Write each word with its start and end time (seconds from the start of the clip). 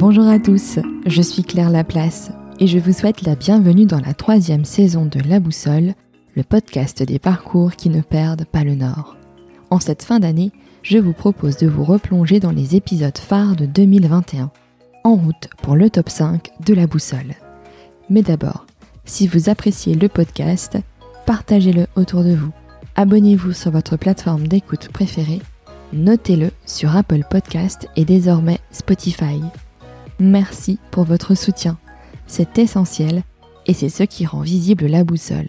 Bonjour 0.00 0.28
à 0.28 0.38
tous, 0.38 0.78
je 1.04 1.20
suis 1.20 1.42
Claire 1.42 1.68
Laplace 1.68 2.30
et 2.58 2.66
je 2.66 2.78
vous 2.78 2.94
souhaite 2.94 3.20
la 3.20 3.34
bienvenue 3.34 3.84
dans 3.84 4.00
la 4.00 4.14
troisième 4.14 4.64
saison 4.64 5.04
de 5.04 5.20
La 5.28 5.40
Boussole, 5.40 5.92
le 6.34 6.42
podcast 6.42 7.02
des 7.02 7.18
parcours 7.18 7.72
qui 7.72 7.90
ne 7.90 8.00
perdent 8.00 8.46
pas 8.46 8.64
le 8.64 8.76
nord. 8.76 9.18
En 9.68 9.78
cette 9.78 10.02
fin 10.02 10.18
d'année, 10.18 10.52
je 10.82 10.96
vous 10.96 11.12
propose 11.12 11.58
de 11.58 11.66
vous 11.66 11.84
replonger 11.84 12.40
dans 12.40 12.50
les 12.50 12.76
épisodes 12.76 13.18
phares 13.18 13.56
de 13.56 13.66
2021, 13.66 14.50
en 15.04 15.16
route 15.16 15.50
pour 15.60 15.76
le 15.76 15.90
top 15.90 16.08
5 16.08 16.48
de 16.64 16.72
La 16.72 16.86
Boussole. 16.86 17.34
Mais 18.08 18.22
d'abord, 18.22 18.64
si 19.04 19.26
vous 19.26 19.50
appréciez 19.50 19.96
le 19.96 20.08
podcast, 20.08 20.78
partagez-le 21.26 21.86
autour 21.94 22.24
de 22.24 22.34
vous. 22.34 22.52
Abonnez-vous 22.96 23.52
sur 23.52 23.70
votre 23.70 23.98
plateforme 23.98 24.48
d'écoute 24.48 24.88
préférée. 24.88 25.42
Notez-le 25.92 26.52
sur 26.64 26.96
Apple 26.96 27.24
Podcast 27.28 27.86
et 27.96 28.06
désormais 28.06 28.60
Spotify. 28.70 29.42
Merci 30.20 30.78
pour 30.90 31.04
votre 31.04 31.34
soutien. 31.34 31.78
C'est 32.26 32.58
essentiel 32.58 33.22
et 33.66 33.72
c'est 33.72 33.88
ce 33.88 34.02
qui 34.02 34.26
rend 34.26 34.42
visible 34.42 34.86
la 34.86 35.02
boussole. 35.02 35.48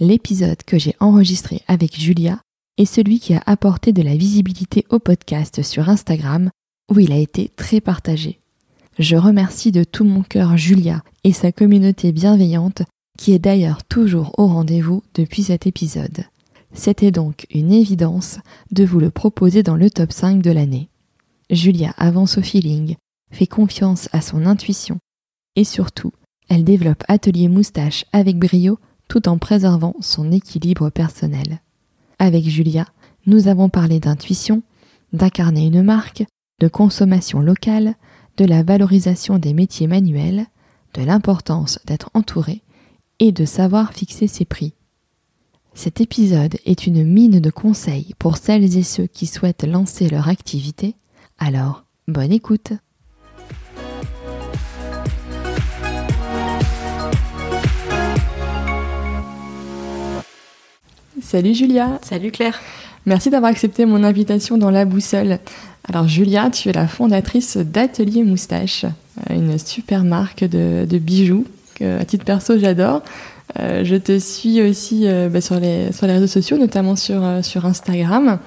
L'épisode 0.00 0.62
que 0.64 0.78
j'ai 0.78 0.94
enregistré 1.00 1.62
avec 1.66 1.98
Julia 1.98 2.42
est 2.76 2.84
celui 2.84 3.20
qui 3.20 3.32
a 3.32 3.42
apporté 3.46 3.94
de 3.94 4.02
la 4.02 4.16
visibilité 4.16 4.84
au 4.90 4.98
podcast 4.98 5.62
sur 5.62 5.88
Instagram 5.88 6.50
où 6.92 6.98
il 6.98 7.10
a 7.10 7.16
été 7.16 7.48
très 7.56 7.80
partagé. 7.80 8.40
Je 8.98 9.16
remercie 9.16 9.72
de 9.72 9.82
tout 9.82 10.04
mon 10.04 10.22
cœur 10.22 10.58
Julia 10.58 11.02
et 11.24 11.32
sa 11.32 11.50
communauté 11.50 12.12
bienveillante 12.12 12.82
qui 13.18 13.32
est 13.32 13.38
d'ailleurs 13.38 13.82
toujours 13.84 14.34
au 14.38 14.46
rendez-vous 14.46 15.02
depuis 15.14 15.44
cet 15.44 15.66
épisode. 15.66 16.24
C'était 16.74 17.12
donc 17.12 17.46
une 17.50 17.72
évidence 17.72 18.40
de 18.72 18.84
vous 18.84 19.00
le 19.00 19.10
proposer 19.10 19.62
dans 19.62 19.76
le 19.76 19.88
top 19.88 20.12
5 20.12 20.42
de 20.42 20.50
l'année. 20.50 20.90
Julia 21.48 21.94
avance 21.96 22.36
au 22.36 22.42
feeling, 22.42 22.96
fait 23.30 23.46
confiance 23.46 24.08
à 24.12 24.20
son 24.20 24.46
intuition 24.46 24.98
et 25.56 25.64
surtout, 25.64 26.12
elle 26.48 26.64
développe 26.64 27.04
Atelier 27.08 27.48
Moustache 27.48 28.04
avec 28.12 28.38
brio 28.38 28.78
tout 29.08 29.28
en 29.28 29.38
préservant 29.38 29.94
son 30.00 30.30
équilibre 30.30 30.90
personnel. 30.90 31.60
Avec 32.18 32.44
Julia, 32.44 32.86
nous 33.26 33.48
avons 33.48 33.68
parlé 33.68 34.00
d'intuition, 34.00 34.62
d'incarner 35.12 35.66
une 35.66 35.82
marque, 35.82 36.24
de 36.60 36.68
consommation 36.68 37.40
locale, 37.40 37.94
de 38.36 38.44
la 38.44 38.62
valorisation 38.62 39.38
des 39.38 39.52
métiers 39.52 39.86
manuels, 39.86 40.46
de 40.94 41.02
l'importance 41.02 41.78
d'être 41.86 42.10
entouré 42.14 42.62
et 43.18 43.32
de 43.32 43.44
savoir 43.44 43.92
fixer 43.92 44.28
ses 44.28 44.44
prix. 44.44 44.74
Cet 45.74 46.00
épisode 46.00 46.56
est 46.64 46.86
une 46.86 47.04
mine 47.04 47.40
de 47.40 47.50
conseils 47.50 48.14
pour 48.18 48.36
celles 48.36 48.76
et 48.76 48.82
ceux 48.82 49.06
qui 49.06 49.26
souhaitent 49.26 49.64
lancer 49.64 50.08
leur 50.08 50.28
activité, 50.28 50.96
alors 51.38 51.84
bonne 52.08 52.32
écoute 52.32 52.72
Salut 61.30 61.54
Julia 61.54 62.00
Salut 62.02 62.32
Claire 62.32 62.60
Merci 63.06 63.30
d'avoir 63.30 63.52
accepté 63.52 63.86
mon 63.86 64.02
invitation 64.02 64.58
dans 64.58 64.72
La 64.72 64.84
Boussole. 64.84 65.38
Alors 65.88 66.08
Julia, 66.08 66.50
tu 66.50 66.68
es 66.70 66.72
la 66.72 66.88
fondatrice 66.88 67.56
d'Atelier 67.56 68.24
Moustache, 68.24 68.84
une 69.30 69.56
super 69.56 70.02
marque 70.02 70.42
de, 70.42 70.98
bijoux 70.98 71.46
que 71.76 72.00
à 72.00 72.04
titre 72.04 72.24
perso 72.24 72.58
j'adore. 72.58 73.02
Euh, 73.60 73.84
je 73.84 73.94
te 73.94 74.18
suis 74.18 74.60
aussi 74.60 75.06
euh, 75.06 75.28
bah, 75.28 75.40
sur, 75.40 75.60
les, 75.60 75.92
sur 75.92 76.08
les 76.08 76.14
réseaux 76.14 76.26
sociaux, 76.26 76.58
notamment 76.58 76.96
sur, 76.96 77.22
euh, 77.22 77.42
sur 77.42 77.64
Instagram. 77.64 78.40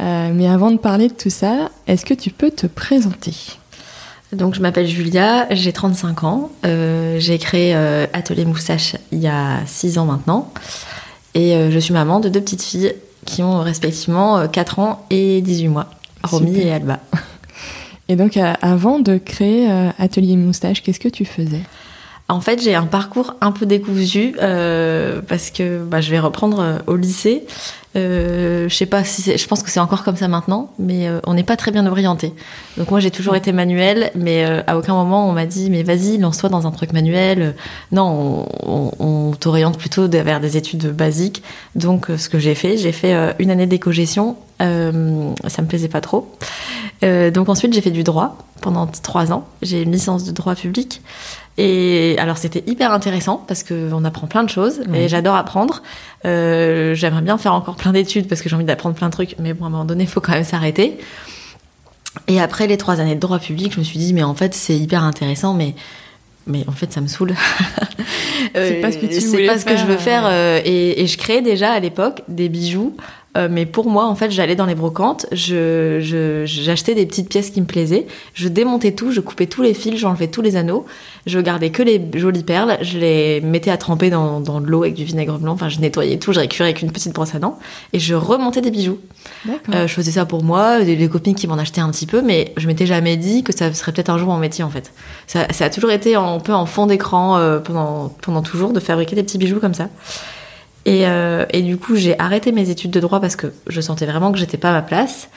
mais 0.00 0.48
avant 0.48 0.70
de 0.70 0.78
parler 0.78 1.08
de 1.08 1.14
tout 1.14 1.28
ça, 1.28 1.70
est-ce 1.86 2.06
que 2.06 2.14
tu 2.14 2.30
peux 2.30 2.50
te 2.50 2.66
présenter? 2.66 3.34
Donc 4.32 4.54
je 4.54 4.62
m'appelle 4.62 4.86
Julia, 4.86 5.48
j'ai 5.50 5.74
35 5.74 6.24
ans, 6.24 6.50
j'ai 6.64 7.38
créé 7.38 7.74
Atelier 8.14 8.46
Moustache 8.46 8.96
il 9.12 9.18
y 9.18 9.28
a 9.28 9.58
6 9.66 9.98
ans 9.98 10.06
maintenant 10.06 10.50
et 11.36 11.70
je 11.70 11.78
suis 11.78 11.92
maman 11.92 12.18
de 12.18 12.28
deux 12.28 12.40
petites 12.40 12.62
filles 12.62 12.94
qui 13.24 13.42
ont 13.42 13.60
respectivement 13.60 14.48
4 14.48 14.78
ans 14.80 15.06
et 15.10 15.40
18 15.40 15.68
mois, 15.68 15.86
Romy 16.24 16.58
et 16.58 16.72
Alba. 16.72 16.98
Et 18.08 18.16
donc 18.16 18.36
avant 18.62 18.98
de 18.98 19.18
créer 19.18 19.68
Atelier 19.98 20.36
Moustache, 20.36 20.82
qu'est-ce 20.82 21.00
que 21.00 21.08
tu 21.08 21.24
faisais? 21.24 21.62
En 22.28 22.40
fait, 22.40 22.60
j'ai 22.60 22.74
un 22.74 22.86
parcours 22.86 23.34
un 23.40 23.52
peu 23.52 23.66
décousu 23.66 24.34
euh, 24.42 25.20
parce 25.28 25.50
que 25.50 25.84
bah, 25.84 26.00
je 26.00 26.10
vais 26.10 26.18
reprendre 26.18 26.58
euh, 26.60 26.78
au 26.88 26.96
lycée. 26.96 27.46
Euh, 27.94 28.68
je 28.68 28.74
sais 28.74 28.84
pas 28.84 29.04
si 29.04 29.38
je 29.38 29.46
pense 29.46 29.62
que 29.62 29.70
c'est 29.70 29.80
encore 29.80 30.02
comme 30.02 30.16
ça 30.16 30.26
maintenant, 30.26 30.72
mais 30.78 31.08
on 31.24 31.32
n'est 31.32 31.44
pas 31.44 31.56
très 31.56 31.70
bien 31.70 31.86
orienté. 31.86 32.34
Donc 32.76 32.90
moi, 32.90 33.00
j'ai 33.00 33.12
toujours 33.12 33.36
été 33.36 33.52
manuel, 33.52 34.10
mais 34.14 34.44
à 34.66 34.76
aucun 34.76 34.92
moment 34.92 35.30
on 35.30 35.32
m'a 35.32 35.46
dit 35.46 35.70
mais 35.70 35.82
vas-y, 35.82 36.18
lance-toi 36.18 36.50
dans 36.50 36.66
un 36.66 36.72
truc 36.72 36.92
manuel. 36.92 37.54
Non, 37.92 38.46
on, 38.66 39.30
t'oriente 39.40 39.78
plutôt 39.78 40.08
vers 40.08 40.40
des 40.40 40.58
études 40.58 40.94
basiques. 40.94 41.42
Donc 41.74 42.08
ce 42.18 42.28
que 42.28 42.38
j'ai 42.38 42.54
fait, 42.54 42.76
j'ai 42.76 42.92
fait 42.92 43.34
une 43.38 43.50
année 43.50 43.66
d'éco-gestion. 43.66 44.36
ça 44.58 44.66
me 44.66 45.66
plaisait 45.66 45.88
pas 45.88 46.02
trop. 46.02 46.30
donc 47.00 47.48
ensuite, 47.48 47.72
j'ai 47.72 47.80
fait 47.80 47.90
du 47.90 48.04
droit 48.04 48.36
pendant 48.60 48.86
trois 48.88 49.32
ans. 49.32 49.46
J'ai 49.62 49.80
une 49.80 49.92
licence 49.92 50.24
de 50.24 50.32
droit 50.32 50.54
public. 50.54 51.00
Et 51.58 52.16
alors 52.18 52.36
c'était 52.36 52.62
hyper 52.66 52.92
intéressant 52.92 53.42
parce 53.48 53.62
qu'on 53.62 54.04
apprend 54.04 54.26
plein 54.26 54.44
de 54.44 54.50
choses 54.50 54.80
et 54.92 55.08
j'adore 55.08 55.36
apprendre. 55.36 55.82
Euh, 56.26 56.94
J'aimerais 56.94 57.22
bien 57.22 57.38
faire 57.38 57.54
encore 57.54 57.76
plein 57.76 57.92
d'études 57.92 58.28
parce 58.28 58.42
que 58.42 58.48
j'ai 58.48 58.56
envie 58.56 58.64
d'apprendre 58.64 58.94
plein 58.94 59.08
de 59.08 59.12
trucs, 59.12 59.36
mais 59.38 59.54
bon, 59.54 59.64
à 59.64 59.68
un 59.68 59.70
moment 59.70 59.84
donné, 59.84 60.04
il 60.04 60.10
faut 60.10 60.20
quand 60.20 60.32
même 60.32 60.44
s'arrêter. 60.44 60.98
Et 62.28 62.40
après 62.40 62.66
les 62.66 62.76
trois 62.76 63.00
années 63.00 63.14
de 63.14 63.20
droit 63.20 63.38
public, 63.38 63.72
je 63.72 63.78
me 63.78 63.84
suis 63.84 63.98
dit, 63.98 64.12
mais 64.12 64.22
en 64.22 64.34
fait, 64.34 64.54
c'est 64.54 64.76
hyper 64.76 65.02
intéressant, 65.02 65.54
mais 65.54 65.74
mais 66.46 66.64
en 66.68 66.72
fait 66.72 66.92
ça 66.92 67.00
me 67.00 67.08
saoule. 67.08 67.34
c'est 68.54 68.80
pas 68.80 68.92
ce 68.92 68.98
que 68.98 69.06
tu 69.06 69.20
C'est 69.20 69.46
pas 69.46 69.58
ce 69.58 69.64
que 69.64 69.76
je 69.76 69.84
veux 69.84 69.96
faire. 69.96 70.22
Euh, 70.26 70.60
et, 70.64 71.02
et, 71.02 71.06
je 71.06 71.18
créais 71.18 71.42
déjà 71.42 71.72
à 71.72 71.80
l'époque 71.80 72.22
des 72.28 72.48
bijoux 72.48 72.96
euh, 73.36 73.48
mais 73.50 73.66
pour 73.66 73.90
moi, 73.90 74.06
en 74.06 74.14
fait, 74.14 74.30
j'allais 74.30 74.56
dans 74.56 74.66
les 74.66 74.74
brocantes, 74.74 75.26
j'achetais 75.30 76.00
je, 76.02 76.94
des 76.94 77.06
petites 77.06 77.28
pièces 77.28 77.50
qui 77.50 77.60
me 77.60 77.66
plaisaient, 77.66 78.06
je 78.34 78.48
démontais 78.48 78.92
tout, 78.92 79.12
je 79.12 79.20
coupais 79.20 79.46
tous 79.46 79.62
les 79.62 79.74
fils, 79.74 79.98
j'enlevais 79.98 80.28
tous 80.28 80.42
les 80.42 80.56
anneaux, 80.56 80.86
je 81.26 81.38
gardais 81.38 81.70
que 81.70 81.82
les 81.82 82.00
jolies 82.14 82.44
perles, 82.44 82.78
je 82.80 82.98
les 82.98 83.40
mettais 83.42 83.70
à 83.70 83.76
tremper 83.76 84.10
dans, 84.10 84.40
dans 84.40 84.60
de 84.60 84.66
l'eau 84.66 84.82
avec 84.82 84.94
du 84.94 85.04
vinaigre 85.04 85.38
blanc, 85.38 85.52
enfin, 85.52 85.68
je 85.68 85.80
nettoyais 85.80 86.18
tout, 86.18 86.32
je 86.32 86.40
récurais 86.40 86.70
avec 86.70 86.82
une 86.82 86.90
petite 86.90 87.12
brosse 87.12 87.34
à 87.34 87.38
dents, 87.38 87.58
et 87.92 87.98
je 87.98 88.14
remontais 88.14 88.60
des 88.60 88.70
bijoux. 88.70 88.98
Euh, 89.74 89.86
je 89.86 89.92
faisais 89.92 90.12
ça 90.12 90.24
pour 90.24 90.42
moi, 90.42 90.82
des, 90.82 91.08
copines 91.08 91.34
qui 91.34 91.46
m'en 91.46 91.58
achetaient 91.58 91.80
un 91.80 91.90
petit 91.90 92.06
peu, 92.06 92.22
mais 92.22 92.52
je 92.56 92.66
m'étais 92.66 92.86
jamais 92.86 93.16
dit 93.16 93.42
que 93.42 93.54
ça 93.54 93.72
serait 93.74 93.92
peut-être 93.92 94.10
un 94.10 94.18
jour 94.18 94.28
mon 94.28 94.38
métier, 94.38 94.64
en 94.64 94.70
fait. 94.70 94.92
Ça, 95.26 95.46
ça 95.52 95.66
a 95.66 95.70
toujours 95.70 95.90
été 95.90 96.14
un 96.14 96.38
peu 96.38 96.54
en 96.54 96.66
fond 96.66 96.86
d'écran 96.86 97.36
euh, 97.36 97.58
pendant, 97.58 98.08
pendant 98.22 98.42
toujours 98.42 98.72
de 98.72 98.80
fabriquer 98.80 99.16
des 99.16 99.22
petits 99.22 99.38
bijoux 99.38 99.60
comme 99.60 99.74
ça. 99.74 99.88
Euh, 100.86 101.46
et, 101.50 101.62
du 101.62 101.76
coup, 101.76 101.96
j'ai 101.96 102.18
arrêté 102.18 102.52
mes 102.52 102.70
études 102.70 102.90
de 102.90 103.00
droit 103.00 103.20
parce 103.20 103.36
que 103.36 103.48
je 103.66 103.80
sentais 103.80 104.06
vraiment 104.06 104.32
que 104.32 104.38
j'étais 104.38 104.56
pas 104.56 104.70
à 104.70 104.72
ma 104.72 104.82
place. 104.82 105.28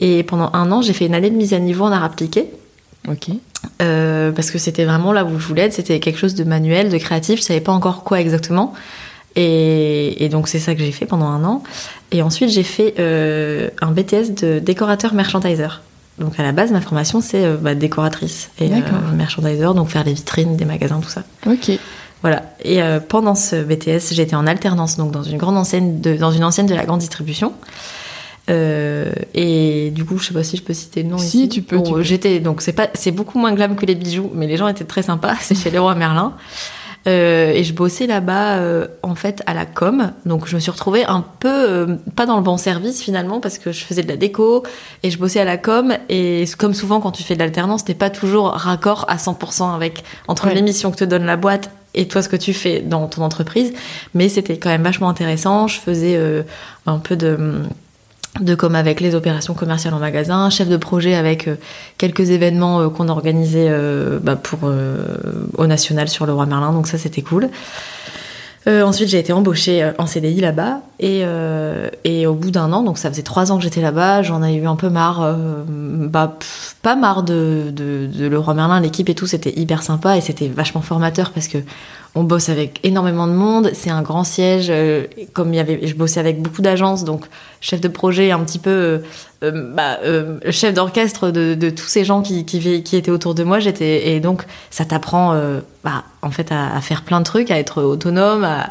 Et 0.00 0.22
pendant 0.22 0.50
un 0.52 0.70
an, 0.72 0.82
j'ai 0.82 0.92
fait 0.92 1.06
une 1.06 1.14
année 1.14 1.30
de 1.30 1.36
mise 1.36 1.54
à 1.54 1.58
niveau 1.58 1.84
en 1.84 1.92
art 1.92 2.04
appliqué. 2.04 2.46
Ok. 3.08 3.28
Euh, 3.80 4.30
parce 4.30 4.50
que 4.50 4.58
c'était 4.58 4.84
vraiment 4.84 5.12
là 5.12 5.24
où 5.24 5.38
je 5.38 5.46
voulais 5.46 5.62
être. 5.62 5.72
C'était 5.72 6.00
quelque 6.00 6.18
chose 6.18 6.34
de 6.34 6.44
manuel, 6.44 6.88
de 6.88 6.98
créatif. 6.98 7.40
Je 7.40 7.44
savais 7.44 7.60
pas 7.60 7.72
encore 7.72 8.04
quoi 8.04 8.20
exactement. 8.20 8.74
Et, 9.34 10.28
donc, 10.30 10.46
c'est 10.46 10.58
ça 10.58 10.74
que 10.74 10.80
j'ai 10.80 10.92
fait 10.92 11.06
pendant 11.06 11.26
un 11.26 11.42
an. 11.44 11.62
Et 12.10 12.22
ensuite, 12.22 12.50
j'ai 12.50 12.62
fait 12.62 12.94
euh, 12.98 13.70
un 13.80 13.90
BTS 13.90 14.34
de 14.40 14.58
décorateur 14.58 15.14
merchandiser. 15.14 15.68
Donc, 16.18 16.38
à 16.38 16.42
la 16.42 16.52
base, 16.52 16.70
ma 16.70 16.82
formation, 16.82 17.22
c'est 17.22 17.56
bah, 17.56 17.74
décoratrice 17.74 18.50
et 18.60 18.68
merchandiser, 19.16 19.64
donc 19.74 19.88
faire 19.88 20.04
les 20.04 20.12
vitrines 20.12 20.56
des 20.56 20.66
magasins, 20.66 21.00
tout 21.00 21.08
ça. 21.08 21.22
Ok. 21.46 21.78
Voilà. 22.22 22.42
Et 22.62 22.82
euh, 22.82 23.00
pendant 23.00 23.34
ce 23.34 23.56
BTS, 23.56 24.14
j'étais 24.14 24.36
en 24.36 24.46
alternance 24.46 24.96
donc 24.96 25.10
dans 25.10 25.22
une 25.22 25.38
grande 25.38 25.56
enseigne 25.56 26.00
de, 26.00 26.14
dans 26.14 26.30
une 26.30 26.44
enseigne 26.44 26.66
de 26.66 26.74
la 26.74 26.84
grande 26.84 27.00
distribution. 27.00 27.52
Euh, 28.50 29.12
et 29.34 29.90
du 29.90 30.04
coup, 30.04 30.18
je 30.18 30.26
sais 30.26 30.34
pas 30.34 30.42
si 30.42 30.56
je 30.56 30.62
peux 30.62 30.74
citer 30.74 31.02
le 31.02 31.10
nom 31.10 31.18
si, 31.18 31.48
tu 31.48 31.62
peux. 31.62 31.80
j'étais 32.02 32.40
donc 32.40 32.60
c'est 32.60 32.72
pas 32.72 32.88
c'est 32.94 33.12
beaucoup 33.12 33.38
moins 33.38 33.52
glam 33.52 33.76
que 33.76 33.86
les 33.86 33.94
bijoux, 33.94 34.30
mais 34.34 34.46
les 34.46 34.56
gens 34.56 34.68
étaient 34.68 34.84
très 34.84 35.02
sympas. 35.02 35.34
C'est 35.40 35.54
chez 35.54 35.70
Leroy 35.70 35.94
Merlin. 35.94 36.34
Euh, 37.08 37.50
et 37.50 37.64
je 37.64 37.74
bossais 37.74 38.06
là-bas 38.06 38.58
euh, 38.58 38.86
en 39.02 39.16
fait 39.16 39.42
à 39.46 39.54
la 39.54 39.66
com, 39.66 40.12
donc 40.24 40.46
je 40.46 40.54
me 40.54 40.60
suis 40.60 40.70
retrouvée 40.70 41.04
un 41.04 41.24
peu 41.40 41.48
euh, 41.48 41.96
pas 42.14 42.26
dans 42.26 42.36
le 42.36 42.44
bon 42.44 42.56
service 42.56 43.02
finalement 43.02 43.40
parce 43.40 43.58
que 43.58 43.72
je 43.72 43.82
faisais 43.84 44.04
de 44.04 44.08
la 44.08 44.16
déco 44.16 44.62
et 45.02 45.10
je 45.10 45.18
bossais 45.18 45.40
à 45.40 45.44
la 45.44 45.56
com 45.56 45.94
et 46.08 46.44
comme 46.56 46.74
souvent 46.74 47.00
quand 47.00 47.10
tu 47.10 47.24
fais 47.24 47.34
de 47.34 47.40
l'alternance, 47.40 47.84
t'es 47.84 47.94
pas 47.94 48.08
toujours 48.08 48.50
raccord 48.50 49.04
à 49.08 49.16
100% 49.16 49.74
avec 49.74 50.04
entre 50.28 50.48
l'émission 50.50 50.92
que 50.92 50.96
te 50.96 51.04
donne 51.04 51.24
la 51.24 51.36
boîte 51.36 51.70
et 51.94 52.08
toi 52.08 52.22
ce 52.22 52.28
que 52.28 52.36
tu 52.36 52.52
fais 52.52 52.80
dans 52.80 53.06
ton 53.06 53.22
entreprise, 53.22 53.72
mais 54.14 54.28
c'était 54.28 54.56
quand 54.56 54.70
même 54.70 54.82
vachement 54.82 55.08
intéressant. 55.08 55.66
Je 55.68 55.78
faisais 55.78 56.18
un 56.86 56.98
peu 56.98 57.16
de 57.16 57.62
de 58.40 58.54
comme 58.54 58.74
avec 58.74 59.00
les 59.00 59.14
opérations 59.14 59.54
commerciales 59.54 59.92
en 59.92 59.98
magasin, 59.98 60.48
chef 60.48 60.68
de 60.68 60.78
projet 60.78 61.14
avec 61.14 61.48
euh, 61.48 61.56
quelques 61.98 62.30
événements 62.30 62.80
euh, 62.80 62.88
qu'on 62.88 63.08
organisait 63.08 63.66
euh, 63.68 64.18
bah, 64.22 64.36
pour 64.36 64.60
au 65.58 65.66
national 65.66 66.08
sur 66.08 66.24
le 66.24 66.32
roi 66.32 66.46
Merlin, 66.46 66.72
donc 66.72 66.86
ça 66.86 66.98
c'était 66.98 67.22
cool. 67.22 67.50
Euh, 68.68 68.84
ensuite, 68.84 69.08
j'ai 69.08 69.18
été 69.18 69.32
embauchée 69.32 69.82
euh, 69.82 69.92
en 69.98 70.06
CDI 70.06 70.40
là-bas. 70.40 70.80
Et, 71.00 71.22
euh, 71.24 71.88
et 72.04 72.26
au 72.26 72.34
bout 72.34 72.50
d'un 72.52 72.72
an, 72.72 72.82
donc 72.82 72.98
ça 72.98 73.10
faisait 73.10 73.22
trois 73.22 73.50
ans 73.50 73.56
que 73.56 73.62
j'étais 73.64 73.80
là-bas, 73.80 74.22
j'en 74.22 74.42
ai 74.42 74.54
eu 74.54 74.66
un 74.66 74.76
peu 74.76 74.88
marre. 74.88 75.22
euh, 75.22 75.64
bah, 75.66 76.36
pas 76.82 76.94
marre 76.94 77.22
de, 77.22 77.72
de, 77.74 78.06
de 78.06 78.28
Merlin, 78.28 78.80
l'équipe 78.80 79.08
et 79.08 79.14
tout, 79.14 79.26
c'était 79.26 79.52
hyper 79.58 79.82
sympa 79.82 80.16
et 80.16 80.20
c'était 80.20 80.48
vachement 80.48 80.80
formateur 80.80 81.30
parce 81.30 81.48
que 81.48 81.58
on 82.14 82.24
bosse 82.24 82.48
avec 82.48 82.80
énormément 82.82 83.26
de 83.26 83.32
monde. 83.32 83.70
C'est 83.74 83.90
un 83.90 84.02
grand 84.02 84.24
siège. 84.24 84.68
euh, 84.70 85.06
comme 85.32 85.54
y 85.54 85.58
avait, 85.58 85.86
je 85.86 85.94
bossais 85.94 86.20
avec 86.20 86.42
beaucoup 86.42 86.62
d'agences, 86.62 87.04
donc 87.04 87.24
chef 87.60 87.80
de 87.80 87.88
projet, 87.88 88.30
un 88.30 88.40
petit 88.40 88.58
peu 88.58 88.70
euh, 88.70 88.98
euh, 89.44 89.72
bah, 89.74 89.98
chef 90.50 90.74
d'orchestre 90.74 91.30
de, 91.30 91.70
tous 91.70 91.86
ces 91.86 92.04
gens 92.04 92.22
qui, 92.22 92.40
étaient 92.40 93.10
autour 93.10 93.34
de 93.34 93.44
moi. 93.44 93.60
J'étais 93.60 94.08
et 94.08 94.20
donc 94.20 94.44
ça 94.70 94.84
t'apprend 94.84 95.34
bah, 95.84 96.04
en 96.20 96.30
fait 96.30 96.52
à, 96.52 96.80
faire 96.80 97.02
plein 97.02 97.20
de 97.20 97.24
trucs, 97.24 97.50
à 97.50 97.58
être 97.58 97.82
autonome, 97.82 98.44
à, 98.44 98.68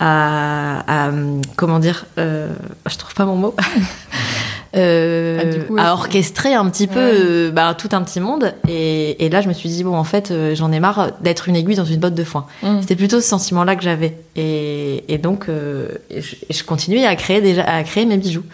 à, 0.00 1.08
hum, 1.08 1.40
comment 1.56 1.78
dire, 1.78 2.06
je 2.16 2.96
trouve 2.98 3.14
pas 3.14 3.24
mon 3.24 3.36
mot. 3.36 3.54
Euh, 4.76 5.40
Ah, 5.42 5.64
coup, 5.66 5.76
à 5.78 5.92
orchestrer 5.92 6.54
un 6.54 6.68
petit 6.70 6.86
peu 6.86 7.00
Ouais. 7.00 7.12
euh, 7.14 7.50
bah, 7.50 7.74
tout 7.76 7.88
un 7.90 8.02
petit 8.02 8.20
monde 8.20 8.54
et, 8.68 9.24
et 9.24 9.28
là 9.28 9.40
je 9.40 9.48
me 9.48 9.52
suis 9.52 9.68
dit 9.68 9.82
bon 9.82 9.96
en 9.96 10.04
fait 10.04 10.30
euh, 10.30 10.54
j'en 10.54 10.70
ai 10.70 10.78
marre 10.78 11.10
d'être 11.20 11.48
une 11.48 11.56
aiguille 11.56 11.74
dans 11.74 11.84
une 11.84 11.98
botte 11.98 12.14
de 12.14 12.22
foin 12.22 12.46
Mm. 12.62 12.80
c'était 12.80 12.94
plutôt 12.94 13.20
ce 13.20 13.26
sentiment 13.28 13.64
là 13.64 13.74
que 13.74 13.82
j'avais 13.82 14.16
et, 14.36 15.12
et 15.12 15.18
donc 15.18 15.46
je, 15.48 16.34
je 16.50 16.62
continuais 16.62 17.04
à 17.04 17.16
créer 17.16 17.40
déjà 17.40 17.64
à 17.64 17.82
créer 17.82 18.06
mes 18.06 18.16
bijoux 18.16 18.44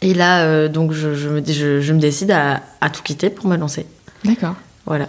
et 0.00 0.14
là 0.14 0.68
donc 0.68 0.92
je, 0.92 1.14
je 1.14 1.28
me 1.28 1.42
je 1.44 1.92
me 1.92 1.98
décide 2.00 2.30
à, 2.30 2.60
à 2.80 2.88
tout 2.88 3.02
quitter 3.02 3.28
pour 3.28 3.46
me 3.46 3.56
lancer 3.58 3.84
D'accord. 4.24 4.54
Voilà. 4.88 5.08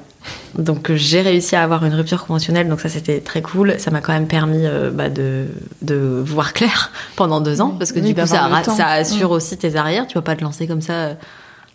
Donc 0.57 0.89
euh, 0.91 0.95
j'ai 0.95 1.21
réussi 1.21 1.55
à 1.55 1.63
avoir 1.63 1.83
une 1.85 1.93
rupture 1.93 2.25
conventionnelle, 2.25 2.67
donc 2.69 2.81
ça 2.81 2.89
c'était 2.89 3.19
très 3.19 3.41
cool. 3.41 3.75
Ça 3.79 3.89
m'a 3.91 4.01
quand 4.01 4.13
même 4.13 4.27
permis 4.27 4.65
euh, 4.65 4.91
bah, 4.91 5.09
de, 5.09 5.45
de 5.81 5.95
voir 6.25 6.53
clair 6.53 6.91
pendant 7.15 7.41
deux 7.41 7.61
ans, 7.61 7.69
parce 7.79 7.91
que 7.91 7.99
oui, 7.99 8.13
du 8.13 8.15
coup 8.15 8.27
ça, 8.27 8.45
assure 8.87 9.29
Mm. 9.29 9.33
aussi 9.33 9.57
tes 9.57 9.75
arrières. 9.75 10.05
Tu 10.07 10.15
vas 10.15 10.21
pas 10.21 10.35
te 10.35 10.43
lancer 10.43 10.67
comme 10.67 10.81
ça 10.81 10.93
euh, 10.93 11.13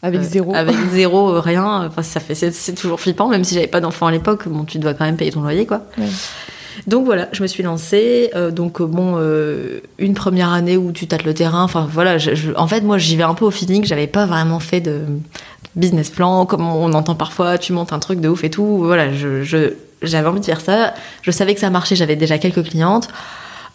Avec 0.02 0.20
euh, 0.20 0.24
zéro. 0.24 0.54
avec 0.54 0.76
zéro, 0.92 1.40
rien. 1.40 1.86
Enfin 1.86 2.02
ça 2.02 2.20
fait 2.20 2.34
c'est, 2.34 2.74
toujours 2.74 3.00
flippant, 3.00 3.28
même 3.28 3.42
si 3.44 3.54
j'avais 3.54 3.66
pas 3.68 3.80
d'enfant 3.80 4.06
à 4.06 4.12
l'époque. 4.12 4.46
Bon, 4.48 4.64
tu 4.64 4.78
dois 4.78 4.94
quand 4.94 5.04
même 5.04 5.16
payer 5.16 5.32
ton 5.32 5.40
loyer, 5.42 5.64
quoi. 5.66 5.82
Donc 6.88 7.04
voilà, 7.04 7.28
je 7.32 7.40
me 7.42 7.46
suis 7.46 7.62
lancée. 7.62 8.30
Euh, 8.34 8.50
donc 8.50 8.82
bon, 8.82 9.14
euh, 9.18 9.78
une 9.98 10.14
première 10.14 10.52
année 10.52 10.76
où 10.76 10.90
tu 10.92 11.06
tâtes 11.06 11.22
le 11.24 11.32
terrain. 11.32 11.62
Enfin 11.62 11.88
voilà, 11.90 12.18
je- 12.18 12.34
je- 12.34 12.50
en 12.56 12.66
fait 12.66 12.80
moi 12.82 12.98
j'y 12.98 13.16
vais 13.16 13.22
un 13.22 13.34
peu 13.34 13.44
au 13.44 13.50
feeling. 13.52 13.84
J'avais 13.84 14.08
pas 14.08 14.26
vraiment 14.26 14.58
fait 14.60 14.80
de 14.80 15.02
business 15.76 16.10
plan 16.10 16.46
comme 16.46 16.66
on 16.66 16.92
entend 16.92 17.14
parfois. 17.14 17.58
Tu 17.58 17.72
montes 17.72 17.92
un 17.92 17.98
truc 17.98 18.20
de 18.20 18.28
ouf 18.28 18.44
et 18.44 18.50
tout. 18.50 18.78
Voilà, 18.84 19.12
je, 19.12 19.42
je- 19.42 19.72
j'avais 20.02 20.28
envie 20.28 20.40
de 20.40 20.44
faire 20.44 20.60
ça. 20.60 20.94
Je 21.22 21.30
savais 21.30 21.54
que 21.54 21.60
ça 21.60 21.70
marchait. 21.70 21.96
J'avais 21.96 22.16
déjà 22.16 22.38
quelques 22.38 22.62
clientes. 22.64 23.08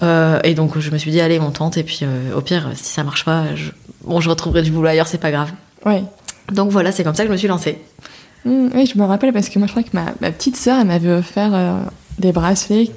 Euh, 0.01 0.39
et 0.45 0.53
donc 0.53 0.77
je 0.79 0.91
me 0.91 0.97
suis 0.97 1.11
dit 1.11 1.19
allez 1.19 1.39
on 1.41 1.51
tente 1.51 1.75
et 1.77 1.83
puis 1.83 1.99
euh, 2.03 2.33
au 2.37 2.39
pire 2.39 2.69
si 2.73 2.85
ça 2.93 3.03
marche 3.03 3.25
pas, 3.25 3.53
je, 3.55 3.71
bon 4.05 4.21
je 4.21 4.29
retrouverai 4.29 4.61
du 4.61 4.71
boulot 4.71 4.87
ailleurs, 4.87 5.07
c'est 5.07 5.17
pas 5.17 5.29
grave. 5.31 5.51
Ouais. 5.85 6.03
Donc 6.53 6.69
voilà, 6.71 6.93
c'est 6.93 7.03
comme 7.03 7.15
ça 7.15 7.23
que 7.23 7.27
je 7.27 7.33
me 7.33 7.37
suis 7.37 7.49
lancée. 7.49 7.79
Mm, 8.45 8.69
oui, 8.75 8.85
je 8.85 8.97
me 8.97 9.03
rappelle 9.03 9.33
parce 9.33 9.49
que 9.49 9.59
moi, 9.59 9.67
je 9.67 9.73
crois 9.73 9.83
que 9.83 9.89
ma, 9.91 10.05
ma 10.21 10.31
petite 10.31 10.55
sœur, 10.55 10.77
elle 10.79 10.87
m'avait 10.87 11.11
offert 11.11 11.51
euh, 11.53 11.81
des 12.17 12.31
bracelets. 12.31 12.91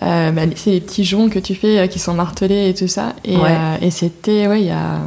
Bah, 0.00 0.30
c'est 0.56 0.70
les 0.70 0.80
petits 0.80 1.04
joncs 1.04 1.30
que 1.30 1.38
tu 1.40 1.54
fais 1.54 1.86
qui 1.88 1.98
sont 1.98 2.14
martelés 2.14 2.70
et 2.70 2.74
tout 2.74 2.88
ça. 2.88 3.12
Et, 3.24 3.36
Ouais. 3.36 3.50
et 3.82 3.90
c'était, 3.90 4.46
ouais, 4.46 4.60
il 4.62 4.66
y 4.68 4.70
a. 4.70 5.00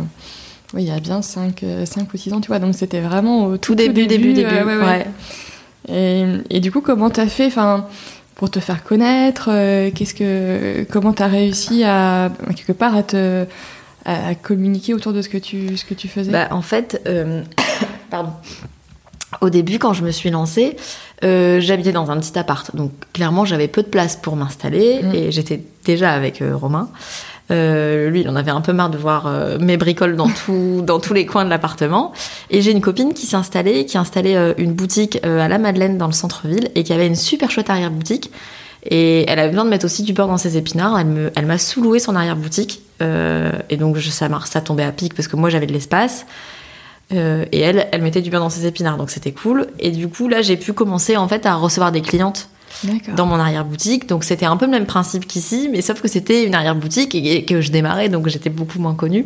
ouais, 0.73 0.83
il 0.83 0.87
y 0.87 0.91
a 0.91 0.99
bien 0.99 1.21
5, 1.21 1.63
ou 1.63 2.17
6 2.17 2.33
ans, 2.33 2.41
tu 2.41 2.47
vois, 2.47 2.59
donc 2.59 2.75
c'était 2.75 3.01
vraiment 3.01 3.45
au 3.45 3.57
Tout 3.57 3.75
début, 3.75 4.07
début, 4.07 4.33
début. 4.33 4.49
euh, 4.53 4.65
ouais, 4.65 4.85
ouais. 4.85 5.07
Et, 5.89 6.25
et 6.57 6.59
du 6.59 6.71
coup, 6.71 6.81
comment 6.81 7.09
t'as 7.09 7.27
fait 7.27 7.47
enfin, 7.47 7.87
pour 8.35 8.49
te 8.51 8.59
faire 8.59 8.83
connaître 8.83 9.49
euh, 9.51 9.89
qu'est-ce 9.93 10.13
que, 10.13 10.85
Comment 10.91 11.13
t'as 11.13 11.27
réussi 11.27 11.83
à, 11.83 12.31
quelque 12.55 12.71
part, 12.73 12.95
à 12.95 13.03
te 13.03 13.45
à 14.05 14.33
communiquer 14.33 14.93
autour 14.95 15.13
de 15.13 15.21
ce 15.21 15.29
que 15.29 15.37
tu, 15.37 15.77
ce 15.77 15.85
que 15.85 15.93
tu 15.93 16.07
faisais? 16.07 16.31
Bah, 16.31 16.47
en 16.51 16.61
fait, 16.63 17.01
euh, 17.07 17.43
pardon. 18.09 18.31
Au 19.39 19.49
début, 19.49 19.79
quand 19.79 19.93
je 19.93 20.03
me 20.03 20.11
suis 20.11 20.29
lancée, 20.29 20.75
euh, 21.23 21.61
j'habitais 21.61 21.91
dans 21.93 22.11
un 22.11 22.19
petit 22.19 22.37
appart. 22.37 22.75
Donc, 22.75 22.91
clairement, 23.13 23.45
j'avais 23.45 23.67
peu 23.69 23.81
de 23.81 23.87
place 23.87 24.15
pour 24.17 24.35
m'installer 24.35 25.01
Mm. 25.03 25.15
et 25.15 25.31
j'étais 25.31 25.61
déjà 25.85 26.11
avec 26.13 26.41
euh, 26.41 26.55
Romain. 26.55 26.89
Euh, 27.51 28.09
lui, 28.09 28.21
il 28.21 28.29
en 28.29 28.35
avait 28.35 28.51
un 28.51 28.61
peu 28.61 28.73
marre 28.73 28.89
de 28.89 28.97
voir 28.97 29.27
euh, 29.27 29.57
mes 29.59 29.77
bricoles 29.77 30.15
dans, 30.15 30.29
tous 30.99 31.13
les 31.13 31.25
coins 31.25 31.45
de 31.45 31.49
l'appartement. 31.49 32.13
Et 32.49 32.61
j'ai 32.61 32.71
une 32.71 32.81
copine 32.81 33.13
qui 33.13 33.25
s'est 33.25 33.35
installée, 33.35 33.85
qui 33.85 33.97
a 33.97 34.01
installé 34.01 34.35
euh, 34.35 34.53
une 34.57 34.73
boutique 34.73 35.23
à 35.23 35.47
la 35.47 35.57
Madeleine 35.57 35.97
dans 35.97 36.07
le 36.07 36.13
centre-ville 36.13 36.69
et 36.75 36.83
qui 36.83 36.93
avait 36.93 37.07
une 37.07 37.15
super 37.15 37.51
chouette 37.51 37.69
arrière-boutique. 37.69 38.31
Et 38.83 39.29
elle 39.29 39.37
avait 39.37 39.49
besoin 39.49 39.65
de 39.65 39.69
mettre 39.69 39.85
aussi 39.85 40.01
du 40.01 40.13
beurre 40.13 40.27
dans 40.27 40.37
ses 40.37 40.57
épinards. 40.57 40.99
Elle 40.99 41.45
m'a 41.45 41.57
sous-loué 41.59 41.99
son 41.99 42.15
arrière-boutique. 42.15 42.81
Et 42.99 43.77
donc, 43.77 43.97
je, 43.97 44.09
ça, 44.09 44.27
ça 44.45 44.61
tombait 44.61 44.83
à 44.83 44.91
pic 44.91 45.13
parce 45.13 45.27
que 45.27 45.35
moi, 45.35 45.51
j'avais 45.51 45.67
de 45.67 45.73
l'espace. 45.73 46.25
Et 47.11 47.59
elle, 47.59 47.87
elle 47.91 48.01
mettait 48.01 48.21
du 48.21 48.31
beurre 48.31 48.41
dans 48.41 48.49
ses 48.49 48.65
épinards, 48.65 48.97
donc 48.97 49.11
c'était 49.11 49.33
cool. 49.33 49.67
Et 49.77 49.91
du 49.91 50.07
coup, 50.07 50.27
là, 50.27 50.41
j'ai 50.41 50.57
pu 50.57 50.73
commencer 50.73 51.15
en 51.15 51.27
fait 51.27 51.45
à 51.45 51.53
recevoir 51.53 51.91
des 51.91 52.01
clientes. 52.01 52.49
Dans 53.15 53.25
mon 53.25 53.35
arrière-boutique. 53.35 54.07
Donc 54.07 54.23
c'était 54.23 54.45
un 54.45 54.57
peu 54.57 54.65
le 54.65 54.71
même 54.71 54.85
principe 54.85 55.27
qu'ici, 55.27 55.69
mais 55.71 55.81
sauf 55.81 56.01
que 56.01 56.07
c'était 56.07 56.45
une 56.45 56.55
arrière-boutique 56.55 57.15
et 57.15 57.45
que 57.45 57.61
je 57.61 57.71
démarrais, 57.71 58.09
donc 58.09 58.27
j'étais 58.27 58.49
beaucoup 58.49 58.79
moins 58.79 58.95
connue. 58.95 59.25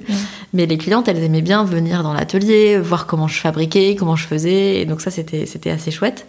Mais 0.54 0.66
les 0.66 0.78
clientes, 0.78 1.08
elles 1.08 1.24
aimaient 1.24 1.42
bien 1.42 1.64
venir 1.64 2.04
dans 2.04 2.14
l'atelier, 2.14 2.78
voir 2.78 3.06
comment 3.06 3.28
je 3.28 3.40
fabriquais, 3.40 3.96
comment 3.98 4.16
je 4.16 4.28
faisais. 4.28 4.82
Et 4.82 4.86
donc 4.86 5.02
ça, 5.02 5.12
c'était 5.12 5.46
c'était 5.46 5.72
assez 5.72 5.92
chouette. 5.92 6.26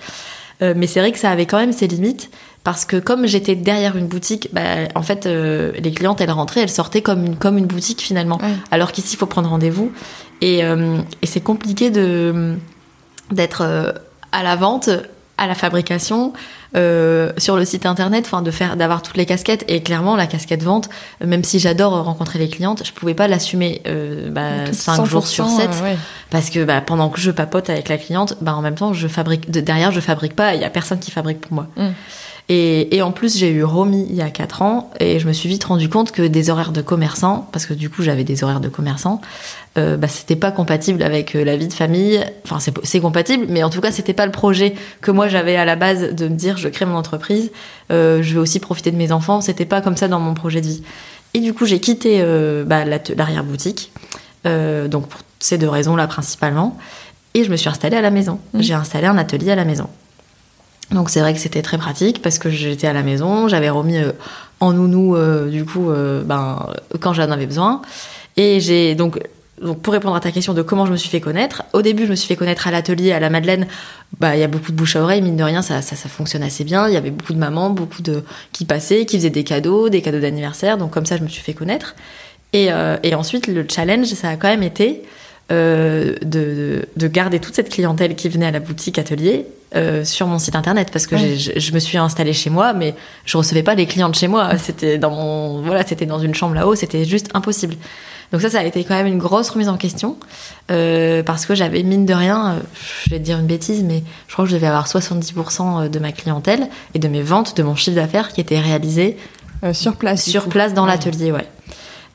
Euh, 0.63 0.75
mais 0.77 0.87
c'est 0.87 1.01
vrai 1.01 1.13
que 1.13 1.19
ça 1.19 1.31
avait 1.31 1.47
quand 1.47 1.59
même 1.59 1.73
ses 1.73 1.87
limites 1.87 2.31
parce 2.65 2.85
que 2.85 2.97
comme 2.97 3.27
j'étais 3.27 3.55
derrière 3.55 3.97
une 3.97 4.07
boutique, 4.07 4.49
bah, 4.53 4.89
en 4.95 5.03
fait, 5.03 5.27
euh, 5.27 5.73
les 5.79 5.93
clientes, 5.93 6.21
elles 6.21 6.31
rentraient, 6.31 6.63
elles 6.63 6.71
sortaient 6.71 7.03
comme 7.03 7.25
une, 7.25 7.37
comme 7.37 7.59
une 7.59 7.67
boutique 7.67 8.01
finalement. 8.01 8.41
Alors 8.71 8.93
qu'ici, 8.93 9.15
il 9.15 9.19
faut 9.19 9.27
prendre 9.27 9.49
rendez-vous. 9.49 9.93
Et, 10.41 10.65
euh, 10.65 10.99
et 11.23 11.27
c'est 11.27 11.41
compliqué 11.41 11.91
de 11.91 12.55
d'être 13.33 13.95
à 14.31 14.43
la 14.45 14.55
vente, 14.55 14.89
à 15.37 15.47
la 15.49 15.55
fabrication, 15.55 16.33
euh, 16.75 17.33
sur 17.39 17.57
le 17.57 17.65
site 17.65 17.87
internet, 17.87 18.25
enfin 18.27 18.43
de 18.43 18.51
faire, 18.51 18.77
d'avoir 18.77 19.03
toutes 19.03 19.17
les 19.17 19.27
casquettes. 19.27 19.65
Et 19.69 19.83
clairement, 19.83 20.17
la 20.17 20.27
casquette 20.27 20.63
vente, 20.63 20.89
euh, 21.23 21.27
même 21.27 21.45
si 21.45 21.59
j'adore 21.59 22.03
rencontrer 22.05 22.39
les 22.39 22.49
clientes, 22.49 22.83
je 22.85 22.93
pouvais 22.93 23.15
pas 23.15 23.29
l'assumer 23.29 23.83
euh, 23.87 24.31
bah, 24.31 24.67
Tout 24.67 24.75
5 24.75 25.05
jours 25.05 25.27
sur 25.27 25.47
100%, 25.47 25.57
7 25.57 25.71
euh, 25.71 25.83
ouais. 25.85 25.97
parce 26.31 26.51
que 26.51 26.65
bah, 26.65 26.81
pendant 26.81 27.09
que 27.09 27.21
je 27.21 27.31
papote 27.31 27.71
avec 27.71 27.89
la 27.89 27.99
cliente, 27.99 28.37
bah, 28.41 28.55
en 28.55 28.63
même 28.63 28.75
temps, 28.75 28.93
je 28.93 29.07
fabrique 29.09 29.51
de- 29.51 29.61
derrière, 29.61 29.93
je 29.93 30.01
fabrique 30.01 30.35
pas. 30.35 30.55
Il 30.55 30.61
y 30.61 30.65
a 30.65 30.71
personne 30.71 30.99
qui 30.99 31.11
fabrique 31.11 31.41
pour 31.41 31.53
moi. 31.53 31.67
Mm. 31.77 31.89
Et, 32.49 32.97
et 32.97 33.03
en 33.03 33.11
plus, 33.11 33.37
j'ai 33.37 33.51
eu 33.51 33.65
Romy 33.65 34.07
il 34.09 34.15
y 34.15 34.23
a 34.23 34.31
4 34.31 34.63
ans 34.63 34.91
et 35.01 35.19
je 35.19 35.27
me 35.27 35.33
suis 35.33 35.49
vite 35.49 35.65
rendu 35.65 35.89
compte 35.89 36.13
que 36.13 36.23
des 36.23 36.49
horaires 36.49 36.71
de 36.71 36.81
commerçant, 36.81 37.49
parce 37.51 37.67
que 37.67 37.75
du 37.75 37.91
coup, 37.91 38.03
j'avais 38.03 38.23
des 38.23 38.45
horaires 38.45 38.61
de 38.61 38.69
commerçant, 38.69 39.21
euh, 39.79 39.97
bah, 39.97 40.09
c'était 40.09 40.37
pas 40.37 40.51
compatible 40.51 41.03
avec 41.03 41.35
euh, 41.35 41.45
la 41.45 41.57
vie 41.57 41.69
de 41.69 41.73
famille. 41.73 42.25
Enfin, 42.45 42.59
c'est, 42.83 43.01
compatible, 43.01 43.47
mais 43.49 43.63
en 43.63 43.71
tout 43.71 43.81
cas, 43.81 43.91
c'était 43.91 44.15
pas 44.15 44.27
le 44.27 44.33
projet 44.33 44.75
que 45.01 45.11
moi 45.11 45.29
j'avais 45.29 45.57
à 45.57 45.65
la 45.65 45.77
base 45.77 46.15
de 46.15 46.29
me 46.29 46.35
dire 46.35 46.57
je 46.57 46.69
crée 46.69 46.87
mon 46.87 46.97
entreprise, 46.97 47.51
euh, 47.91 48.23
je 48.23 48.35
vais 48.35 48.41
aussi 48.41 48.61
profiter 48.61 48.91
de 48.91 48.97
mes 48.97 49.13
enfants. 49.13 49.41
C'était 49.41 49.67
pas 49.67 49.81
comme 49.81 49.97
ça 49.97 50.09
dans 50.09 50.21
mon 50.21 50.35
projet 50.35 50.61
de 50.61 50.67
vie. 50.67 50.83
Et 51.35 51.41
du 51.41 51.53
coup, 51.53 51.67
j'ai 51.67 51.81
quitté 51.81 52.21
euh, 52.21 52.65
bah, 52.65 52.85
l'arrière-boutique, 52.85 53.93
donc 54.45 55.09
pour 55.09 55.21
ces 55.41 55.59
deux 55.59 55.69
raisons-là 55.69 56.07
principalement, 56.07 56.79
et 57.35 57.45
je 57.45 57.51
me 57.51 57.57
suis 57.57 57.69
installée 57.69 57.97
à 57.97 58.01
la 58.01 58.11
maison. 58.11 58.39
Mhm. 58.55 58.63
J'ai 58.63 58.75
installé 58.75 59.07
un 59.07 59.19
atelier 59.19 59.51
à 59.51 59.57
la 59.57 59.65
maison. 59.65 59.89
Donc 60.91 61.11
c'est 61.11 61.21
vrai 61.21 61.35
que 61.35 61.41
c'était 61.41 61.63
très 61.63 61.79
pratique 61.79 62.23
parce 62.23 62.39
que 62.39 62.49
j'étais 62.49 62.87
à 62.87 62.93
la 62.93 63.03
maison, 63.03 63.49
j'avais 63.49 63.71
remis 63.71 63.99
euh, 63.99 64.13
en 64.61 64.73
nounou 64.73 65.17
euh, 65.17 65.51
du 65.51 65.65
coup 65.65 65.91
euh, 65.91 66.23
ben, 66.23 66.67
quand 67.01 67.13
j'en 67.13 67.31
avais 67.31 67.47
besoin. 67.47 67.83
Et 68.37 68.61
j'ai 68.61 68.95
donc, 68.95 69.19
pour 69.83 69.95
répondre 69.95 70.15
à 70.15 70.21
ta 70.21 70.31
question 70.31 70.55
de 70.55 70.63
comment 70.63 70.87
je 70.87 70.93
me 70.93 70.97
suis 70.97 71.09
fait 71.09 71.21
connaître, 71.21 71.65
au 71.73 71.83
début 71.83 72.05
je 72.05 72.11
me 72.11 72.15
suis 72.15 72.29
fait 72.29 72.37
connaître 72.37 72.69
à 72.69 72.71
l'atelier 72.71 73.13
à 73.13 73.19
la 73.19 73.31
Madeleine. 73.31 73.67
Bah 74.21 74.37
il 74.37 74.41
y 74.41 74.45
a 74.45 74.49
beaucoup 74.49 74.71
de 74.71 74.77
bouche 74.77 74.95
à 74.95 75.03
oreille, 75.03 75.23
mine 75.23 75.37
de 75.37 75.43
rien 75.43 75.63
ça, 75.63 75.83
ça 75.83 76.09
fonctionne 76.09 76.45
assez 76.45 76.63
bien. 76.63 76.87
Il 76.87 76.95
y 76.95 76.97
avait 76.97 77.11
beaucoup 77.11 77.33
de 77.33 77.39
mamans, 77.39 77.71
beaucoup 77.71 78.03
de 78.03 78.23
qui 78.53 78.65
passaient, 78.65 79.07
qui 79.07 79.17
faisaient 79.17 79.31
des 79.31 79.45
cadeaux, 79.45 79.89
des 79.89 80.03
cadeaux 80.03 80.21
d'anniversaire. 80.21 80.79
Donc 80.79 80.93
comme 80.93 81.07
ça 81.07 81.17
je 81.17 81.23
me 81.23 81.29
suis 81.29 81.43
fait 81.43 81.55
connaître. 81.55 81.97
Et, 82.53 82.69
et 83.03 83.15
ensuite 83.15 83.49
le 83.49 83.67
challenge 83.69 84.07
ça 84.07 84.31
a 84.31 84.37
quand 84.37 84.49
même 84.49 84.63
été 84.63 85.03
euh, 85.53 86.15
de, 86.23 86.27
de, 86.27 86.89
de 86.97 87.07
garder 87.09 87.39
toute 87.39 87.55
cette 87.55 87.69
clientèle 87.69 88.15
qui 88.17 88.29
venait 88.29 88.47
à 88.47 88.51
la 88.51 88.61
boutique 88.61 88.99
atelier 88.99 89.47
euh, 89.77 90.05
sur 90.05 90.27
mon 90.27 90.39
site 90.39 90.57
internet 90.57 90.91
parce 90.93 91.07
que 91.07 91.15
Ouais. 91.15 91.37
je, 91.37 91.53
je 91.59 91.73
me 91.73 91.79
suis 91.79 91.99
installée 91.99 92.33
chez 92.33 92.51
moi 92.51 92.73
mais 92.73 92.95
je 93.25 93.37
recevais 93.37 93.63
pas 93.63 93.75
les 93.75 93.87
clients 93.87 94.09
de 94.09 94.15
chez 94.15 94.27
moi 94.29 94.57
c'était 94.59 94.99
dans 94.99 95.11
mon 95.11 95.63
voilà 95.63 95.87
c'était 95.87 96.07
dans 96.07 96.19
une 96.19 96.35
chambre 96.35 96.55
là-haut 96.55 96.75
c'était 96.75 97.05
juste 97.05 97.29
impossible 97.35 97.75
donc 98.33 98.41
ça 98.43 98.51
ça 98.51 98.59
a 98.59 98.65
été 98.65 98.83
quand 98.83 98.95
même 98.95 99.07
une 99.07 99.19
grosse 99.19 99.51
remise 99.51 99.69
en 99.69 99.77
question 99.77 100.17
euh, 100.73 101.23
parce 101.23 101.47
que 101.47 101.55
j'avais 101.55 101.83
mine 101.85 102.07
de 102.07 102.15
rien 102.15 102.55
euh, 102.55 102.59
je 103.05 103.11
vais 103.11 103.19
te 103.21 103.25
dire 103.25 103.39
une 103.39 103.47
bêtise 103.47 103.85
mais 103.85 104.03
je 104.27 104.33
crois 104.33 104.45
que 104.47 104.51
je 104.51 104.57
devais 104.57 104.67
avoir 104.67 104.87
70% 104.89 105.89
de 105.89 105.99
ma 106.01 106.11
clientèle 106.13 106.69
et 106.95 106.99
de 106.99 107.07
mes 107.09 107.23
ventes 107.23 107.57
de 107.57 107.63
mon 107.63 107.75
chiffre 107.77 107.97
d'affaires 107.97 108.29
qui 108.33 108.41
étaient 108.41 108.61
réalisés 108.61 109.17
Euh, 109.65 109.73
sur 109.73 109.97
place. 109.97 110.23
sur 110.29 110.49
place 110.49 110.75
dans 110.75 110.85
Ouais. 110.85 110.91
l'atelier, 110.91 111.33
ouais. 111.33 111.47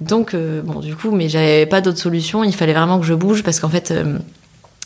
Donc, 0.02 0.34
euh, 0.34 0.62
bon, 0.62 0.80
du 0.80 0.96
coup, 0.96 1.12
mais 1.12 1.30
j'avais 1.30 1.66
pas 1.66 1.80
d'autre 1.80 2.00
solution. 2.00 2.44
Il 2.44 2.56
fallait 2.56 2.74
vraiment 2.74 3.00
que 3.00 3.06
je 3.06 3.14
bouge 3.14 3.44
parce 3.44 3.60
qu'en 3.60 3.70
fait, 3.70 3.92
euh, 3.92 4.18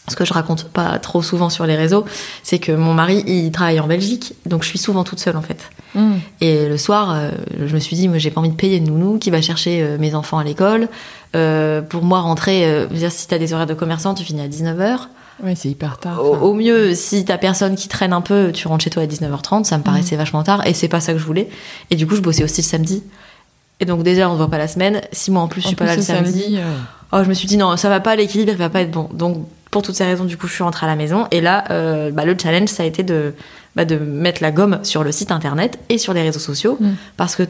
ce 0.10 0.15
que 0.15 0.25
je 0.25 0.34
raconte 0.34 0.65
pas 0.65 1.00
trop 1.00 1.22
souvent 1.22 1.50
sur 1.50 1.65
les 1.65 1.75
réseaux, 1.75 2.05
c'est 2.43 2.60
que 2.60 2.74
mon 2.74 2.93
mari, 2.93 3.24
il 3.25 3.50
travaille 3.51 3.79
en 3.79 3.88
Belgique, 3.88 4.36
donc 4.45 4.63
je 4.63 4.67
suis 4.67 4.77
souvent 4.77 5.03
toute 5.03 5.19
seule 5.19 5.38
en 5.38 5.41
fait. 5.41 5.69
Mm. 5.95 6.15
Et 6.41 6.67
le 6.67 6.77
soir, 6.77 7.13
euh, 7.15 7.31
je 7.65 7.74
me 7.74 7.79
suis 7.79 7.95
dit, 7.95 8.07
moi, 8.10 8.17
j'ai 8.17 8.29
pas 8.29 8.41
envie 8.41 8.50
de 8.50 8.55
payer 8.55 8.77
une 8.77 8.86
nounou 8.86 9.17
qui 9.17 9.31
va 9.31 9.41
chercher 9.41 9.95
mes 9.98 10.13
enfants 10.13 10.38
à 10.38 10.43
l'école. 10.43 10.89
Pour 11.89 12.03
moi, 12.03 12.19
rentrer, 12.19 12.88
dire, 12.91 13.12
si 13.12 13.27
t'as 13.27 13.38
des 13.38 13.53
horaires 13.53 13.65
de 13.65 13.74
commerçant, 13.74 14.13
tu 14.13 14.24
finis 14.24 14.41
à 14.41 14.48
19h. 14.48 15.07
Ouais, 15.43 15.53
c'est 15.55 15.67
hyper 15.67 15.98
tard. 15.98 16.24
Au, 16.24 16.53
mieux, 16.53 16.93
si 16.93 17.25
t'as 17.25 17.38
personne 17.38 17.75
qui 17.75 17.89
traîne 17.89 18.13
un 18.13 18.22
peu, 18.22 18.51
tu 18.53 18.69
rentres 18.69 18.86
chez 18.86 18.89
toi 18.89 19.03
à 19.03 19.05
19h30, 19.05 19.65
ça 19.65 19.75
me 19.77 19.81
Mm. 19.81 19.84
paraissait 19.84 20.15
vachement 20.15 20.43
tard, 20.43 20.65
et 20.65 20.74
c'est 20.74 20.88
pas 20.88 21.01
ça 21.01 21.12
que 21.13 21.19
je 21.19 21.25
voulais. 21.25 21.50
Et 21.89 21.95
du 21.95 22.07
coup, 22.07 22.15
je 22.15 22.22
bossais 22.22 22.43
aussi 22.43 22.62
le 22.62 22.65
samedi. 22.65 23.03
Et 23.79 23.86
donc 23.86 24.03
déjà, 24.03 24.29
on 24.29 24.34
se 24.34 24.38
voit 24.38 24.50
pas 24.50 24.58
la 24.58 24.67
semaine. 24.67 25.01
Si 25.12 25.32
moi 25.32 25.41
en 25.41 25.48
plus 25.48 25.62
je 25.62 25.67
suis 25.67 25.75
pas 25.75 25.86
là 25.86 25.96
le 25.96 26.01
samedi, 26.01 26.58
euh, 26.58 26.75
Oh, 27.12 27.24
je 27.24 27.29
me 27.29 27.34
suis 27.34 27.48
dit 27.48 27.58
non, 27.58 27.77
ça 27.77 27.89
va 27.89 28.00
pas, 28.00 28.15
l'équilibre 28.15 28.51
il 28.51 28.58
va 28.58 28.70
pas 28.70 28.82
être 28.82 28.91
bon. 28.91 29.10
Donc 29.13 29.46
pour 29.72 29.82
toutes 29.82 29.96
ces 29.96 30.05
raisons, 30.05 30.25
du 30.25 30.38
coup, 30.38 30.48
je 30.48 30.53
suis 30.53 30.63
rentrée 30.63 30.86
à 30.86 30.89
la 30.89 30.96
maison. 30.96 31.27
Et 31.32 31.41
là, 31.41 31.65
euh, 31.70 32.12
bah, 32.12 32.25
le 32.25 32.36
challenge, 32.41 32.70
ça 32.70 32.84
a 32.84 32.86
été 32.86 33.03
de, 33.03 33.34
bah, 33.75 33.86
de 33.86 33.98
mettre 33.98 34.41
la 34.41 34.51
gomme 34.51 34.79
sur 34.84 35.03
le 35.03 35.12
site 35.12 35.32
internet 35.32 35.79
et 35.89 35.98
sur 35.98 36.13
les 36.13 36.22
réseaux 36.22 36.39
sociaux. 36.39 36.77
Mm. 36.79 36.91
Parce 37.17 37.36
que 37.36 37.44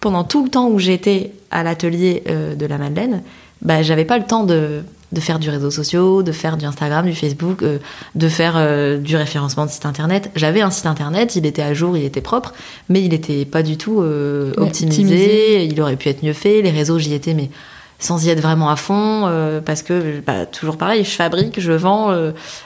pendant 0.00 0.24
tout 0.24 0.44
le 0.44 0.50
temps 0.50 0.68
où 0.68 0.78
j'étais 0.78 1.32
à 1.50 1.62
l'atelier 1.62 2.22
euh, 2.28 2.54
de 2.54 2.66
la 2.66 2.78
Madeleine, 2.78 3.22
bah, 3.62 3.82
j'avais 3.82 4.04
pas 4.04 4.18
le 4.18 4.24
temps 4.24 4.44
de, 4.44 4.82
de 5.12 5.20
faire 5.20 5.38
du 5.38 5.50
réseau 5.50 5.70
social, 5.70 6.22
de 6.24 6.32
faire 6.32 6.56
du 6.56 6.64
Instagram, 6.64 7.04
du 7.06 7.14
Facebook, 7.14 7.62
euh, 7.62 7.78
de 8.14 8.28
faire 8.28 8.54
euh, 8.56 8.98
du 8.98 9.14
référencement 9.16 9.66
de 9.66 9.70
site 9.70 9.86
internet. 9.86 10.30
J'avais 10.34 10.62
un 10.62 10.70
site 10.70 10.86
internet, 10.86 11.36
il 11.36 11.46
était 11.46 11.62
à 11.62 11.74
jour, 11.74 11.96
il 11.96 12.04
était 12.04 12.20
propre, 12.22 12.54
mais 12.88 13.02
il 13.02 13.12
était 13.14 13.44
pas 13.44 13.62
du 13.62 13.76
tout 13.76 14.00
euh, 14.00 14.52
optimisé, 14.56 15.02
optimisé. 15.02 15.64
il 15.66 15.80
aurait 15.80 15.96
pu 15.96 16.08
être 16.08 16.22
mieux 16.22 16.32
fait. 16.32 16.62
Les 16.62 16.70
réseaux, 16.70 16.98
j'y 16.98 17.12
étais, 17.14 17.34
mais 17.34 17.50
sans 17.98 18.24
y 18.24 18.30
être 18.30 18.40
vraiment 18.40 18.68
à 18.70 18.74
fond, 18.76 19.30
parce 19.64 19.82
que 19.82 20.20
bah, 20.26 20.44
toujours 20.46 20.76
pareil, 20.76 21.04
je 21.04 21.10
fabrique, 21.10 21.60
je 21.60 21.70
vends, 21.72 22.12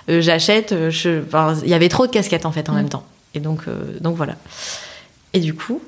j'achète, 0.08 0.74
enfin, 1.26 1.54
il 1.62 1.68
y 1.68 1.74
avait 1.74 1.90
trop 1.90 2.06
de 2.06 2.10
casquettes 2.12 2.46
en 2.46 2.52
fait 2.52 2.70
en 2.70 2.72
Mm. 2.72 2.76
même 2.76 2.88
temps. 2.88 3.04
Et 3.34 3.40
donc, 3.40 3.64
donc 4.00 4.16
voilà. 4.16 4.36
Et 5.34 5.40
du 5.40 5.52
coup, 5.52 5.82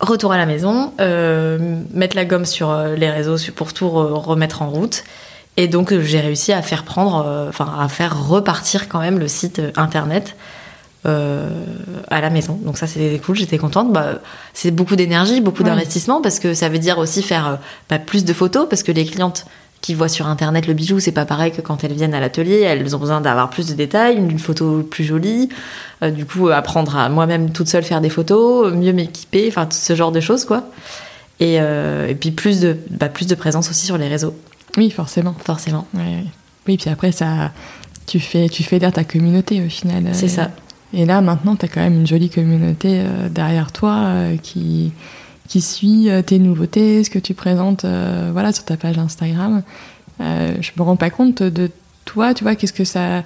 retour 0.00 0.32
à 0.32 0.36
la 0.38 0.46
maison, 0.46 0.92
euh, 1.00 1.58
mettre 1.92 2.14
la 2.14 2.24
gomme 2.24 2.44
sur 2.46 2.72
les 2.96 3.10
réseaux 3.10 3.36
pour 3.56 3.72
tout 3.72 3.86
re- 3.88 4.12
remettre 4.14 4.62
en 4.62 4.70
route. 4.70 5.02
Et 5.60 5.68
donc 5.68 5.92
euh, 5.92 6.00
j'ai 6.00 6.20
réussi 6.20 6.54
à 6.54 6.62
faire 6.62 6.84
prendre, 6.84 7.22
euh, 7.26 7.50
enfin 7.50 7.70
à 7.78 7.86
faire 7.88 8.26
repartir 8.26 8.88
quand 8.88 8.98
même 8.98 9.18
le 9.18 9.28
site 9.28 9.58
euh, 9.58 9.70
internet 9.76 10.34
euh, 11.04 11.50
à 12.08 12.22
la 12.22 12.30
maison. 12.30 12.58
Donc 12.64 12.78
ça 12.78 12.86
c'était 12.86 13.18
cool, 13.18 13.36
j'étais 13.36 13.58
contente. 13.58 13.92
Bah, 13.92 14.20
c'est 14.54 14.70
beaucoup 14.70 14.96
d'énergie, 14.96 15.42
beaucoup 15.42 15.62
d'investissement 15.62 16.22
parce 16.22 16.38
que 16.38 16.54
ça 16.54 16.70
veut 16.70 16.78
dire 16.78 16.96
aussi 16.96 17.22
faire 17.22 17.58
bah, 17.90 17.98
plus 17.98 18.24
de 18.24 18.32
photos 18.32 18.66
parce 18.70 18.82
que 18.82 18.90
les 18.90 19.04
clientes 19.04 19.44
qui 19.82 19.92
voient 19.92 20.08
sur 20.08 20.26
internet 20.28 20.66
le 20.66 20.72
bijou, 20.72 20.98
c'est 20.98 21.12
pas 21.12 21.26
pareil 21.26 21.52
que 21.52 21.60
quand 21.60 21.84
elles 21.84 21.92
viennent 21.92 22.14
à 22.14 22.20
l'atelier, 22.20 22.60
elles 22.60 22.96
ont 22.96 22.98
besoin 22.98 23.20
d'avoir 23.20 23.50
plus 23.50 23.66
de 23.66 23.74
détails, 23.74 24.16
une 24.16 24.38
photo 24.38 24.82
plus 24.82 25.04
jolie. 25.04 25.50
Euh, 26.02 26.10
du 26.10 26.24
coup, 26.24 26.48
apprendre 26.48 26.96
à 26.96 27.10
moi-même 27.10 27.52
toute 27.52 27.68
seule 27.68 27.84
faire 27.84 28.00
des 28.00 28.10
photos, 28.10 28.72
mieux 28.72 28.94
m'équiper, 28.94 29.46
enfin 29.48 29.66
tout 29.66 29.76
ce 29.76 29.94
genre 29.94 30.10
de 30.10 30.20
choses 30.20 30.46
quoi. 30.46 30.64
Et, 31.38 31.58
euh, 31.60 32.08
et 32.08 32.14
puis 32.14 32.30
plus 32.30 32.60
de, 32.60 32.78
bah, 32.90 33.10
plus 33.10 33.26
de 33.26 33.34
présence 33.34 33.68
aussi 33.68 33.84
sur 33.84 33.98
les 33.98 34.08
réseaux, 34.08 34.34
Oui, 34.76 34.90
forcément. 34.90 35.34
forcément. 35.44 35.86
Ouais. 35.94 36.24
Oui, 36.66 36.76
puis 36.76 36.90
après, 36.90 37.12
ça, 37.12 37.52
tu 38.06 38.20
fais, 38.20 38.48
tu 38.48 38.62
fédères 38.62 38.92
ta 38.92 39.04
communauté 39.04 39.62
au 39.64 39.68
final. 39.68 40.04
C'est 40.12 40.26
Euh, 40.26 40.28
ça. 40.28 40.50
Et 40.92 41.04
là, 41.06 41.20
maintenant, 41.20 41.54
tu 41.56 41.64
as 41.66 41.68
quand 41.68 41.80
même 41.80 41.94
une 42.00 42.06
jolie 42.06 42.30
communauté 42.30 43.00
euh, 43.00 43.28
derrière 43.28 43.70
toi 43.72 43.94
euh, 44.06 44.36
qui, 44.36 44.92
qui 45.48 45.60
suit 45.60 46.10
euh, 46.10 46.20
tes 46.22 46.38
nouveautés, 46.38 47.04
ce 47.04 47.10
que 47.10 47.18
tu 47.20 47.32
présentes 47.34 47.84
euh, 47.84 48.30
voilà, 48.32 48.52
sur 48.52 48.64
ta 48.64 48.76
page 48.76 48.98
Instagram. 48.98 49.62
Euh, 50.20 50.54
je 50.60 50.70
me 50.76 50.82
rends 50.82 50.96
pas 50.96 51.10
compte 51.10 51.42
de 51.42 51.70
toi, 52.04 52.34
tu 52.34 52.42
vois, 52.44 52.56
qu'est-ce 52.56 52.72
que 52.72 52.84
ça, 52.84 53.22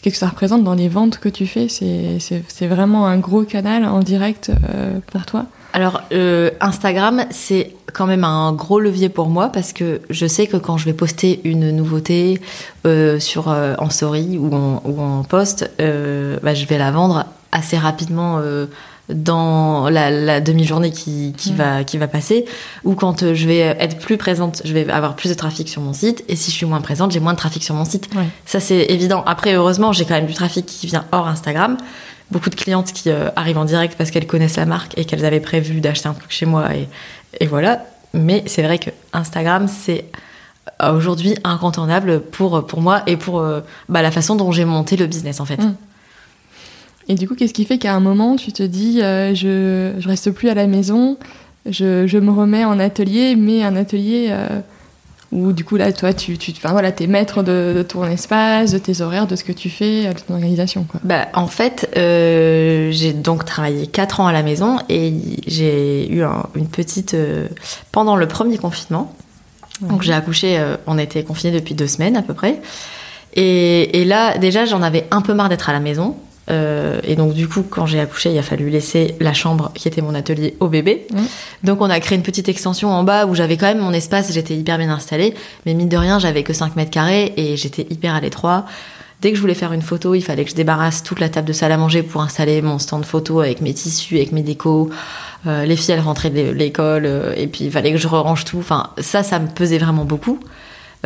qu'est-ce 0.00 0.14
que 0.14 0.18
ça 0.18 0.28
représente 0.28 0.64
dans 0.64 0.74
les 0.74 0.88
ventes 0.88 1.18
que 1.18 1.28
tu 1.28 1.46
fais. 1.46 1.68
C'est, 1.68 2.66
vraiment 2.66 3.06
un 3.06 3.18
gros 3.18 3.44
canal 3.44 3.84
en 3.84 4.00
direct 4.00 4.50
euh, 4.50 4.98
pour 5.10 5.24
toi? 5.26 5.46
Alors, 5.72 6.02
euh, 6.12 6.50
Instagram, 6.60 7.24
c'est 7.30 7.72
quand 7.92 8.06
même 8.06 8.24
un 8.24 8.52
gros 8.52 8.80
levier 8.80 9.08
pour 9.08 9.28
moi 9.28 9.50
parce 9.50 9.72
que 9.72 10.00
je 10.10 10.26
sais 10.26 10.46
que 10.46 10.56
quand 10.56 10.78
je 10.78 10.86
vais 10.86 10.92
poster 10.92 11.40
une 11.44 11.70
nouveauté 11.70 12.40
euh, 12.86 13.20
sur, 13.20 13.48
en 13.48 13.90
story 13.90 14.38
ou 14.38 14.54
en, 14.54 15.22
post, 15.22 15.70
bah, 15.78 16.54
je 16.54 16.66
vais 16.66 16.78
la 16.78 16.90
vendre 16.90 17.26
assez 17.52 17.76
rapidement 17.76 18.40
dans 19.08 19.88
la, 19.88 20.10
la 20.10 20.40
demi-journée 20.40 20.90
qui, 20.90 21.32
qui, 21.36 21.52
Mm. 21.52 21.56
va, 21.56 21.84
qui 21.84 21.96
va 21.98 22.08
passer. 22.08 22.44
Ou 22.84 22.94
quand 22.94 23.22
euh, 23.22 23.34
je 23.34 23.46
vais 23.46 23.58
être 23.58 23.98
plus 23.98 24.16
présente, 24.16 24.62
je 24.64 24.72
vais 24.72 24.88
avoir 24.90 25.14
plus 25.14 25.28
de 25.28 25.34
trafic 25.34 25.68
sur 25.68 25.80
mon 25.80 25.92
site. 25.92 26.24
Et 26.28 26.34
si 26.36 26.50
je 26.50 26.56
suis 26.56 26.66
moins 26.66 26.80
présente, 26.80 27.12
j'ai 27.12 27.20
moins 27.20 27.32
de 27.32 27.38
trafic 27.38 27.62
sur 27.62 27.74
mon 27.74 27.84
site. 27.84 28.10
Ça, 28.44 28.58
c'est 28.60 28.86
évident. 28.90 29.22
Après, 29.26 29.54
heureusement, 29.54 29.92
j'ai 29.92 30.04
quand 30.04 30.14
même 30.14 30.26
du 30.26 30.34
trafic 30.34 30.66
qui 30.66 30.86
vient 30.86 31.04
hors 31.12 31.28
Instagram. 31.28 31.76
Beaucoup 32.32 32.50
de 32.50 32.56
clientes 32.56 32.92
qui 32.92 33.10
euh, 33.10 33.28
arrivent 33.36 33.58
en 33.58 33.64
direct 33.64 33.94
parce 33.96 34.10
qu'elles 34.10 34.26
connaissent 34.26 34.56
la 34.56 34.66
marque 34.66 34.98
et 34.98 35.04
qu'elles 35.04 35.24
avaient 35.24 35.38
prévu 35.40 35.80
d'acheter 35.80 36.08
un 36.08 36.14
truc 36.14 36.32
chez 36.32 36.46
moi. 36.46 36.74
Et, 36.74 36.88
et 37.38 37.46
voilà. 37.46 37.84
Mais 38.12 38.42
c'est 38.46 38.62
vrai 38.62 38.78
que 38.78 38.90
Instagram, 39.12 39.68
c'est 39.68 40.06
euh, 40.82 40.92
aujourd'hui 40.92 41.36
incontournable 41.44 42.20
pour, 42.20 42.66
pour 42.66 42.80
moi 42.80 43.02
et 43.06 43.16
pour 43.16 43.38
euh, 43.38 43.60
bah, 43.88 44.02
la 44.02 44.10
façon 44.10 44.34
dont 44.34 44.50
j'ai 44.50 44.64
monté 44.64 44.96
le 44.96 45.06
business, 45.06 45.38
en 45.38 45.44
fait. 45.44 45.58
Mm. 45.62 45.76
Et 47.08 47.14
du 47.14 47.28
coup, 47.28 47.34
qu'est-ce 47.34 47.54
qui 47.54 47.64
fait 47.64 47.78
qu'à 47.78 47.94
un 47.94 48.00
moment, 48.00 48.36
tu 48.36 48.52
te 48.52 48.62
dis, 48.62 49.00
euh, 49.02 49.34
je, 49.34 49.92
je 49.98 50.08
reste 50.08 50.30
plus 50.32 50.48
à 50.48 50.54
la 50.54 50.66
maison, 50.66 51.16
je, 51.68 52.06
je 52.06 52.18
me 52.18 52.30
remets 52.32 52.64
en 52.64 52.78
atelier, 52.80 53.36
mais 53.36 53.62
un 53.62 53.76
atelier 53.76 54.26
euh, 54.30 54.48
où, 55.30 55.52
du 55.52 55.64
coup, 55.64 55.76
là, 55.76 55.92
toi, 55.92 56.12
tu, 56.12 56.36
tu 56.36 56.52
enfin, 56.56 56.72
voilà, 56.72 56.90
es 56.98 57.06
maître 57.06 57.42
de, 57.44 57.74
de 57.76 57.82
ton 57.82 58.04
espace, 58.06 58.72
de 58.72 58.78
tes 58.78 59.00
horaires, 59.02 59.26
de 59.28 59.36
ce 59.36 59.44
que 59.44 59.52
tu 59.52 59.70
fais, 59.70 60.06
euh, 60.06 60.12
de 60.14 60.18
ton 60.20 60.34
organisation. 60.34 60.82
Quoi. 60.84 60.98
Bah, 61.04 61.28
en 61.34 61.46
fait, 61.46 61.88
euh, 61.96 62.90
j'ai 62.90 63.12
donc 63.12 63.44
travaillé 63.44 63.86
4 63.86 64.18
ans 64.20 64.26
à 64.26 64.32
la 64.32 64.42
maison 64.42 64.78
et 64.88 65.12
j'ai 65.46 66.12
eu 66.12 66.22
un- 66.22 66.46
une 66.56 66.66
petite. 66.68 67.16
pendant 67.92 68.16
le 68.16 68.26
premier 68.26 68.58
confinement. 68.58 69.12
Donc 69.82 70.02
j'ai 70.02 70.12
accouché, 70.14 70.58
on 70.86 70.96
était 70.98 71.22
confinés 71.22 71.52
depuis 71.52 71.74
deux 71.74 71.86
semaines 71.86 72.16
à 72.16 72.22
peu 72.22 72.32
près. 72.32 72.60
Et, 73.34 74.00
et 74.00 74.04
là, 74.06 74.38
déjà, 74.38 74.64
j'en 74.64 74.80
avais 74.80 75.06
un 75.10 75.20
peu 75.20 75.34
marre 75.34 75.50
d'être 75.50 75.68
à 75.68 75.72
la 75.74 75.80
maison. 75.80 76.16
Euh, 76.48 77.00
et 77.04 77.16
donc 77.16 77.34
du 77.34 77.48
coup, 77.48 77.64
quand 77.68 77.86
j'ai 77.86 78.00
accouché, 78.00 78.30
il 78.30 78.38
a 78.38 78.42
fallu 78.42 78.70
laisser 78.70 79.14
la 79.20 79.32
chambre 79.32 79.72
qui 79.74 79.88
était 79.88 80.02
mon 80.02 80.14
atelier 80.14 80.56
au 80.60 80.68
bébé. 80.68 81.06
Donc 81.64 81.80
on 81.80 81.90
a 81.90 81.98
créé 82.00 82.16
une 82.16 82.22
petite 82.22 82.48
extension 82.48 82.90
en 82.90 83.02
bas 83.02 83.26
où 83.26 83.34
j'avais 83.34 83.56
quand 83.56 83.66
même 83.66 83.80
mon 83.80 83.92
espace, 83.92 84.32
j'étais 84.32 84.54
hyper 84.54 84.78
bien 84.78 84.90
installée. 84.90 85.34
Mais 85.64 85.74
mine 85.74 85.88
de 85.88 85.96
rien, 85.96 86.18
j'avais 86.18 86.42
que 86.42 86.52
5 86.52 86.76
mètres 86.76 86.90
carrés 86.90 87.32
et 87.36 87.56
j'étais 87.56 87.86
hyper 87.90 88.14
à 88.14 88.20
l'étroit. 88.20 88.66
Dès 89.22 89.30
que 89.30 89.36
je 89.36 89.40
voulais 89.40 89.54
faire 89.54 89.72
une 89.72 89.82
photo, 89.82 90.14
il 90.14 90.20
fallait 90.20 90.44
que 90.44 90.50
je 90.50 90.56
débarrasse 90.56 91.02
toute 91.02 91.20
la 91.20 91.30
table 91.30 91.48
de 91.48 91.52
salle 91.52 91.72
à 91.72 91.78
manger 91.78 92.02
pour 92.02 92.20
installer 92.20 92.60
mon 92.60 92.78
stand 92.78 93.04
photo 93.04 93.40
avec 93.40 93.62
mes 93.62 93.72
tissus, 93.72 94.16
avec 94.16 94.32
mes 94.32 94.42
décos. 94.42 94.90
Euh, 95.46 95.64
les 95.64 95.76
filles, 95.76 95.94
elles 95.94 96.00
rentraient 96.00 96.30
de 96.30 96.50
l'école 96.50 97.06
euh, 97.06 97.32
et 97.36 97.46
puis 97.46 97.64
il 97.64 97.70
fallait 97.70 97.92
que 97.92 97.98
je 97.98 98.08
range 98.08 98.44
tout. 98.44 98.58
Enfin, 98.58 98.90
ça, 98.98 99.22
ça 99.22 99.38
me 99.38 99.46
pesait 99.48 99.78
vraiment 99.78 100.04
beaucoup. 100.04 100.38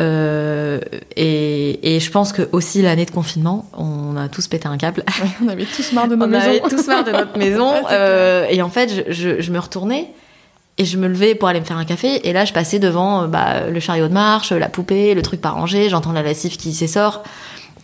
Euh, 0.01 0.79
et, 1.15 1.95
et 1.95 1.99
je 1.99 2.11
pense 2.11 2.33
que 2.33 2.49
aussi 2.51 2.81
l'année 2.81 3.05
de 3.05 3.11
confinement, 3.11 3.65
on 3.77 4.17
a 4.17 4.27
tous 4.29 4.47
pété 4.47 4.67
un 4.67 4.77
câble. 4.77 5.03
Ouais, 5.21 5.29
on 5.45 5.47
avait 5.47 5.65
tous 5.65 5.91
marre 5.93 6.07
de 6.07 6.15
nos 6.17 6.25
on 6.25 6.27
maisons. 6.27 6.45
avait 6.49 6.59
tous 6.61 6.87
marre 6.87 7.03
de 7.03 7.11
notre 7.11 7.37
maison. 7.37 7.71
Euh, 7.91 8.45
et 8.49 8.61
en 8.61 8.69
fait, 8.69 8.91
je, 9.07 9.13
je- 9.13 9.41
je 9.41 9.51
me 9.51 9.59
retournais 9.59 10.07
et 10.77 10.85
je 10.85 10.97
me 10.97 11.07
levais 11.07 11.35
pour 11.35 11.47
aller 11.49 11.59
me 11.59 11.65
faire 11.65 11.77
un 11.77 11.85
café. 11.85 12.27
Et 12.27 12.33
là, 12.33 12.45
je 12.45 12.53
passais 12.53 12.79
devant 12.79 13.23
euh, 13.23 13.27
bah, 13.27 13.67
le 13.69 13.79
chariot 13.79 14.07
de 14.07 14.13
marche, 14.13 14.51
la 14.51 14.69
poupée, 14.69 15.13
le 15.13 15.21
truc 15.21 15.39
pas 15.41 15.51
rangé. 15.51 15.89
J'entends 15.89 16.13
la 16.13 16.23
lessive 16.23 16.57
qui 16.57 16.73
s'essort. 16.73 17.23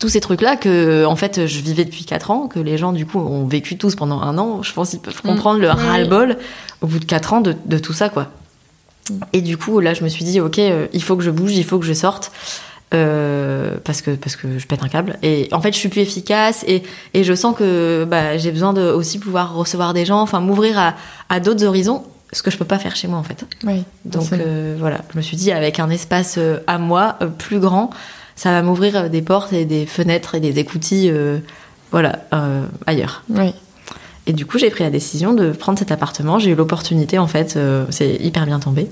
Tous 0.00 0.08
ces 0.08 0.20
trucs-là 0.20 0.54
que, 0.56 1.04
en 1.06 1.16
fait, 1.16 1.46
je 1.46 1.60
vivais 1.60 1.84
depuis 1.84 2.04
4 2.04 2.30
ans, 2.30 2.46
que 2.46 2.60
les 2.60 2.78
gens, 2.78 2.92
du 2.92 3.04
coup, 3.04 3.18
ont 3.18 3.46
vécu 3.46 3.76
tous 3.76 3.96
pendant 3.96 4.20
un 4.22 4.38
an. 4.38 4.62
Je 4.62 4.72
pense 4.72 4.90
qu'ils 4.90 5.00
peuvent 5.00 5.20
Mm. 5.24 5.28
comprendre 5.28 5.58
le 5.60 5.68
ras-le-bol 5.70 6.36
au 6.82 6.86
bout 6.86 7.00
de 7.00 7.04
4 7.04 7.32
ans 7.32 7.40
de, 7.40 7.54
de 7.66 7.78
tout 7.78 7.92
ça, 7.92 8.08
quoi. 8.08 8.28
Mm. 9.10 9.14
Et 9.32 9.40
du 9.42 9.56
coup, 9.56 9.80
là, 9.80 9.94
je 9.94 10.02
me 10.04 10.08
suis 10.08 10.24
dit, 10.24 10.40
ok, 10.40 10.58
euh, 10.58 10.86
il 10.92 11.02
faut 11.02 11.16
que 11.16 11.22
je 11.22 11.30
bouge, 11.30 11.56
il 11.56 11.64
faut 11.64 11.78
que 11.78 11.86
je 11.86 11.92
sorte. 11.92 12.30
euh, 12.94 13.76
parce 13.84 14.00
que 14.00 14.12
parce 14.12 14.34
que 14.36 14.58
je 14.58 14.66
pète 14.66 14.82
un 14.82 14.88
câble 14.88 15.18
et 15.22 15.48
en 15.52 15.60
fait 15.60 15.72
je 15.74 15.78
suis 15.78 15.90
plus 15.90 16.00
efficace 16.00 16.64
et, 16.66 16.82
et 17.12 17.22
je 17.22 17.34
sens 17.34 17.54
que 17.54 18.06
bah, 18.08 18.38
j'ai 18.38 18.50
besoin 18.50 18.72
de 18.72 18.80
aussi 18.80 19.18
pouvoir 19.18 19.54
recevoir 19.54 19.92
des 19.92 20.06
gens 20.06 20.22
enfin 20.22 20.40
m'ouvrir 20.40 20.78
à, 20.78 20.94
à 21.28 21.38
d'autres 21.38 21.64
horizons 21.66 22.02
ce 22.32 22.42
que 22.42 22.50
je 22.50 22.56
peux 22.56 22.64
pas 22.64 22.78
faire 22.78 22.96
chez 22.96 23.06
moi 23.06 23.18
en 23.18 23.22
fait 23.22 23.44
Oui, 23.62 23.84
donc 24.06 24.32
euh, 24.32 24.74
voilà 24.78 25.02
je 25.12 25.18
me 25.18 25.22
suis 25.22 25.36
dit 25.36 25.52
avec 25.52 25.80
un 25.80 25.90
espace 25.90 26.38
à 26.66 26.78
moi 26.78 27.18
plus 27.36 27.58
grand 27.60 27.90
ça 28.36 28.52
va 28.52 28.62
m'ouvrir 28.62 29.10
des 29.10 29.20
portes 29.20 29.52
et 29.52 29.66
des 29.66 29.84
fenêtres 29.84 30.34
et 30.34 30.40
des 30.40 30.58
écoutilles 30.58 31.10
euh, 31.10 31.40
voilà 31.90 32.20
ailleurs 32.86 33.22
Oui. 33.28 33.52
Et 34.28 34.32
du 34.34 34.46
coup, 34.46 34.58
j'ai 34.58 34.68
pris 34.68 34.84
la 34.84 34.90
décision 34.90 35.32
de 35.32 35.50
prendre 35.50 35.78
cet 35.78 35.90
appartement. 35.90 36.38
J'ai 36.38 36.50
eu 36.50 36.54
l'opportunité, 36.54 37.18
en 37.18 37.26
fait, 37.26 37.56
euh, 37.56 37.86
c'est 37.88 38.16
hyper 38.16 38.44
bien 38.46 38.60
tombé. 38.60 38.88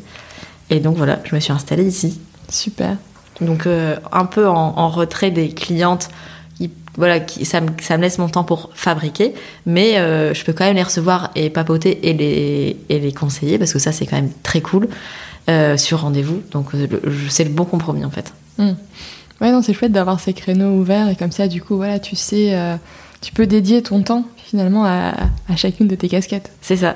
Et 0.71 0.81
donc 0.81 0.97
voilà, 0.97 1.21
je 1.25 1.35
me 1.35 1.41
suis 1.41 1.53
installée 1.53 1.85
ici. 1.85 2.19
Super. 2.49 2.97
Donc 3.43 3.67
euh, 3.67 3.97
un 4.11 4.25
peu 4.25 4.49
en, 4.49 4.55
en 4.55 4.89
retrait 4.89 5.31
des 5.31 5.51
clientes. 5.51 6.09
Qui, 6.57 6.71
voilà, 6.97 7.21
qui, 7.21 7.45
ça, 7.45 7.61
me, 7.61 7.69
ça 7.83 7.99
me 7.99 8.03
laisse 8.03 8.17
mon 8.17 8.31
temps 8.31 8.45
pour 8.45 8.71
fabriquer, 8.75 9.35
mais 9.67 9.99
euh, 9.99 10.33
je 10.33 10.43
peux 10.43 10.55
quand 10.55 10.65
même 10.65 10.77
les 10.77 10.83
recevoir 10.83 11.31
et 11.35 11.51
papoter 11.51 12.09
et 12.09 12.15
les, 12.15 12.79
et 12.89 12.99
les 12.99 13.13
conseiller 13.13 13.59
parce 13.59 13.75
que 13.75 13.79
ça 13.79 13.93
c'est 13.93 14.07
quand 14.07 14.17
même 14.17 14.33
très 14.43 14.63
cool 14.63 14.89
sur 15.77 16.01
rendez-vous. 16.01 16.43
Donc 16.51 16.71
c'est 17.29 17.45
le 17.45 17.51
bon 17.51 17.67
compromis 17.67 18.05
en 18.05 18.11
fait. 18.11 18.33
Ouais, 18.59 19.53
non, 19.53 19.61
c'est 19.61 19.75
chouette 19.75 19.93
d'avoir 19.93 20.19
ces 20.19 20.33
créneaux 20.33 20.71
ouverts 20.71 21.11
et 21.11 21.15
comme 21.15 21.31
ça, 21.31 21.47
du 21.47 21.61
coup, 21.61 21.77
voilà, 21.77 21.99
tu 21.99 22.17
sais, 22.17 22.59
tu 23.27 23.33
peux 23.33 23.49
dédier 23.49 23.83
ton 23.83 24.03
temps 24.03 24.25
finalement 24.37 24.85
à, 24.85 25.13
à 25.49 25.57
chacune 25.57 25.89
de 25.89 25.97
tes 25.97 26.09
casquettes. 26.09 26.53
C'est 26.61 26.77
ça. 26.77 26.95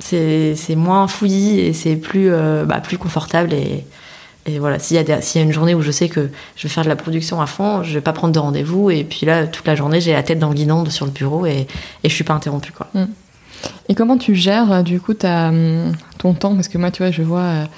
C'est 0.00 0.74
moins 0.74 1.06
fouillis 1.06 1.60
et 1.60 1.72
c'est 1.72 1.94
plus, 1.94 2.32
euh, 2.32 2.64
bah, 2.64 2.80
plus 2.80 2.98
confortable. 2.98 3.52
Et, 3.52 3.84
et 4.46 4.58
voilà, 4.58 4.80
s'il 4.80 4.96
y, 4.96 4.98
a 4.98 5.02
y 5.04 5.38
a 5.38 5.40
une 5.40 5.52
journée 5.52 5.76
où 5.76 5.80
je 5.80 5.92
sais 5.92 6.08
que 6.08 6.30
je 6.56 6.62
vais 6.64 6.68
faire 6.68 6.82
de 6.82 6.88
la 6.88 6.96
production 6.96 7.40
à 7.40 7.46
fond, 7.46 7.84
je 7.84 7.94
vais 7.94 8.00
pas 8.00 8.12
prendre 8.12 8.34
de 8.34 8.40
rendez-vous. 8.40 8.90
Et 8.90 9.04
puis 9.04 9.24
là, 9.24 9.46
toute 9.46 9.68
la 9.68 9.76
journée, 9.76 10.00
j'ai 10.00 10.12
la 10.14 10.24
tête 10.24 10.40
dans 10.40 10.48
le 10.48 10.56
guidon 10.56 10.84
sur 10.90 11.06
le 11.06 11.12
bureau 11.12 11.46
et, 11.46 11.68
et 12.02 12.08
je 12.08 12.12
suis 12.12 12.24
pas 12.24 12.34
interrompue. 12.34 12.72
Quoi. 12.72 12.88
Mm. 12.94 13.04
Et 13.88 13.94
comment 13.94 14.18
tu 14.18 14.34
gères 14.34 14.72
euh, 14.72 14.82
du 14.82 15.00
coup 15.00 15.14
ta, 15.14 15.52
ton 16.18 16.34
temps? 16.34 16.56
Parce 16.56 16.66
que 16.66 16.78
moi, 16.78 16.90
tu 16.90 17.04
vois, 17.04 17.12
je 17.12 17.22
vois 17.22 17.68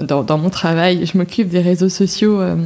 dans, 0.00 0.24
dans 0.24 0.38
mon 0.38 0.50
travail, 0.50 1.06
je 1.06 1.16
m'occupe 1.16 1.48
des 1.48 1.60
réseaux 1.60 1.90
sociaux. 1.90 2.40
Euh, 2.40 2.56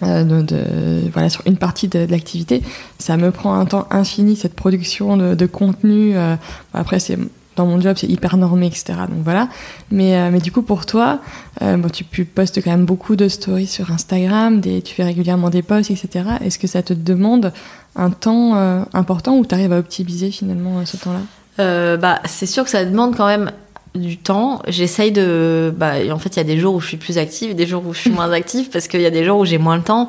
de, 0.00 1.10
voilà, 1.12 1.28
sur 1.28 1.42
une 1.46 1.56
partie 1.56 1.88
de, 1.88 2.06
l'activité. 2.08 2.62
Ça 2.98 3.16
me 3.16 3.30
prend 3.30 3.54
un 3.54 3.64
temps 3.64 3.86
infini, 3.90 4.36
cette 4.36 4.54
production 4.54 5.16
de, 5.16 5.46
contenu. 5.46 6.16
Euh, 6.16 6.36
après, 6.74 6.98
c'est 6.98 7.18
dans 7.56 7.66
mon 7.66 7.78
job, 7.80 7.96
c'est 7.98 8.08
hyper 8.08 8.38
normé, 8.38 8.66
etc. 8.66 8.94
Donc 9.08 9.22
voilà. 9.24 9.48
Mais, 9.90 10.16
euh, 10.16 10.30
mais 10.32 10.40
du 10.40 10.50
coup, 10.50 10.62
pour 10.62 10.86
toi, 10.86 11.20
bon, 11.60 11.88
tu, 11.90 12.04
postes 12.24 12.62
quand 12.62 12.70
même 12.70 12.86
beaucoup 12.86 13.14
de 13.14 13.28
stories 13.28 13.66
sur 13.66 13.90
Instagram, 13.90 14.60
des, 14.60 14.80
tu 14.80 14.94
fais 14.94 15.04
régulièrement 15.04 15.50
des 15.50 15.62
posts, 15.62 15.90
etc. 15.90 16.24
Est-ce 16.40 16.58
que 16.58 16.66
ça 16.66 16.82
te 16.82 16.94
demande 16.94 17.52
un 17.94 18.10
temps 18.10 18.54
important 18.94 19.36
ou 19.36 19.44
tu 19.44 19.54
arrives 19.54 19.72
à 19.72 19.78
optimiser 19.78 20.30
finalement 20.30 20.84
ce 20.86 20.96
temps-là? 20.96 21.96
Bah, 21.98 22.20
C'est 22.24 22.46
sûr 22.46 22.64
que 22.64 22.70
ça 22.70 22.84
demande 22.84 23.16
quand 23.16 23.26
même 23.26 23.52
du 23.94 24.16
temps. 24.16 24.62
J'essaye 24.68 25.12
de. 25.12 25.72
Bah, 25.76 25.94
en 26.10 26.18
fait, 26.18 26.30
il 26.30 26.36
y 26.38 26.40
a 26.40 26.44
des 26.44 26.58
jours 26.58 26.74
où 26.74 26.80
je 26.80 26.88
suis 26.88 26.96
plus 26.96 27.18
active, 27.18 27.54
des 27.54 27.66
jours 27.66 27.86
où 27.86 27.92
je 27.92 27.98
suis 27.98 28.10
moins 28.12 28.30
active, 28.32 28.70
parce 28.70 28.88
qu'il 28.88 29.00
y 29.00 29.06
a 29.06 29.10
des 29.10 29.24
jours 29.24 29.38
où 29.38 29.44
j'ai 29.44 29.58
moins 29.58 29.76
le 29.76 29.82
temps. 29.82 30.08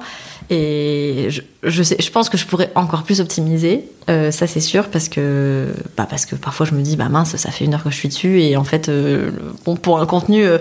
Et 0.50 1.28
je, 1.30 1.42
je, 1.64 1.84
sais, 1.84 1.96
je 2.00 2.12
pense 2.12 2.30
que 2.30 2.38
je 2.38 2.46
pourrais 2.46 2.72
encore 2.76 3.04
plus 3.04 3.22
optimiser, 3.22 3.86
euh, 4.10 4.30
ça 4.32 4.46
c'est 4.46 4.60
sûr, 4.60 4.90
parce 4.90 5.08
que, 5.08 5.74
bah, 5.96 6.06
parce 6.10 6.26
que 6.26 6.36
parfois 6.36 6.66
je 6.66 6.74
me 6.74 6.82
dis, 6.82 6.98
bah 6.98 7.10
mince, 7.10 7.36
ça 7.38 7.50
fait 7.50 7.66
une 7.66 7.74
heure 7.74 7.84
que 7.84 7.90
je 7.90 7.96
suis 7.96 8.10
dessus, 8.10 8.42
et 8.42 8.58
en 8.58 8.64
fait, 8.64 8.90
euh, 8.90 9.32
bon, 9.66 9.76
pour 9.76 10.00
un 10.00 10.06
contenu. 10.06 10.44
Euh, 10.44 10.58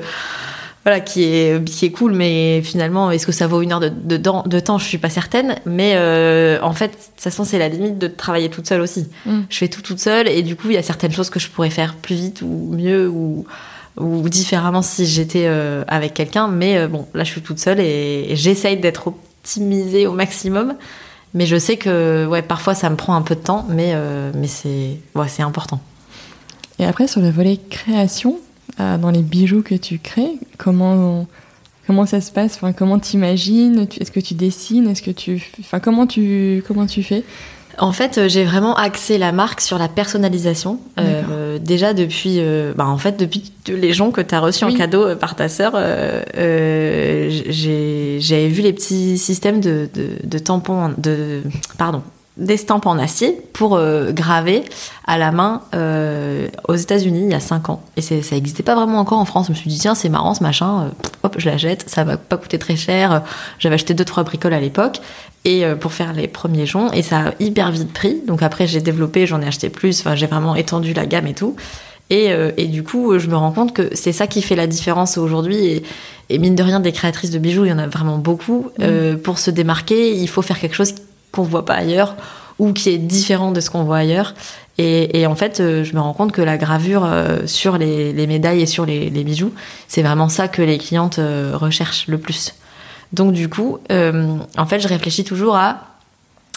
voilà, 0.84 0.98
qui 0.98 1.22
est, 1.22 1.64
qui 1.64 1.86
est 1.86 1.90
cool, 1.92 2.12
mais 2.12 2.60
finalement, 2.62 3.10
est-ce 3.12 3.24
que 3.24 3.32
ça 3.32 3.46
vaut 3.46 3.62
une 3.62 3.72
heure 3.72 3.78
de, 3.78 3.88
de, 3.88 4.16
de 4.16 4.60
temps? 4.60 4.78
Je 4.78 4.84
suis 4.84 4.98
pas 4.98 5.10
certaine. 5.10 5.54
Mais 5.64 5.92
euh, 5.94 6.58
en 6.60 6.72
fait, 6.72 6.88
de 6.88 6.92
toute 6.94 7.20
façon, 7.20 7.44
c'est 7.44 7.58
la 7.58 7.68
limite 7.68 7.98
de 7.98 8.08
travailler 8.08 8.48
toute 8.50 8.66
seule 8.66 8.80
aussi. 8.80 9.06
Mm. 9.24 9.42
Je 9.48 9.56
fais 9.56 9.68
tout 9.68 9.82
toute 9.82 10.00
seule, 10.00 10.28
et 10.28 10.42
du 10.42 10.56
coup, 10.56 10.68
il 10.70 10.74
y 10.74 10.78
a 10.78 10.82
certaines 10.82 11.12
choses 11.12 11.30
que 11.30 11.38
je 11.38 11.48
pourrais 11.48 11.70
faire 11.70 11.94
plus 11.94 12.16
vite 12.16 12.42
ou 12.42 12.70
mieux 12.72 13.08
ou, 13.08 13.46
ou 13.96 14.28
différemment 14.28 14.82
si 14.82 15.06
j'étais 15.06 15.44
euh, 15.46 15.84
avec 15.86 16.14
quelqu'un. 16.14 16.48
Mais 16.48 16.76
euh, 16.78 16.88
bon, 16.88 17.06
là, 17.14 17.22
je 17.22 17.30
suis 17.30 17.42
toute 17.42 17.60
seule 17.60 17.78
et, 17.78 18.34
j'essaye 18.34 18.76
d'être 18.76 19.06
optimisée 19.06 20.08
au 20.08 20.12
maximum. 20.12 20.74
Mais 21.34 21.46
je 21.46 21.56
sais 21.56 21.76
que 21.76 22.26
ouais, 22.26 22.42
parfois, 22.42 22.74
ça 22.74 22.90
me 22.90 22.96
prend 22.96 23.14
un 23.14 23.22
peu 23.22 23.36
de 23.36 23.40
temps, 23.40 23.64
mais, 23.68 23.94
mais 24.34 24.48
c'est 24.48 24.98
ouais, 25.14 25.26
important. 25.38 25.80
Et 26.78 26.84
après, 26.84 27.06
sur 27.06 27.22
le 27.22 27.30
volet 27.30 27.58
création, 27.70 28.38
euh, 28.81 28.99
dans 28.99 29.11
les 29.11 29.23
bijoux 29.23 29.62
que 29.62 29.75
tu 29.75 29.99
crées 29.99 30.38
Comment, 30.59 31.26
comment 31.87 32.07
ça 32.07 32.21
se 32.21 32.31
passe? 32.31 32.57
Enfin, 32.57 32.73
Comment 32.73 32.99
t'imagines? 32.99 33.87
Est-ce 34.00 34.11
que 34.11 34.21
tu 34.21 34.35
dessines? 34.35 34.88
Est-ce 34.88 35.02
que 35.02 35.11
tu, 35.11 35.43
enfin, 35.61 35.81
comment 35.81 36.07
tu, 36.07 36.62
comment 36.67 36.87
tu 36.87 37.02
fais? 37.02 37.25
En 37.79 37.93
fait, 37.93 38.19
euh, 38.19 38.29
j'ai 38.29 38.45
vraiment 38.45 38.76
axé 38.76 39.17
la 39.17 39.33
marque 39.33 39.62
sur 39.62 39.79
la 39.79 39.88
personnalisation. 39.88 40.79
Euh, 40.99 41.59
déjà 41.59 41.95
depuis, 41.95 42.41
bah, 42.76 42.87
en 42.87 42.99
fait, 42.99 43.19
depuis 43.19 43.52
les 43.67 43.93
gens 43.93 44.11
que 44.11 44.21
tu 44.21 44.35
as 44.35 44.41
reçus 44.41 44.64
en 44.64 44.75
cadeau 44.75 45.17
par 45.17 45.37
ta 45.37 45.49
sœur, 45.49 45.73
j'avais 46.35 47.29
vu 48.49 48.62
les 48.62 48.73
petits 48.73 49.17
systèmes 49.17 49.61
de, 49.61 49.88
de, 49.95 50.09
de 50.23 50.38
tampons, 50.38 50.93
de, 50.99 51.43
pardon, 51.79 52.02
d'estampes 52.38 52.86
en 52.86 52.98
acier 52.98 53.38
pour 53.52 53.76
euh, 53.76 54.10
graver 54.12 54.64
à 55.06 55.18
la 55.18 55.32
main 55.32 55.62
euh, 55.74 56.48
aux 56.66 56.74
États-Unis 56.74 57.24
il 57.24 57.30
y 57.30 57.34
a 57.34 57.40
5 57.40 57.68
ans. 57.68 57.82
Et 57.96 58.00
ça 58.00 58.14
n'existait 58.14 58.62
pas 58.62 58.74
vraiment 58.74 58.98
encore 58.98 59.18
en 59.18 59.26
France. 59.26 59.46
Je 59.46 59.52
me 59.52 59.56
suis 59.56 59.68
dit, 59.68 59.78
tiens, 59.78 59.94
c'est 59.94 60.08
marrant 60.08 60.32
ce 60.32 60.42
machin, 60.42 60.84
euh, 60.84 60.88
hop, 61.24 61.34
je 61.38 61.48
la 61.50 61.58
jette, 61.58 61.84
ça 61.88 62.04
va 62.04 62.16
pas 62.16 62.38
coûter 62.38 62.58
très 62.58 62.76
cher. 62.76 63.22
J'avais 63.58 63.74
acheté 63.74 63.94
2-3 63.94 64.24
bricoles 64.24 64.54
à 64.54 64.60
l'époque 64.60 65.00
et 65.44 65.64
pour 65.80 65.92
faire 65.92 66.12
les 66.12 66.28
premiers 66.28 66.66
joncs 66.66 66.94
et 66.94 67.02
ça 67.02 67.18
a 67.18 67.32
hyper 67.40 67.71
vite 67.73 67.92
pris. 67.92 68.23
Donc 68.26 68.42
après, 68.42 68.66
j'ai 68.66 68.80
développé, 68.80 69.26
j'en 69.26 69.42
ai 69.42 69.47
acheté 69.47 69.71
plus, 69.71 70.00
enfin, 70.00 70.14
j'ai 70.14 70.26
vraiment 70.26 70.54
étendu 70.54 70.95
la 70.95 71.04
gamme 71.04 71.26
et 71.26 71.34
tout. 71.34 71.56
Et, 72.10 72.30
et, 72.58 72.66
du 72.66 72.82
coup, 72.82 73.18
je 73.18 73.26
me 73.28 73.36
rends 73.36 73.52
compte 73.52 73.73
que 73.73 73.88
c'est 73.95 74.12
ça 74.12 74.26
qui 74.26 74.42
fait 74.42 74.54
la 74.54 74.66
différence 74.66 75.16
aujourd'hui. 75.16 75.64
Et, 75.64 75.82
et, 76.28 76.38
mine 76.38 76.54
de 76.54 76.62
rien, 76.62 76.78
des 76.78 76.92
créatrices 76.92 77.30
de 77.30 77.38
bijoux, 77.38 77.64
il 77.64 77.71
y 77.71 77.73
en 77.73 77.78
a 77.78 77.86
vraiment 77.86 78.18
beaucoup. 78.18 78.68
Mmh. 78.78 79.16
pour 79.16 79.38
se 79.38 79.50
démarquer, 79.50 80.14
il 80.14 80.28
faut 80.28 80.42
faire 80.42 80.60
quelque 80.60 80.75
chose 80.75 80.95
qu'on 81.32 81.42
voit 81.42 81.64
pas 81.64 81.75
ailleurs 81.75 82.14
ou 82.58 82.73
qui 82.73 82.90
est 82.90 82.99
différent 82.99 83.50
de 83.50 83.60
ce 83.60 83.71
qu'on 83.71 83.82
voit 83.82 83.99
ailleurs. 83.99 84.34
Et, 84.78 85.26
en 85.26 85.34
fait, 85.34 85.60
euh, 85.60 85.84
je 85.84 85.95
me 85.95 86.00
rends 86.00 86.14
compte 86.14 86.32
que 86.32 86.40
la 86.40 86.56
gravure 86.56 87.04
euh, 87.04 87.47
sur 87.47 87.76
les, 87.76 88.26
médailles 88.26 88.62
et 88.62 88.66
sur 88.66 88.86
les, 88.86 89.10
bijoux, 89.10 89.52
c'est 89.86 90.02
vraiment 90.02 90.28
ça 90.28 90.49
que 90.49 90.62
les 90.62 90.78
clientes 90.78 91.18
euh, 91.18 91.52
recherchent 91.54 92.08
le 92.08 92.18
plus. 92.18 92.54
Donc 93.12 93.34
du 93.34 93.50
coup, 93.50 93.78
en 93.90 94.66
fait, 94.66 94.80
je 94.80 94.88
réfléchis 94.88 95.23
toujours 95.23 95.54
à 95.54 95.80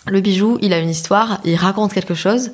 le 0.07 0.21
bijou, 0.21 0.57
il 0.61 0.71
a 0.71 0.79
une 0.79 0.89
histoire, 0.89 1.39
il 1.43 1.57
raconte 1.57 1.93
quelque 1.93 2.13
chose. 2.13 2.49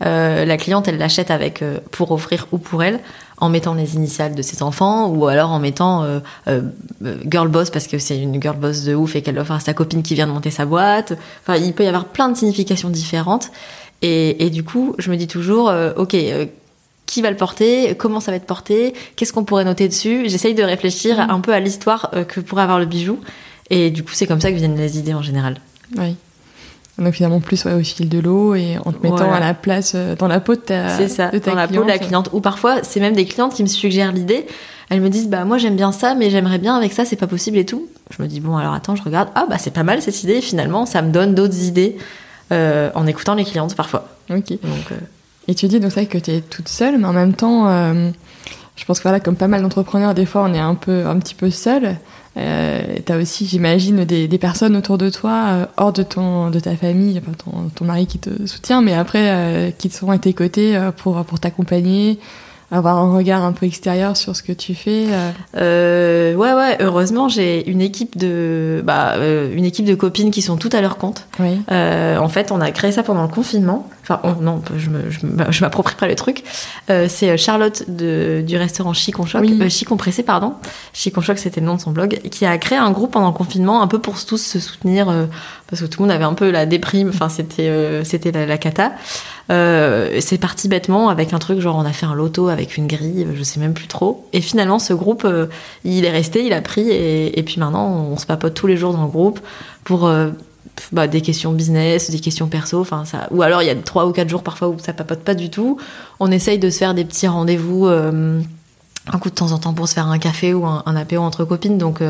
la 0.00 0.56
cliente, 0.56 0.86
elle 0.86 0.98
l'achète 0.98 1.32
avec 1.32 1.64
pour 1.90 2.12
offrir 2.12 2.46
ou 2.52 2.58
pour 2.58 2.84
elle 2.84 3.00
en 3.40 3.48
mettant 3.48 3.74
les 3.74 3.94
initiales 3.94 4.34
de 4.34 4.42
ses 4.42 4.62
enfants 4.62 5.08
ou 5.08 5.26
alors 5.26 5.50
en 5.50 5.58
mettant 5.58 6.04
euh, 6.04 6.20
euh, 6.48 6.62
girl 7.26 7.48
boss 7.48 7.70
parce 7.70 7.86
que 7.86 7.98
c'est 7.98 8.18
une 8.18 8.40
girl 8.40 8.56
boss 8.56 8.84
de 8.84 8.94
ouf 8.94 9.16
et 9.16 9.22
qu'elle 9.22 9.38
offre 9.38 9.52
à 9.52 9.60
sa 9.60 9.74
copine 9.74 10.02
qui 10.02 10.14
vient 10.14 10.26
de 10.26 10.32
monter 10.32 10.50
sa 10.50 10.66
boîte. 10.66 11.14
Enfin, 11.42 11.56
il 11.56 11.72
peut 11.72 11.84
y 11.84 11.88
avoir 11.88 12.06
plein 12.06 12.28
de 12.28 12.36
significations 12.36 12.90
différentes. 12.90 13.50
Et, 14.02 14.48
du 14.48 14.64
coup, 14.64 14.94
je 14.98 15.10
me 15.10 15.16
dis 15.16 15.26
toujours, 15.26 15.68
euh, 15.68 15.92
ok, 15.94 16.16
qui 17.04 17.20
va 17.20 17.30
le 17.30 17.36
porter, 17.36 17.94
comment 17.98 18.20
ça 18.20 18.30
va 18.30 18.38
être 18.38 18.46
porté, 18.46 18.94
qu'est-ce 19.14 19.34
qu'on 19.34 19.44
pourrait 19.44 19.64
noter 19.64 19.88
dessus? 19.88 20.22
J'essaye 20.26 20.54
de 20.54 20.62
réfléchir 20.62 21.18
mmh. 21.18 21.30
un 21.30 21.40
peu 21.40 21.52
à 21.52 21.60
l'histoire 21.60 22.10
que 22.28 22.40
pourrait 22.40 22.62
avoir 22.62 22.78
le 22.78 22.86
bijou. 22.86 23.18
Et 23.68 23.90
du 23.90 24.02
coup, 24.02 24.12
c'est 24.14 24.26
comme 24.26 24.40
ça 24.40 24.50
que 24.50 24.56
viennent 24.56 24.76
les 24.76 24.98
idées 24.98 25.12
en 25.12 25.20
général. 25.20 25.58
Oui. 25.98 26.16
Donc 26.98 27.14
finalement 27.14 27.40
plus 27.40 27.64
au 27.66 27.80
fil 27.80 28.08
de 28.08 28.18
l'eau 28.18 28.54
et 28.54 28.76
en 28.84 28.92
te 28.92 29.02
mettant 29.02 29.32
à 29.32 29.40
la 29.40 29.54
place 29.54 29.92
euh, 29.94 30.16
dans 30.16 30.28
la 30.28 30.40
peau 30.40 30.54
de 30.54 30.60
ta 30.60 30.96
C'est 30.96 31.08
ça, 31.08 31.30
dans 31.30 31.54
la 31.54 31.68
peau 31.68 31.82
de 31.82 31.88
la 31.88 31.98
cliente. 31.98 32.28
Ou 32.32 32.40
parfois 32.40 32.82
c'est 32.82 33.00
même 33.00 33.14
des 33.14 33.24
clientes 33.24 33.54
qui 33.54 33.62
me 33.62 33.68
suggèrent 33.68 34.12
l'idée. 34.12 34.46
Elles 34.90 35.00
me 35.00 35.08
disent 35.08 35.28
bah 35.28 35.44
moi 35.44 35.56
j'aime 35.56 35.76
bien 35.76 35.92
ça 35.92 36.14
mais 36.14 36.30
j'aimerais 36.30 36.58
bien 36.58 36.76
avec 36.76 36.92
ça 36.92 37.04
c'est 37.04 37.16
pas 37.16 37.26
possible 37.26 37.56
et 37.56 37.64
tout. 37.64 37.88
Je 38.10 38.22
me 38.22 38.28
dis 38.28 38.40
bon 38.40 38.56
alors 38.56 38.74
attends 38.74 38.96
je 38.96 39.02
regarde 39.02 39.30
ah 39.34 39.46
bah 39.48 39.56
c'est 39.58 39.72
pas 39.72 39.82
mal 39.82 40.02
cette 40.02 40.22
idée 40.22 40.40
finalement 40.40 40.84
ça 40.84 41.00
me 41.00 41.10
donne 41.10 41.34
d'autres 41.34 41.62
idées 41.62 41.96
euh, 42.52 42.90
en 42.94 43.06
écoutant 43.06 43.34
les 43.34 43.44
clientes 43.44 43.74
parfois. 43.74 44.08
Ok. 44.28 44.50
Donc, 44.50 44.92
euh, 44.92 44.96
Et 45.48 45.54
tu 45.54 45.68
dis 45.68 45.80
donc 45.80 45.92
ça 45.92 46.04
que 46.04 46.18
tu 46.18 46.30
es 46.32 46.40
toute 46.40 46.68
seule 46.68 46.98
mais 46.98 47.06
en 47.06 47.12
même 47.12 47.34
temps 47.34 47.66
je 48.76 48.84
pense 48.84 48.98
que 48.98 49.04
voilà 49.04 49.20
comme 49.20 49.36
pas 49.36 49.48
mal 49.48 49.62
d'entrepreneurs 49.62 50.14
des 50.14 50.26
fois 50.26 50.42
on 50.42 50.52
est 50.52 50.58
un 50.58 50.74
peu 50.74 51.06
un 51.06 51.18
petit 51.18 51.34
peu 51.34 51.50
seul. 51.50 51.96
Euh, 52.40 52.80
aussi, 53.20 53.46
j'imagine, 53.46 54.04
des, 54.04 54.28
des, 54.28 54.38
personnes 54.38 54.76
autour 54.76 54.96
de 54.98 55.10
toi, 55.10 55.44
euh, 55.48 55.66
hors 55.76 55.92
de, 55.92 56.02
ton, 56.02 56.50
de 56.50 56.60
ta 56.60 56.76
famille, 56.76 57.18
enfin, 57.18 57.32
ton, 57.32 57.68
ton 57.74 57.84
mari 57.84 58.06
qui 58.06 58.18
te 58.18 58.46
soutient, 58.46 58.82
mais 58.82 58.94
après, 58.94 59.30
euh, 59.30 59.70
qui 59.70 59.90
sont 59.90 60.10
à 60.10 60.18
tes 60.18 60.32
côtés 60.32 60.76
euh, 60.76 60.90
pour, 60.92 61.22
pour 61.24 61.40
t'accompagner, 61.40 62.18
avoir 62.70 62.98
un 62.98 63.14
regard 63.14 63.44
un 63.44 63.52
peu 63.52 63.66
extérieur 63.66 64.16
sur 64.16 64.36
ce 64.36 64.42
que 64.42 64.52
tu 64.52 64.74
fais 64.74 65.06
euh... 65.10 65.30
euh 65.56 66.34
ouais, 66.34 66.52
ouais. 66.52 66.76
Heureusement, 66.80 67.28
j'ai 67.28 67.68
une 67.68 67.80
équipe 67.80 68.16
de, 68.16 68.82
bah, 68.84 69.14
euh, 69.16 69.52
une 69.54 69.64
équipe 69.64 69.84
de 69.84 69.94
copines 69.94 70.30
qui 70.30 70.42
sont 70.42 70.56
toutes 70.56 70.74
à 70.74 70.80
leur 70.80 70.96
compte. 70.96 71.26
Oui. 71.40 71.60
Euh, 71.70 72.18
en 72.18 72.28
fait, 72.28 72.52
on 72.52 72.60
a 72.60 72.70
créé 72.70 72.92
ça 72.92 73.02
pendant 73.02 73.22
le 73.22 73.28
confinement. 73.28 73.88
Enfin, 74.02 74.20
non, 74.40 74.62
je, 74.76 74.88
me, 74.90 75.10
je, 75.10 75.60
m'approprie 75.60 75.94
pas 75.94 76.08
le 76.08 76.16
truc. 76.16 76.42
Euh, 76.90 77.06
c'est 77.08 77.36
Charlotte 77.36 77.84
de, 77.88 78.42
du 78.44 78.56
restaurant 78.56 78.92
Chicon 78.92 79.24
Choc, 79.24 79.42
oui. 79.42 79.70
Chicon 79.70 79.96
Pressé, 79.96 80.22
pardon. 80.22 80.54
Chicon 80.92 81.20
Choc, 81.20 81.38
c'était 81.38 81.60
le 81.60 81.66
nom 81.66 81.76
de 81.76 81.80
son 81.80 81.90
blog, 81.90 82.20
qui 82.30 82.44
a 82.44 82.56
créé 82.58 82.78
un 82.78 82.90
groupe 82.90 83.12
pendant 83.12 83.28
le 83.28 83.34
confinement, 83.34 83.82
un 83.82 83.86
peu 83.86 84.00
pour 84.00 84.24
tous 84.24 84.38
se 84.38 84.58
soutenir, 84.58 85.06
parce 85.68 85.82
que 85.82 85.86
tout 85.86 86.02
le 86.02 86.08
monde 86.08 86.14
avait 86.14 86.24
un 86.24 86.34
peu 86.34 86.50
la 86.50 86.66
déprime. 86.66 87.10
Enfin, 87.10 87.28
c'était, 87.28 88.02
c'était 88.04 88.32
la, 88.32 88.46
la 88.46 88.58
cata. 88.58 88.92
Euh, 89.50 90.18
c'est 90.20 90.38
parti 90.38 90.68
bêtement 90.68 91.08
avec 91.08 91.32
un 91.32 91.38
truc 91.38 91.60
genre 91.60 91.76
on 91.76 91.84
a 91.84 91.92
fait 91.92 92.06
un 92.06 92.14
loto 92.14 92.48
avec 92.48 92.76
une 92.76 92.86
grille, 92.86 93.26
je 93.34 93.42
sais 93.42 93.58
même 93.58 93.74
plus 93.74 93.88
trop. 93.88 94.26
Et 94.32 94.40
finalement 94.40 94.78
ce 94.78 94.92
groupe, 94.92 95.24
euh, 95.24 95.46
il 95.84 96.04
est 96.04 96.10
resté, 96.10 96.44
il 96.44 96.52
a 96.52 96.60
pris 96.60 96.88
et, 96.90 97.42
puis 97.44 97.58
maintenant 97.58 98.06
on 98.10 98.16
se 98.16 98.26
papote 98.26 98.54
tous 98.54 98.66
les 98.66 98.76
jours 98.76 98.92
dans 98.92 99.02
le 99.02 99.10
groupe 99.10 99.40
pour 99.82 100.06
euh, 100.06 100.30
bah, 100.92 101.08
des 101.08 101.20
questions 101.20 101.52
business, 101.52 102.10
des 102.10 102.20
questions 102.20 102.46
perso, 102.46 102.80
enfin 102.80 103.04
ça. 103.04 103.26
Ou 103.32 103.42
alors 103.42 103.62
il 103.62 103.66
y 103.66 103.70
a 103.70 103.74
trois 103.74 104.06
ou 104.06 104.12
quatre 104.12 104.28
jours 104.28 104.44
parfois 104.44 104.68
où 104.68 104.78
ça 104.78 104.92
papote 104.92 105.20
pas 105.20 105.34
du 105.34 105.50
tout. 105.50 105.78
On 106.20 106.30
essaye 106.30 106.58
de 106.58 106.70
se 106.70 106.78
faire 106.78 106.94
des 106.94 107.04
petits 107.04 107.26
rendez-vous 107.26 107.86
un 107.86 109.18
coup 109.18 109.30
de 109.30 109.34
temps 109.34 109.50
en 109.50 109.58
temps 109.58 109.74
pour 109.74 109.88
se 109.88 109.94
faire 109.94 110.06
un 110.06 110.18
café 110.18 110.54
ou 110.54 110.64
un, 110.64 110.84
un 110.86 110.94
apéro 110.94 111.24
entre 111.24 111.44
copines. 111.44 111.78
Donc 111.78 112.02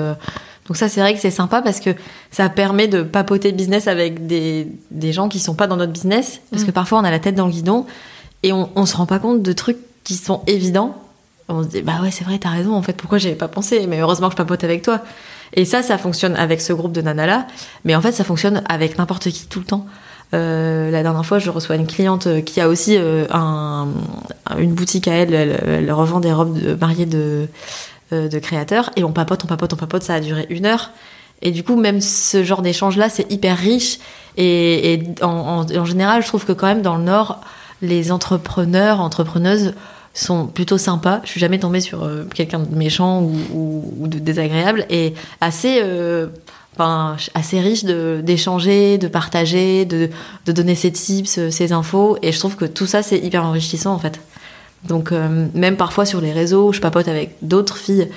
donc 0.71 0.77
ça, 0.77 0.89
c'est 0.89 1.01
vrai 1.01 1.15
que 1.15 1.21
c'est 1.21 1.33
sympa 1.33 1.63
parce 1.63 1.81
que 1.81 1.91
ça 2.31 2.49
permet 2.49 2.87
de 2.87 3.03
papoter 3.03 3.51
business 3.51 3.89
avec 3.89 4.29
des, 4.29 4.69
des 4.93 5.13
gens 5.13 5.29
qui 5.29 5.41
sont 5.41 5.57
pas 5.57 5.67
dans 5.67 5.75
notre 5.75 5.91
business. 5.91 6.43
Parce 6.53 6.63
que 6.63 6.71
mm. 6.71 6.75
parfois, 6.75 7.01
on 7.01 7.03
a 7.03 7.11
la 7.11 7.19
tête 7.19 7.35
dans 7.35 7.47
le 7.47 7.51
guidon 7.51 7.87
et 8.45 8.53
on, 8.53 8.71
on 8.77 8.87
se 8.87 8.97
rend 8.97 9.05
pas 9.05 9.19
compte 9.19 9.43
de 9.43 9.53
trucs 9.53 9.79
qui 10.05 10.15
sont 10.15 10.43
évidents. 10.47 10.97
On 11.49 11.65
se 11.65 11.69
dit, 11.69 11.83
bah 11.83 11.95
ouais, 12.01 12.13
c'est 12.13 12.23
vrai, 12.23 12.39
t'as 12.39 12.51
raison, 12.51 12.73
en 12.77 12.83
fait, 12.83 12.93
pourquoi 12.93 13.19
j'avais 13.19 13.35
pas 13.35 13.49
pensé? 13.49 13.89
Mais 13.89 13.99
heureusement 13.99 14.29
que 14.29 14.35
je 14.35 14.37
papote 14.37 14.63
avec 14.63 14.83
toi. 14.83 15.01
Et 15.55 15.65
ça, 15.65 15.83
ça 15.83 15.99
fonctionne 15.99 16.37
avec 16.37 16.61
ce 16.61 16.73
groupe 16.73 16.93
de 16.93 17.03
nanas 17.03 17.27
là, 17.27 17.47
mais 17.85 17.97
en 17.97 18.01
fait, 18.01 18.13
ça 18.13 18.23
fonctionne 18.23 18.63
avec 18.69 18.97
n'importe 18.97 19.29
qui 19.31 19.49
tout 19.49 19.59
le 19.59 19.65
temps. 19.65 19.87
Euh, 20.35 20.93
la 20.93 21.03
dernière 21.03 21.27
fois, 21.27 21.41
je 21.41 21.51
reçois 21.51 21.75
une 21.75 21.89
cliente 21.89 22.29
euh, 22.29 22.41
qui 22.41 22.61
a 22.61 22.69
aussi 22.69 22.97
euh, 22.97 23.27
un, 23.33 23.89
une 24.57 24.73
boutique 24.75 25.09
à 25.09 25.15
elle. 25.15 25.35
Elle, 25.35 25.61
elle 25.67 25.93
revend 25.93 26.21
des 26.21 26.33
robes 26.33 26.57
de, 26.57 26.75
mariées 26.77 27.07
de, 27.07 27.49
de 28.13 28.39
créateurs 28.39 28.91
et 28.97 29.05
on 29.05 29.13
papote, 29.13 29.45
on 29.45 29.47
papote, 29.47 29.73
on 29.73 29.77
papote. 29.77 30.03
Ça 30.03 30.15
a 30.15 30.21
duré 30.21 30.47
une 30.51 30.67
heure. 30.67 30.91
Et 31.43 31.51
du 31.51 31.63
coup, 31.65 31.77
même 31.77 32.01
ce 32.01 32.45
genre 32.45 32.63
d'échange-là, 32.63 33.09
c'est 33.09 33.31
hyper 33.33 33.57
riche. 33.57 33.99
Et, 34.37 35.01
en, 35.23 35.85
général, 35.85 36.23
je 36.23 36.29
trouve 36.29 36.45
que 36.45 36.53
quand 36.53 36.67
même 36.67 36.83
dans 36.83 36.97
le 36.97 37.05
Nord, 37.05 37.41
les 37.83 38.13
entrepreneurs, 38.13 39.01
entrepreneuses 39.01 39.75
sont 40.13 40.47
plutôt 40.47 40.79
sympas. 40.79 41.21
Je 41.25 41.31
suis 41.31 41.41
jamais 41.41 41.59
tombée 41.59 41.81
sur 41.81 42.05
euh, 42.05 42.27
quelqu'un 42.35 42.59
de 42.59 42.75
méchant 42.75 43.23
ou, 43.23 44.07
de 44.07 44.19
désagréable 44.19 44.85
et 44.91 45.15
assez, 45.41 45.81
euh, 45.83 46.27
assez 47.35 47.61
riche 47.61 47.85
de, 47.85 48.21
d'échanger, 48.23 48.99
de 48.99 49.09
partager, 49.09 49.85
de, 49.85 50.11
de 50.47 50.53
donner 50.53 50.75
ses 50.75 50.93
tips, 50.93 51.39
euh, 51.39 51.51
ses 51.51 51.73
infos. 51.73 52.19
Et 52.23 52.33
je 52.33 52.39
trouve 52.39 52.57
que 52.57 52.65
tout 52.65 52.87
ça, 52.87 53.03
c'est 53.03 53.19
hyper 53.19 53.45
enrichissant 53.45 53.95
en 53.95 53.99
fait. 53.99 54.21
Donc 54.85 55.13
euh, 55.13 55.47
même 55.55 55.77
parfois 55.77 56.07
sur 56.07 56.21
les 56.21 56.33
réseaux, 56.33 56.73
je 56.73 56.81
papote 56.81 57.09
avec 57.09 57.37
d'autres 57.43 57.77
filles 57.77 58.09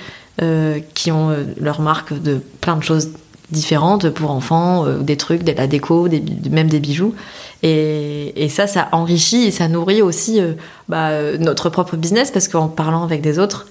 euh, 0.42 0.80
qui 0.94 1.12
ont 1.12 1.36
leur 1.60 1.80
marque 1.80 2.20
de 2.20 2.40
plein 2.60 2.76
de 2.76 2.82
choses 2.82 3.10
différentes 3.50 4.10
pour 4.10 4.30
enfants, 4.30 4.86
euh, 4.86 4.98
des 4.98 5.16
trucs, 5.16 5.42
de 5.44 5.52
la 5.52 5.66
déco, 5.66 6.08
des, 6.08 6.22
même 6.50 6.68
des 6.68 6.80
bijoux. 6.80 7.14
Et, 7.62 8.44
et, 8.44 8.48
ça, 8.48 8.66
ça 8.66 8.88
enrichit 8.92 9.44
et 9.44 9.50
ça 9.50 9.68
nourrit 9.68 10.02
aussi 10.02 10.40
euh, 10.40 10.52
bah, 10.88 11.36
notre 11.38 11.70
propre 11.70 11.96
business 11.96 12.30
parce 12.30 12.48
qu'en 12.48 12.68
parlant 12.68 13.04
avec 13.04 13.22
des 13.22 13.38
autres, 13.38 13.66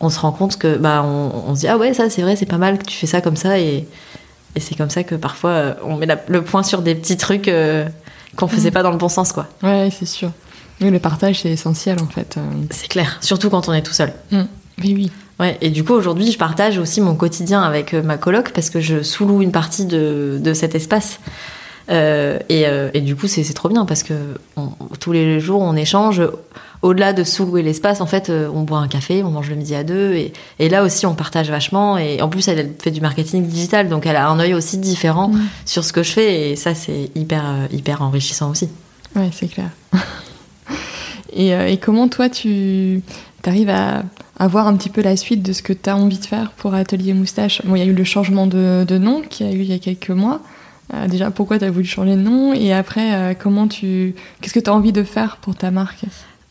on 0.00 0.10
se 0.10 0.18
rend 0.18 0.32
compte 0.32 0.56
que 0.56 0.76
bah, 0.76 1.02
on, 1.04 1.50
on 1.50 1.54
se 1.54 1.60
dit 1.60 1.68
ah 1.68 1.76
ouais 1.76 1.94
ça 1.94 2.10
c'est 2.10 2.22
vrai 2.22 2.36
c'est 2.36 2.46
pas 2.46 2.58
mal 2.58 2.78
que 2.78 2.84
tu 2.84 2.96
fais 2.96 3.06
ça 3.06 3.20
comme 3.20 3.36
ça 3.36 3.58
et, 3.58 3.86
et 4.54 4.60
c'est 4.60 4.74
comme 4.74 4.90
ça 4.90 5.04
que 5.04 5.14
parfois 5.14 5.50
euh, 5.50 5.74
on 5.84 5.96
met 5.96 6.06
la, 6.06 6.18
le 6.28 6.42
point 6.42 6.62
sur 6.62 6.82
des 6.82 6.94
petits 6.94 7.16
trucs 7.16 7.48
euh, 7.48 7.86
qu'on 8.36 8.46
faisait 8.48 8.70
mmh. 8.70 8.74
pas 8.74 8.82
dans 8.82 8.90
le 8.90 8.98
bon 8.98 9.08
sens 9.08 9.32
quoi. 9.32 9.46
Ouais 9.62 9.90
c'est 9.90 10.06
sûr. 10.06 10.30
Oui, 10.80 10.90
le 10.90 10.98
partage 10.98 11.42
c'est 11.42 11.50
essentiel 11.50 11.98
en 12.02 12.06
fait. 12.06 12.38
C'est 12.70 12.88
clair, 12.88 13.18
surtout 13.20 13.50
quand 13.50 13.68
on 13.68 13.72
est 13.72 13.82
tout 13.82 13.94
seul. 13.94 14.12
Mmh. 14.30 14.42
Oui 14.82 14.94
oui. 14.94 15.10
Ouais, 15.38 15.58
et 15.60 15.70
du 15.70 15.84
coup 15.84 15.92
aujourd'hui 15.92 16.32
je 16.32 16.38
partage 16.38 16.78
aussi 16.78 17.00
mon 17.00 17.14
quotidien 17.14 17.62
avec 17.62 17.92
euh, 17.92 18.02
ma 18.02 18.16
coloc 18.16 18.52
parce 18.52 18.70
que 18.70 18.80
je 18.80 19.02
sous-loue 19.02 19.42
une 19.42 19.52
partie 19.52 19.84
de, 19.84 20.38
de 20.42 20.54
cet 20.54 20.74
espace. 20.74 21.20
Euh, 21.88 22.38
et, 22.48 22.66
euh, 22.66 22.90
et, 22.94 23.00
du 23.00 23.14
coup 23.14 23.28
c'est 23.28 23.44
trop 23.52 23.68
bien 23.68 23.84
parce 23.84 24.02
que 24.02 24.14
on, 24.56 24.70
tous 24.98 25.12
les 25.12 25.40
jours 25.40 25.60
on 25.62 25.76
échange. 25.76 26.22
Au-delà 26.82 27.14
de 27.14 27.24
sous-louer 27.24 27.62
l'espace, 27.62 28.02
en 28.02 28.06
fait, 28.06 28.28
euh, 28.28 28.50
on 28.52 28.62
boit 28.62 28.78
un 28.78 28.86
café, 28.86 29.22
on 29.24 29.30
mange 29.30 29.48
le 29.48 29.56
midi 29.56 29.74
à 29.74 29.82
deux, 29.82 30.12
et, 30.12 30.34
et, 30.58 30.68
là 30.68 30.84
aussi 30.84 31.06
on 31.06 31.14
partage 31.14 31.50
vachement. 31.50 31.96
Et 31.96 32.20
en 32.20 32.28
plus, 32.28 32.46
elle, 32.48 32.58
elle, 32.58 32.72
fait 32.78 32.90
du 32.90 33.00
marketing 33.00 33.46
digital, 33.46 33.88
donc 33.88 34.04
elle 34.04 34.14
a 34.14 34.28
un 34.28 34.38
œil 34.38 34.52
aussi 34.52 34.76
différent 34.76 35.28
mmh. 35.28 35.40
sur 35.64 35.84
ce 35.84 35.92
que 35.92 36.02
je 36.02 36.10
fais, 36.10 36.50
et 36.50 36.56
ça 36.56 36.74
c'est 36.74 37.10
hyper 37.14 37.44
hyper 37.72 38.02
enrichissant 38.02 38.50
aussi. 38.50 38.68
Ouais, 39.16 39.30
c'est 39.32 39.48
clair. 39.48 39.70
et, 41.36 41.72
et, 41.72 41.76
comment 41.76 42.08
toi 42.08 42.28
tu 42.28 43.02
arrives 43.44 43.70
à 43.70 44.02
à 44.38 44.48
voir 44.48 44.66
un 44.66 44.76
petit 44.76 44.90
peu 44.90 45.02
la 45.02 45.16
suite 45.16 45.42
de 45.42 45.52
ce 45.52 45.62
que 45.62 45.72
tu 45.72 45.88
as 45.88 45.96
envie 45.96 46.18
de 46.18 46.24
faire 46.24 46.52
pour 46.52 46.74
Atelier 46.74 47.14
Moustache? 47.14 47.62
Bon, 47.64 47.74
il 47.74 47.78
y 47.78 47.82
a 47.82 47.86
eu 47.86 47.94
le 47.94 48.04
changement 48.04 48.46
de, 48.46 48.98
nom 48.98 49.22
qui 49.22 49.44
a 49.44 49.50
eu 49.50 49.60
il 49.60 49.64
y 49.64 49.72
a 49.72 49.78
quelques 49.78 50.10
mois. 50.10 50.40
Euh, 50.94 51.08
déjà, 51.08 51.30
pourquoi 51.30 51.58
tu 51.58 51.64
as 51.64 51.70
voulu 51.70 51.86
changer 51.86 52.16
de 52.16 52.20
nom? 52.20 52.52
Et 52.52 52.72
après, 52.72 53.14
euh, 53.14 53.34
comment 53.38 53.66
tu... 53.66 54.14
qu'est-ce 54.40 54.54
que 54.54 54.60
tu 54.60 54.70
as 54.70 54.74
envie 54.74 54.92
de 54.92 55.02
faire 55.02 55.38
pour 55.38 55.56
ta 55.56 55.70
marque? 55.70 56.04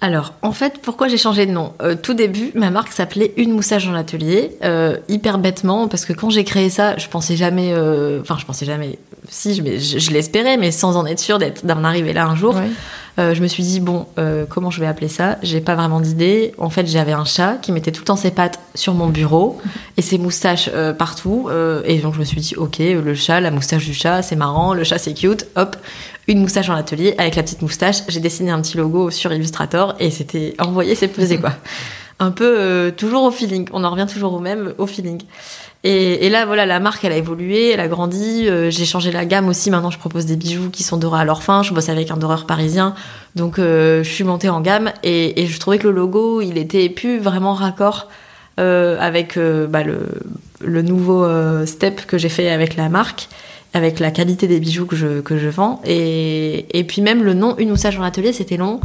Alors, 0.05 0.33
en 0.43 0.51
fait, 0.51 0.81
pourquoi 0.83 1.07
j'ai 1.07 1.17
changé 1.17 1.47
de 1.47 1.51
nom? 1.51 1.73
Euh, 1.81 1.95
Tout 1.99 2.13
début, 2.13 2.51
ma 2.53 2.69
marque 2.69 2.91
s'appelait 2.91 3.33
Une 3.37 3.53
moustache 3.53 3.87
dans 3.87 3.91
l'atelier, 3.91 4.55
euh, 4.63 4.97
hyper 5.09 5.39
bêtement, 5.39 5.87
parce 5.87 6.05
que 6.05 6.13
quand 6.13 6.29
j'ai 6.29 6.43
créé 6.43 6.69
ça, 6.69 6.95
je 6.97 7.07
pensais 7.07 7.35
jamais, 7.35 7.71
euh, 7.73 8.21
enfin, 8.21 8.37
je 8.39 8.45
pensais 8.45 8.67
jamais, 8.67 8.99
si, 9.29 9.55
je, 9.55 9.63
je, 9.63 9.97
je 9.97 10.11
l'espérais, 10.11 10.57
mais 10.57 10.69
sans 10.69 10.95
en 10.95 11.07
être 11.07 11.19
sûre 11.19 11.39
d'en 11.63 11.83
arriver 11.83 12.13
là 12.13 12.27
un 12.27 12.35
jour. 12.35 12.53
Ouais. 12.53 12.69
Euh, 13.17 13.33
je 13.33 13.41
me 13.41 13.47
suis 13.47 13.63
dit 13.63 13.79
bon, 13.79 14.07
euh, 14.19 14.45
comment 14.47 14.69
je 14.69 14.81
vais 14.81 14.87
appeler 14.87 15.07
ça? 15.07 15.37
J'ai 15.41 15.61
pas 15.61 15.75
vraiment 15.75 16.01
d'idée. 16.01 16.53
En 16.57 16.69
fait, 16.69 16.85
j'avais 16.85 17.13
un 17.13 17.23
chat 17.23 17.57
qui 17.61 17.71
mettait 17.71 17.91
tout 17.91 18.01
le 18.01 18.05
temps 18.05 18.17
ses 18.17 18.31
pattes 18.31 18.59
sur 18.73 18.93
mon 18.93 19.07
bureau 19.07 19.57
et 19.95 20.01
ses 20.01 20.17
moustaches 20.17 20.69
euh, 20.73 20.93
partout. 20.93 21.49
et 21.85 21.99
donc 21.99 22.13
je 22.15 22.19
me 22.19 22.25
suis 22.25 22.41
dit 22.41 22.55
ok, 22.57 22.79
le 22.79 23.15
chat, 23.15 23.39
la 23.39 23.51
moustache 23.51 23.85
du 23.85 23.93
chat, 23.93 24.21
c'est 24.21 24.35
marrant. 24.35 24.73
Le 24.73 24.83
chat 24.83 24.97
c'est 24.97 25.13
cute. 25.13 25.47
Hop, 25.55 25.77
une 26.27 26.39
moustache 26.39 26.67
dans 26.67 26.75
l'atelier 26.75 27.15
avec 27.17 27.35
la 27.35 27.43
petite 27.43 27.61
moustache. 27.61 27.97
J'ai 28.07 28.19
dessiné 28.19 28.51
un 28.51 28.61
petit 28.61 28.77
logo 28.77 29.09
sur 29.11 29.31
Illustrator 29.33 29.95
et 29.99 30.09
c'était 30.11 30.55
envoyé, 30.59 30.95
c'est 30.95 31.07
pesé 31.07 31.37
quoi. 31.37 31.51
Un 32.17 32.31
peu 32.31 32.93
toujours 32.95 33.23
au 33.23 33.31
feeling. 33.31 33.67
On 33.73 33.83
en 33.83 33.91
revient 33.91 34.05
toujours 34.09 34.31
au 34.31 34.39
même, 34.39 34.73
au 34.77 34.87
feeling. 34.87 35.21
Et, 35.83 36.25
et, 36.25 36.29
là, 36.29 36.45
voilà, 36.45 36.65
la 36.65 36.79
marque, 36.79 37.03
elle 37.03 37.11
a 37.11 37.17
évolué, 37.17 37.71
elle 37.71 37.81
a 37.81 37.89
grandi. 37.89 38.47
Euh, 38.47 38.71
j'ai 38.71 38.85
changé 38.85 39.11
la 39.11 39.25
gamme 39.25 39.49
aussi. 39.49 39.69
Maintenant, 39.69 39.91
je 39.91 39.99
propose 39.99 40.25
des 40.25 40.37
bijoux 40.37 40.69
qui 40.69 40.81
sont 40.81 40.95
dorés 40.95 41.19
à 41.19 41.25
leur 41.25 41.43
fin. 41.43 41.61
Je 41.61 41.73
bosse 41.73 41.89
avec 41.89 42.09
un 42.09 42.15
doreur 42.17 42.47
parisien. 42.47 42.95
Donc, 43.35 43.59
euh, 43.59 44.01
je 44.01 44.09
suis 44.09 44.23
montée 44.23 44.47
en 44.47 44.61
gamme. 44.61 44.93
Et, 45.03 45.43
et, 45.43 45.45
je 45.45 45.59
trouvais 45.59 45.77
que 45.77 45.87
le 45.87 45.93
logo, 45.93 46.39
il 46.39 46.57
était 46.57 46.87
plus 46.87 47.19
vraiment 47.19 47.53
raccord 47.53 48.07
euh, 48.57 48.97
avec 49.01 49.35
euh, 49.35 49.67
bah, 49.67 49.83
le, 49.83 49.99
le, 50.63 50.81
nouveau 50.81 51.25
euh, 51.25 51.65
step 51.65 52.05
que 52.05 52.17
j'ai 52.17 52.29
fait 52.29 52.49
avec 52.49 52.77
la 52.77 52.87
marque, 52.87 53.27
avec 53.75 53.99
la 53.99 54.09
qualité 54.09 54.47
des 54.47 54.59
bijoux 54.59 54.85
que 54.85 54.95
je, 54.95 55.19
que 55.19 55.37
je 55.37 55.49
vends. 55.49 55.81
Et, 55.85 56.65
et 56.71 56.83
puis 56.85 57.01
même 57.01 57.23
le 57.23 57.33
nom 57.33 57.55
Une 57.57 57.69
moussage 57.69 57.97
dans 57.97 58.03
l'atelier, 58.03 58.33
c'était 58.33 58.57
long. 58.57 58.79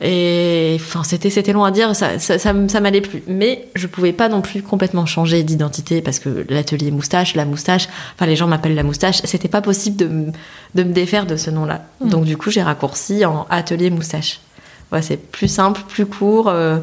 Et 0.00 0.76
enfin, 0.80 1.02
c'était 1.04 1.30
c'était 1.30 1.52
long 1.52 1.64
à 1.64 1.70
dire, 1.70 1.94
ça 1.94 2.18
ça, 2.18 2.38
ça, 2.38 2.54
ça 2.68 2.80
m'allait 2.80 3.00
plus. 3.00 3.22
Mais 3.26 3.68
je 3.74 3.86
pouvais 3.86 4.12
pas 4.12 4.28
non 4.28 4.40
plus 4.40 4.62
complètement 4.62 5.04
changer 5.04 5.42
d'identité 5.42 6.00
parce 6.00 6.20
que 6.20 6.46
l'atelier 6.48 6.90
moustache, 6.90 7.34
la 7.34 7.44
moustache, 7.44 7.88
enfin 8.14 8.26
les 8.26 8.36
gens 8.36 8.46
m'appellent 8.46 8.74
la 8.74 8.82
moustache, 8.82 9.20
c'était 9.24 9.48
pas 9.48 9.62
possible 9.62 9.96
de, 9.96 10.08
de 10.74 10.82
me 10.82 10.92
défaire 10.92 11.26
de 11.26 11.36
ce 11.36 11.50
nom-là. 11.50 11.84
Mmh. 12.00 12.08
Donc 12.08 12.24
du 12.24 12.36
coup, 12.36 12.50
j'ai 12.50 12.62
raccourci 12.62 13.24
en 13.24 13.46
atelier 13.50 13.90
moustache. 13.90 14.40
Ouais, 14.92 15.02
c'est 15.02 15.16
plus 15.16 15.48
simple, 15.48 15.80
plus 15.88 16.06
court, 16.06 16.48
euh, 16.48 16.78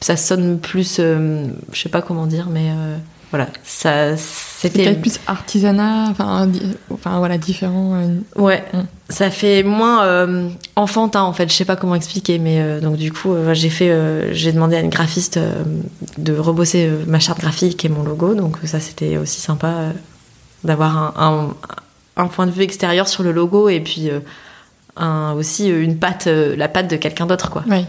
ça 0.00 0.16
sonne 0.16 0.58
plus, 0.58 0.96
euh, 0.98 1.46
je 1.72 1.80
sais 1.80 1.88
pas 1.88 2.02
comment 2.02 2.26
dire, 2.26 2.48
mais 2.50 2.70
euh, 2.70 2.96
voilà, 3.32 3.48
ça 3.64 4.14
c'était 4.18 4.84
peut-être 4.84 5.00
plus 5.00 5.18
artisanat, 5.26 6.10
enfin, 6.10 6.50
enfin 6.92 7.16
voilà, 7.16 7.38
différent. 7.38 7.94
Euh... 7.94 8.18
Ouais, 8.36 8.62
mm. 8.74 8.80
ça 9.08 9.30
fait 9.30 9.62
moins 9.62 10.04
euh, 10.04 10.50
enfantin 10.76 11.22
en 11.22 11.32
fait. 11.32 11.48
Je 11.48 11.54
sais 11.54 11.64
pas 11.64 11.76
comment 11.76 11.94
expliquer, 11.94 12.38
mais 12.38 12.60
euh, 12.60 12.80
donc 12.80 12.96
du 12.96 13.10
coup, 13.10 13.32
euh, 13.32 13.54
j'ai 13.54 13.70
fait, 13.70 13.90
j'ai 14.34 14.52
demandé 14.52 14.76
à 14.76 14.80
une 14.80 14.90
graphiste 14.90 15.40
de 16.18 16.38
rebosser 16.38 16.90
ma 17.06 17.20
charte 17.20 17.40
graphique 17.40 17.82
et 17.86 17.88
mon 17.88 18.02
logo. 18.02 18.34
Donc 18.34 18.58
ça, 18.64 18.80
c'était 18.80 19.16
aussi 19.16 19.40
sympa 19.40 19.92
d'avoir 20.62 20.98
un, 20.98 21.54
un, 22.18 22.22
un, 22.22 22.26
point 22.26 22.46
de 22.46 22.52
vue 22.52 22.64
extérieur 22.64 23.08
sur 23.08 23.22
le 23.22 23.32
logo 23.32 23.70
et 23.70 23.80
puis 23.80 24.10
un, 24.96 25.32
aussi 25.32 25.70
une 25.70 25.96
patte, 25.96 26.26
la 26.26 26.68
patte 26.68 26.90
de 26.90 26.96
quelqu'un 26.96 27.24
d'autre, 27.24 27.48
quoi. 27.48 27.64
Oui. 27.66 27.86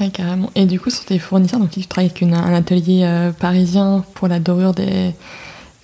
Oui, 0.00 0.10
carrément. 0.10 0.50
Et 0.54 0.64
du 0.64 0.80
coup, 0.80 0.90
sur 0.90 1.04
tes 1.04 1.18
fournisseurs, 1.18 1.60
donc 1.60 1.70
tu 1.70 1.86
travailles 1.86 2.08
avec 2.08 2.22
une, 2.22 2.34
un 2.34 2.54
atelier 2.54 3.02
euh, 3.04 3.32
parisien 3.32 4.04
pour 4.14 4.28
la 4.28 4.40
dorure 4.40 4.72
des, 4.72 5.14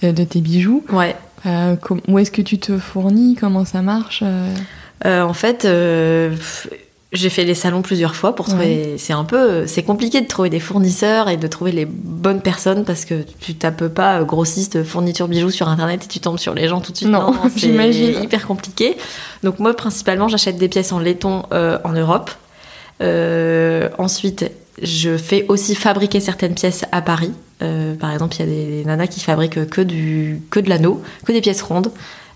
euh, 0.03 0.13
de 0.13 0.25
tes 0.25 0.41
bijoux. 0.41 0.83
Ouais. 0.91 1.15
Euh, 1.45 1.77
où 2.09 2.19
est-ce 2.19 2.31
que 2.31 2.43
tu 2.43 2.59
te 2.59 2.79
fournis? 2.79 3.37
Comment 3.39 3.65
ça 3.65 3.83
marche 3.83 4.25
En 5.05 5.35
fait, 5.35 5.69
j'ai 7.13 7.31
fait 7.31 7.45
les 7.45 7.55
salons 7.55 7.83
plusieurs 7.83 8.17
fois 8.17 8.35
pour 8.35 8.47
trouver. 8.47 8.65
Ouais. 8.65 8.95
C'est 8.97 9.13
un 9.13 9.25
peu, 9.25 9.67
c'est 9.67 9.83
compliqué 9.83 10.23
de 10.23 10.27
trouver 10.27 10.49
des 10.49 10.61
fournisseurs 10.61 11.29
et 11.29 11.37
de 11.37 11.47
trouver 11.47 11.73
les 11.73 11.85
bonnes 11.85 12.41
personnes 12.41 12.85
parce 12.85 13.05
que 13.05 13.23
tu 13.39 13.55
tapes 13.55 13.87
pas 13.89 14.25
grossiste 14.25 14.83
fourniture 14.83 15.29
bijoux 15.29 15.51
sur 15.51 15.69
internet 15.69 16.05
et 16.05 16.09
tu 16.09 16.21
tombes 16.21 16.39
sur 16.39 16.55
les 16.55 16.69
gens 16.69 16.81
tout 16.81 16.91
de 16.91 16.97
suite. 16.97 17.11
Non, 17.11 17.33
non 17.33 17.51
j'imagine. 17.57 18.23
Hyper 18.23 18.47
compliqué. 18.47 18.97
Donc 19.45 19.61
moi, 19.61 19.77
principalement, 19.77 20.27
j'achète 20.27 20.57
des 20.57 20.69
pièces 20.69 20.91
en 20.91 20.99
laiton 20.99 21.43
en 21.53 21.93
Europe. 21.93 22.31
Euh, 23.03 23.89
ensuite, 23.99 24.51
je 24.83 25.17
fais 25.17 25.47
aussi 25.49 25.75
fabriquer 25.75 26.21
certaines 26.21 26.55
pièces 26.55 26.85
à 26.93 27.03
Paris. 27.03 27.33
Euh, 27.63 27.95
par 27.95 28.13
exemple, 28.13 28.37
il 28.37 28.41
y 28.41 28.43
a 28.43 28.47
des, 28.47 28.67
des, 28.79 28.85
nanas 28.85 29.07
qui 29.07 29.21
fabriquent 29.21 29.69
que, 29.69 29.81
du, 29.81 30.43
que 30.51 30.61
de 30.61 30.69
l'anneau, 30.69 31.03
que 31.25 31.33
des 31.33 31.41
pièces 31.41 31.63
rondes. 31.63 31.91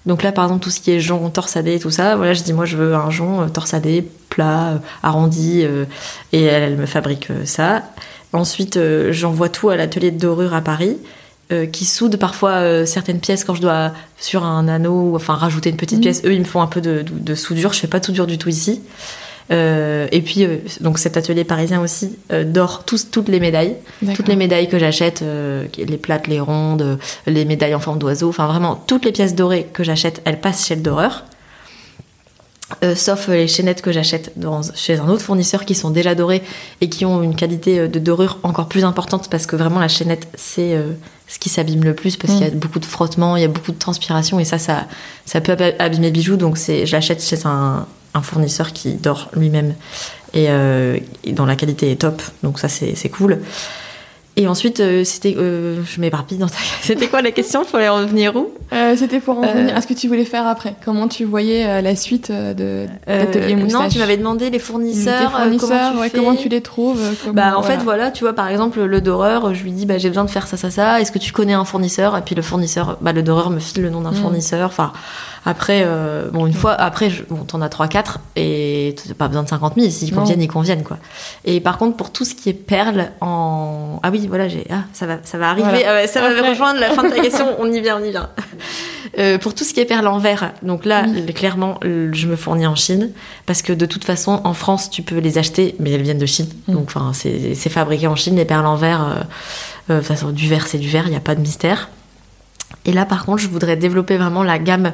Donc 0.06 0.22
là, 0.22 0.32
par 0.32 0.44
exemple, 0.44 0.62
tout 0.62 0.70
ce 0.70 0.80
qui 0.80 0.92
est 0.92 1.00
jonc 1.00 1.28
torsadé 1.28 1.74
et 1.74 1.78
tout 1.78 1.90
ça, 1.90 2.16
voilà, 2.16 2.32
je 2.32 2.42
dis 2.42 2.54
moi 2.54 2.64
je 2.64 2.76
veux 2.76 2.94
un 2.94 3.10
jonc 3.10 3.42
euh, 3.42 3.48
torsadé, 3.48 4.08
plat, 4.30 4.80
arrondi, 5.02 5.62
euh, 5.62 5.84
et 6.32 6.42
elle, 6.42 6.62
elle, 6.62 6.76
me 6.76 6.86
fabrique 6.86 7.28
ça. 7.44 7.82
Ensuite, 8.32 8.78
j'envoie 9.10 9.48
tout 9.48 9.70
à 9.70 9.76
l'atelier 9.76 10.12
de 10.12 10.18
dorure 10.18 10.54
à 10.54 10.60
Paris, 10.60 10.96
qui 11.72 11.84
soude 11.84 12.16
parfois 12.16 12.86
certaines 12.86 13.18
pièces 13.18 13.42
quand 13.42 13.56
je 13.56 13.60
dois 13.60 13.90
sur 14.16 14.44
un 14.44 14.68
anneau, 14.68 15.16
enfin 15.16 15.34
rajouter 15.34 15.68
une 15.68 15.76
petite 15.76 15.98
mmh. 15.98 16.02
pièce. 16.02 16.22
Eux, 16.24 16.32
ils 16.32 16.38
me 16.38 16.44
font 16.44 16.62
un 16.62 16.68
peu 16.68 16.80
de, 16.80 17.02
de, 17.02 17.10
de 17.12 17.34
soudure. 17.34 17.72
Je 17.72 17.80
fais 17.80 17.88
pas 17.88 17.98
de 17.98 18.04
soudure 18.04 18.28
du 18.28 18.38
tout 18.38 18.48
ici. 18.48 18.82
Euh, 19.52 20.06
et 20.12 20.22
puis, 20.22 20.44
euh, 20.44 20.58
donc 20.80 20.98
cet 20.98 21.16
atelier 21.16 21.42
parisien 21.44 21.80
aussi 21.82 22.16
euh, 22.32 22.44
dort 22.44 22.84
tous, 22.84 23.10
toutes 23.10 23.28
les 23.28 23.40
médailles. 23.40 23.74
Toutes 24.14 24.28
les 24.28 24.36
médailles 24.36 24.68
que 24.68 24.78
j'achète, 24.78 25.22
euh, 25.22 25.66
les 25.76 25.96
plates, 25.98 26.28
les 26.28 26.38
rondes, 26.38 26.98
les 27.26 27.44
médailles 27.44 27.74
en 27.74 27.80
forme 27.80 27.98
d'oiseau, 27.98 28.28
enfin 28.28 28.46
vraiment 28.46 28.76
toutes 28.86 29.04
les 29.04 29.12
pièces 29.12 29.34
dorées 29.34 29.66
que 29.72 29.82
j'achète, 29.82 30.22
elles 30.24 30.40
passent 30.40 30.66
chez 30.66 30.76
le 30.76 30.82
doreur. 30.82 31.24
Sauf 32.94 33.26
les 33.26 33.48
chaînettes 33.48 33.82
que 33.82 33.90
j'achète 33.90 34.32
chez 34.76 34.96
un 35.00 35.08
autre 35.08 35.22
fournisseur 35.22 35.64
qui 35.64 35.74
sont 35.74 35.90
déjà 35.90 36.14
dorées 36.14 36.40
et 36.80 36.88
qui 36.88 37.04
ont 37.04 37.20
une 37.20 37.34
qualité 37.34 37.88
de 37.88 37.98
dorure 37.98 38.38
encore 38.44 38.68
plus 38.68 38.84
importante 38.84 39.28
parce 39.28 39.44
que 39.46 39.56
vraiment 39.56 39.80
la 39.80 39.88
chaînette 39.88 40.28
c'est 40.36 40.78
ce 41.26 41.38
qui 41.40 41.48
s'abîme 41.48 41.82
le 41.82 41.94
plus 41.94 42.16
parce 42.16 42.32
Mm. 42.32 42.36
qu'il 42.36 42.46
y 42.46 42.50
a 42.50 42.54
beaucoup 42.54 42.78
de 42.78 42.84
frottement, 42.84 43.34
il 43.36 43.42
y 43.42 43.44
a 43.44 43.48
beaucoup 43.48 43.72
de 43.72 43.78
transpiration 43.78 44.38
et 44.38 44.44
ça 44.44 44.58
ça, 44.58 44.86
ça 45.26 45.40
peut 45.40 45.50
ab- 45.52 45.74
abîmer 45.80 46.06
le 46.06 46.12
bijou 46.12 46.36
donc 46.36 46.56
je 46.58 46.92
l'achète 46.92 47.20
chez 47.24 47.44
un, 47.44 47.86
un 48.14 48.22
fournisseur 48.22 48.72
qui 48.72 48.94
dort 48.94 49.30
lui-même 49.36 49.74
et, 50.34 50.46
euh, 50.48 50.98
et 51.24 51.32
dont 51.32 51.46
la 51.46 51.56
qualité 51.56 51.90
est 51.92 51.96
top 52.00 52.22
donc 52.42 52.58
ça 52.58 52.68
c'est 52.68 52.94
c'est 52.96 53.08
cool. 53.08 53.40
Et 54.36 54.46
ensuite, 54.46 54.78
euh, 54.80 55.02
c'était, 55.04 55.34
euh, 55.36 55.82
je 55.84 56.00
m'éparpille 56.00 56.38
dans 56.38 56.46
ta. 56.46 56.54
C'était 56.82 57.08
quoi 57.08 57.20
la 57.20 57.32
question? 57.32 57.62
Il 57.64 57.68
fallait 57.68 57.88
revenir 57.88 58.34
où? 58.36 58.52
Euh, 58.72 58.94
C'était 58.96 59.18
pour 59.18 59.36
en 59.38 59.42
Euh, 59.42 59.48
revenir 59.48 59.76
à 59.76 59.80
ce 59.82 59.88
que 59.88 59.92
tu 59.92 60.06
voulais 60.06 60.24
faire 60.24 60.46
après. 60.46 60.76
Comment 60.84 61.08
tu 61.08 61.24
voyais 61.24 61.66
euh, 61.66 61.80
la 61.82 61.96
suite 61.96 62.30
euh, 62.30 62.54
de 62.54 62.86
Euh, 63.08 63.56
Moustache 63.56 63.72
Non, 63.82 63.88
tu 63.88 63.98
m'avais 63.98 64.16
demandé 64.16 64.48
les 64.48 64.60
fournisseurs. 64.60 65.34
Euh, 65.34 65.40
fournisseurs, 65.42 65.68
comment 65.68 65.90
tu 65.92 65.98
ouais, 65.98 66.08
fais 66.10 66.18
comment 66.18 66.36
tu 66.36 66.48
les 66.48 66.60
trouves 66.62 67.00
euh, 67.02 67.12
comment- 67.22 67.34
Bah 67.34 67.58
en 67.58 67.60
voilà. 67.60 67.76
fait 67.78 67.84
voilà, 67.84 68.10
tu 68.12 68.22
vois 68.24 68.32
par 68.32 68.46
exemple 68.48 68.80
le 68.80 69.00
doreur, 69.00 69.52
je 69.52 69.62
lui 69.64 69.72
dis 69.72 69.84
bah 69.84 69.98
j'ai 69.98 70.08
besoin 70.08 70.24
de 70.24 70.30
faire 70.30 70.46
ça 70.46 70.56
ça 70.56 70.70
ça, 70.70 71.00
est-ce 71.00 71.10
que 71.12 71.18
tu 71.18 71.32
connais 71.32 71.52
un 71.54 71.64
fournisseur? 71.64 72.16
Et 72.16 72.22
puis 72.22 72.36
le 72.36 72.42
fournisseur, 72.42 72.98
bah 73.00 73.12
le 73.12 73.22
doreur 73.24 73.50
me 73.50 73.58
file 73.58 73.82
le 73.82 73.90
nom 73.90 74.00
d'un 74.00 74.12
Mm. 74.12 74.22
fournisseur. 74.22 74.68
Enfin 74.68 74.92
après 75.44 75.83
euh, 75.85 76.31
bon 76.31 76.46
une 76.46 76.53
fois 76.53 76.72
après 76.72 77.09
je, 77.11 77.22
bon 77.24 77.44
t'en 77.44 77.62
as 77.62 77.68
3 77.68 77.88
4 77.88 78.18
et 78.37 78.94
t'as 78.96 79.14
pas 79.14 79.29
besoin 79.29 79.42
de 79.42 79.48
50 79.48 79.74
000 79.76 79.90
s'ils 79.90 80.14
conviennent 80.14 80.42
ils 80.42 80.48
conviennent 80.48 80.83
quoi. 80.83 80.98
Et 81.44 81.61
par 81.61 81.79
contre 81.79 81.96
pour 81.96 82.12
tout 82.12 82.24
ce 82.24 82.35
qui 82.35 82.50
est 82.50 82.55
perles 82.55 83.11
en 83.20 84.00
ah 84.03 84.11
oui 84.11 84.26
voilà 84.29 84.48
j'ai 84.48 84.66
ah 84.70 84.83
ça 84.92 85.07
va 85.07 85.18
ça 85.22 85.38
va 85.38 85.50
arriver 85.50 85.68
Voilà. 85.68 85.90
Ah 85.90 85.94
ouais, 85.94 86.07
ça 86.07 86.20
va 86.20 86.48
rejoindre 86.48 86.81
la 86.81 86.90
fin 86.90 87.05
de 87.05 87.11
ta 87.11 87.20
question 87.20 87.46
on 87.59 87.72
y 87.72 87.81
vient 87.81 87.98
on 88.00 88.05
y 88.05 88.11
vient. 88.11 88.29
Euh, 89.18 89.38
pour 89.38 89.55
tout 89.55 89.64
ce 89.64 89.74
qui 89.74 89.81
est 89.81 89.87
perles 89.87 90.07
en 90.07 90.18
verre, 90.18 90.53
donc 90.62 90.85
là, 90.85 91.05
Oui. 91.07 91.26
clairement, 91.35 91.81
je 91.83 92.26
me 92.29 92.37
fournis 92.37 92.66
en 92.66 92.76
Chine 92.76 93.11
parce 93.44 93.61
que 93.61 93.72
de 93.72 93.85
toute 93.85 94.05
façon, 94.05 94.40
en 94.44 94.55
France, 94.55 94.88
tu 94.88 95.03
peux 95.03 95.18
les 95.18 95.37
acheter, 95.37 95.74
mais 95.81 95.90
elles 95.90 96.03
viennent 96.03 96.18
de 96.18 96.26
Chine. 96.26 96.46
Mm. 96.68 96.72
Donc, 96.74 96.85
enfin, 96.94 97.11
c'est 97.12 97.68
fabriqué 97.70 98.07
en 98.07 98.14
Chine. 98.14 98.37
Les 98.37 98.44
perles 98.44 98.66
en 98.66 98.76
verre, 98.76 99.24
euh, 99.88 99.94
de 99.94 99.98
toute 99.98 100.07
façon, 100.07 100.31
du 100.31 100.46
verre, 100.48 100.66
c'est 100.68 100.79
du 100.79 100.88
verre, 100.88 101.07
il 101.07 101.11
n'y 101.11 101.16
a 101.16 101.20
pas 101.20 101.35
de 101.35 101.40
mystère. 101.40 101.88
Et 102.85 102.92
là, 102.92 103.05
par 103.05 103.24
contre, 103.24 103.38
je 103.38 103.48
voudrais 103.48 103.76
développer 103.76 104.16
vraiment 104.16 104.44
la 104.44 104.59
gamme 104.59 104.92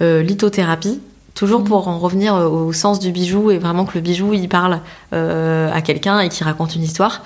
lithothérapie. 0.00 1.00
Toujours 1.34 1.60
Mm. 1.60 1.64
pour 1.64 1.88
en 1.88 1.98
revenir 1.98 2.34
euh, 2.34 2.48
au 2.48 2.72
sens 2.72 2.98
du 2.98 3.12
bijou 3.12 3.50
et 3.50 3.58
vraiment 3.58 3.84
que 3.84 3.92
le 3.94 4.00
bijou 4.00 4.32
il 4.34 4.48
parle 4.48 4.80
euh, 5.12 5.70
à 5.72 5.80
quelqu'un 5.80 6.20
et 6.20 6.28
qu'il 6.28 6.44
raconte 6.44 6.74
une 6.74 6.82
histoire. 6.82 7.22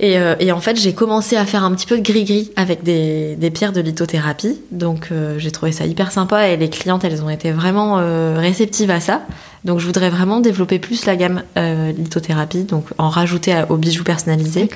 Et, 0.00 0.18
euh, 0.18 0.34
et 0.40 0.50
en 0.50 0.60
fait, 0.60 0.76
j'ai 0.80 0.92
commencé 0.92 1.36
à 1.36 1.44
faire 1.46 1.62
un 1.62 1.72
petit 1.72 1.86
peu 1.86 1.96
de 1.96 2.02
gris-gris 2.02 2.50
avec 2.56 2.82
des, 2.82 3.36
des 3.36 3.50
pierres 3.52 3.72
de 3.72 3.80
lithothérapie. 3.80 4.58
Donc, 4.72 5.08
euh, 5.12 5.36
j'ai 5.38 5.52
trouvé 5.52 5.70
ça 5.70 5.86
hyper 5.86 6.10
sympa 6.10 6.48
et 6.48 6.56
les 6.56 6.68
clientes, 6.68 7.04
elles 7.04 7.22
ont 7.22 7.30
été 7.30 7.52
vraiment 7.52 7.98
euh, 8.00 8.36
réceptives 8.38 8.90
à 8.90 8.98
ça. 8.98 9.22
Donc, 9.64 9.78
je 9.78 9.86
voudrais 9.86 10.10
vraiment 10.10 10.40
développer 10.40 10.80
plus 10.80 11.06
la 11.06 11.14
gamme 11.14 11.42
euh, 11.56 11.92
lithothérapie, 11.92 12.64
donc 12.64 12.86
en 12.98 13.08
rajouter 13.08 13.52
à- 13.52 13.70
aux 13.70 13.76
bijoux 13.76 14.02
personnalisés. 14.02 14.68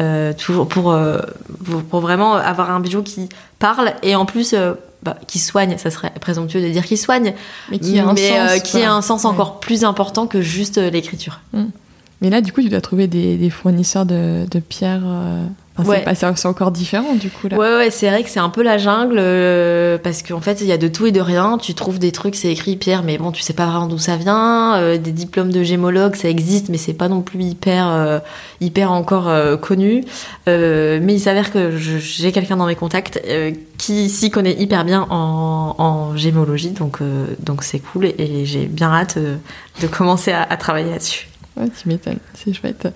Euh, 0.00 0.32
toujours 0.32 0.68
pour, 0.68 0.92
euh, 0.92 1.18
pour, 1.64 1.82
pour 1.82 2.00
vraiment 2.00 2.34
avoir 2.34 2.70
un 2.70 2.80
bijou 2.80 3.02
qui 3.02 3.28
parle 3.58 3.92
et 4.02 4.14
en 4.16 4.24
plus 4.24 4.54
euh, 4.54 4.74
bah, 5.02 5.16
qui 5.26 5.38
soigne. 5.38 5.76
Ça 5.78 5.90
serait 5.90 6.12
présomptueux 6.20 6.60
de 6.62 6.68
dire 6.68 6.84
qu'il 6.84 6.98
soigne, 6.98 7.34
Mais 7.70 7.78
qui 7.78 7.98
a 7.98 8.04
un 8.08 8.16
sens. 8.16 8.62
qui 8.62 8.76
a 8.78 8.80
voilà. 8.80 8.94
un 8.94 9.02
sens 9.02 9.24
Ouais. 9.24 9.30
encore 9.30 9.60
plus 9.60 9.84
important 9.84 10.26
que 10.26 10.40
juste 10.40 10.78
l'écriture. 10.78 11.40
Mais 12.22 12.30
là, 12.30 12.40
du 12.40 12.52
coup, 12.52 12.62
tu 12.62 12.68
dois 12.68 12.80
trouver 12.80 13.08
des, 13.08 13.36
des 13.36 13.50
fournisseurs 13.50 14.06
de, 14.06 14.46
de 14.48 14.58
pierres. 14.60 15.02
euh, 15.04 15.44
enfin, 15.76 15.88
Ouais. 15.90 16.04
c'est 16.14 16.46
encore 16.46 16.70
différent, 16.70 17.14
du 17.14 17.30
coup, 17.30 17.48
là. 17.48 17.56
Ouais, 17.58 17.76
ouais, 17.76 17.90
c'est 17.90 18.08
vrai 18.08 18.22
que 18.22 18.30
c'est 18.30 18.38
un 18.38 18.48
peu 18.48 18.62
la 18.62 18.78
jungle 18.78 19.16
euh, 19.18 19.98
parce 19.98 20.22
qu'en 20.22 20.40
fait, 20.40 20.60
il 20.60 20.68
y 20.68 20.72
a 20.72 20.78
de 20.78 20.86
tout 20.86 21.06
et 21.06 21.10
de 21.12 21.20
rien. 21.20 21.58
Tu 21.58 21.74
trouves 21.74 21.98
des 21.98 22.12
trucs, 22.12 22.36
c'est 22.36 22.52
écrit 22.52 22.76
Pierre, 22.76 23.02
mais 23.02 23.18
bon, 23.18 23.32
tu 23.32 23.42
sais 23.42 23.54
pas 23.54 23.66
vraiment 23.66 23.88
d'où 23.88 23.98
ça 23.98 24.16
vient. 24.16 24.76
Euh, 24.76 24.98
des 24.98 25.10
diplômes 25.10 25.50
de 25.50 25.64
gémologue, 25.64 26.14
ça 26.14 26.28
existe, 26.28 26.68
mais 26.68 26.78
c'est 26.78 26.92
pas 26.94 27.08
non 27.08 27.22
plus 27.22 27.42
hyper, 27.42 27.88
euh, 27.88 28.18
hyper 28.60 28.92
encore 28.92 29.28
connu. 29.60 30.04
Mais 30.46 31.00
il 31.14 31.20
s'avère 31.20 31.50
que 31.52 31.76
j'ai 31.76 32.30
quelqu'un 32.30 32.56
dans 32.56 32.66
mes 32.66 32.76
contacts 32.76 33.20
qui 33.78 34.08
s'y 34.10 34.30
connaît 34.30 34.54
hyper 34.60 34.84
bien 34.84 35.06
en, 35.10 35.74
en 35.78 36.16
gémologie, 36.16 36.70
donc 36.70 36.98
donc 37.40 37.64
c'est 37.64 37.80
cool 37.80 38.06
et, 38.06 38.14
et 38.18 38.46
j'ai 38.46 38.66
bien 38.66 38.92
hâte 38.92 39.18
de 39.18 39.86
commencer 39.88 40.30
à, 40.30 40.42
à 40.42 40.56
travailler 40.56 40.90
là-dessus. 40.92 41.26
Ouais, 41.56 41.68
tu 41.68 41.88
m'étonnes, 41.88 42.18
c'est 42.34 42.52
chouette. 42.52 42.88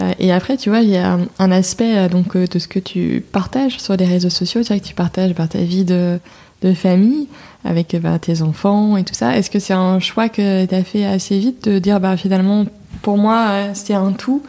Euh, 0.00 0.12
et 0.18 0.32
après, 0.32 0.56
tu 0.56 0.70
vois, 0.70 0.80
il 0.80 0.90
y 0.90 0.96
a 0.96 1.18
un, 1.38 1.50
aspect 1.50 1.96
euh, 1.96 2.08
donc, 2.08 2.36
euh, 2.36 2.46
de 2.46 2.58
ce 2.58 2.68
que 2.68 2.78
tu 2.78 3.24
partages 3.32 3.78
sur 3.78 3.96
les 3.96 4.06
réseaux 4.06 4.30
sociaux. 4.30 4.62
Tu 4.62 4.68
vois 4.68 4.78
que 4.78 4.84
tu 4.86 4.94
partages 4.94 5.34
bah, 5.34 5.46
ta 5.46 5.58
vie 5.58 5.84
de, 5.84 6.18
de 6.62 6.72
famille 6.72 7.28
avec 7.64 7.94
bah, 8.00 8.18
tes 8.18 8.42
enfants 8.42 8.96
et 8.96 9.04
tout 9.04 9.14
ça. 9.14 9.36
Est-ce 9.36 9.50
que 9.50 9.58
c'est 9.58 9.74
un 9.74 10.00
choix 10.00 10.28
que 10.28 10.64
tu 10.64 10.74
as 10.74 10.84
fait 10.84 11.04
assez 11.04 11.38
vite 11.38 11.68
de 11.68 11.78
dire 11.78 12.00
bah, 12.00 12.16
finalement, 12.16 12.66
pour 13.02 13.18
moi, 13.18 13.74
c'est 13.74 13.94
un 13.94 14.12
tout 14.12 14.42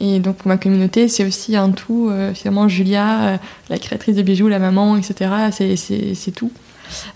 et 0.00 0.20
donc 0.20 0.36
pour 0.36 0.46
ma 0.46 0.58
communauté, 0.58 1.08
c'est 1.08 1.24
aussi 1.24 1.56
un 1.56 1.70
tout. 1.70 2.08
finalement, 2.32 2.68
Julia, 2.68 3.40
la 3.68 3.78
créatrice 3.78 4.14
de 4.14 4.22
bijoux, 4.22 4.46
la 4.46 4.60
maman, 4.60 4.96
etc., 4.96 5.28
c'est 5.50 6.30
tout? 6.30 6.52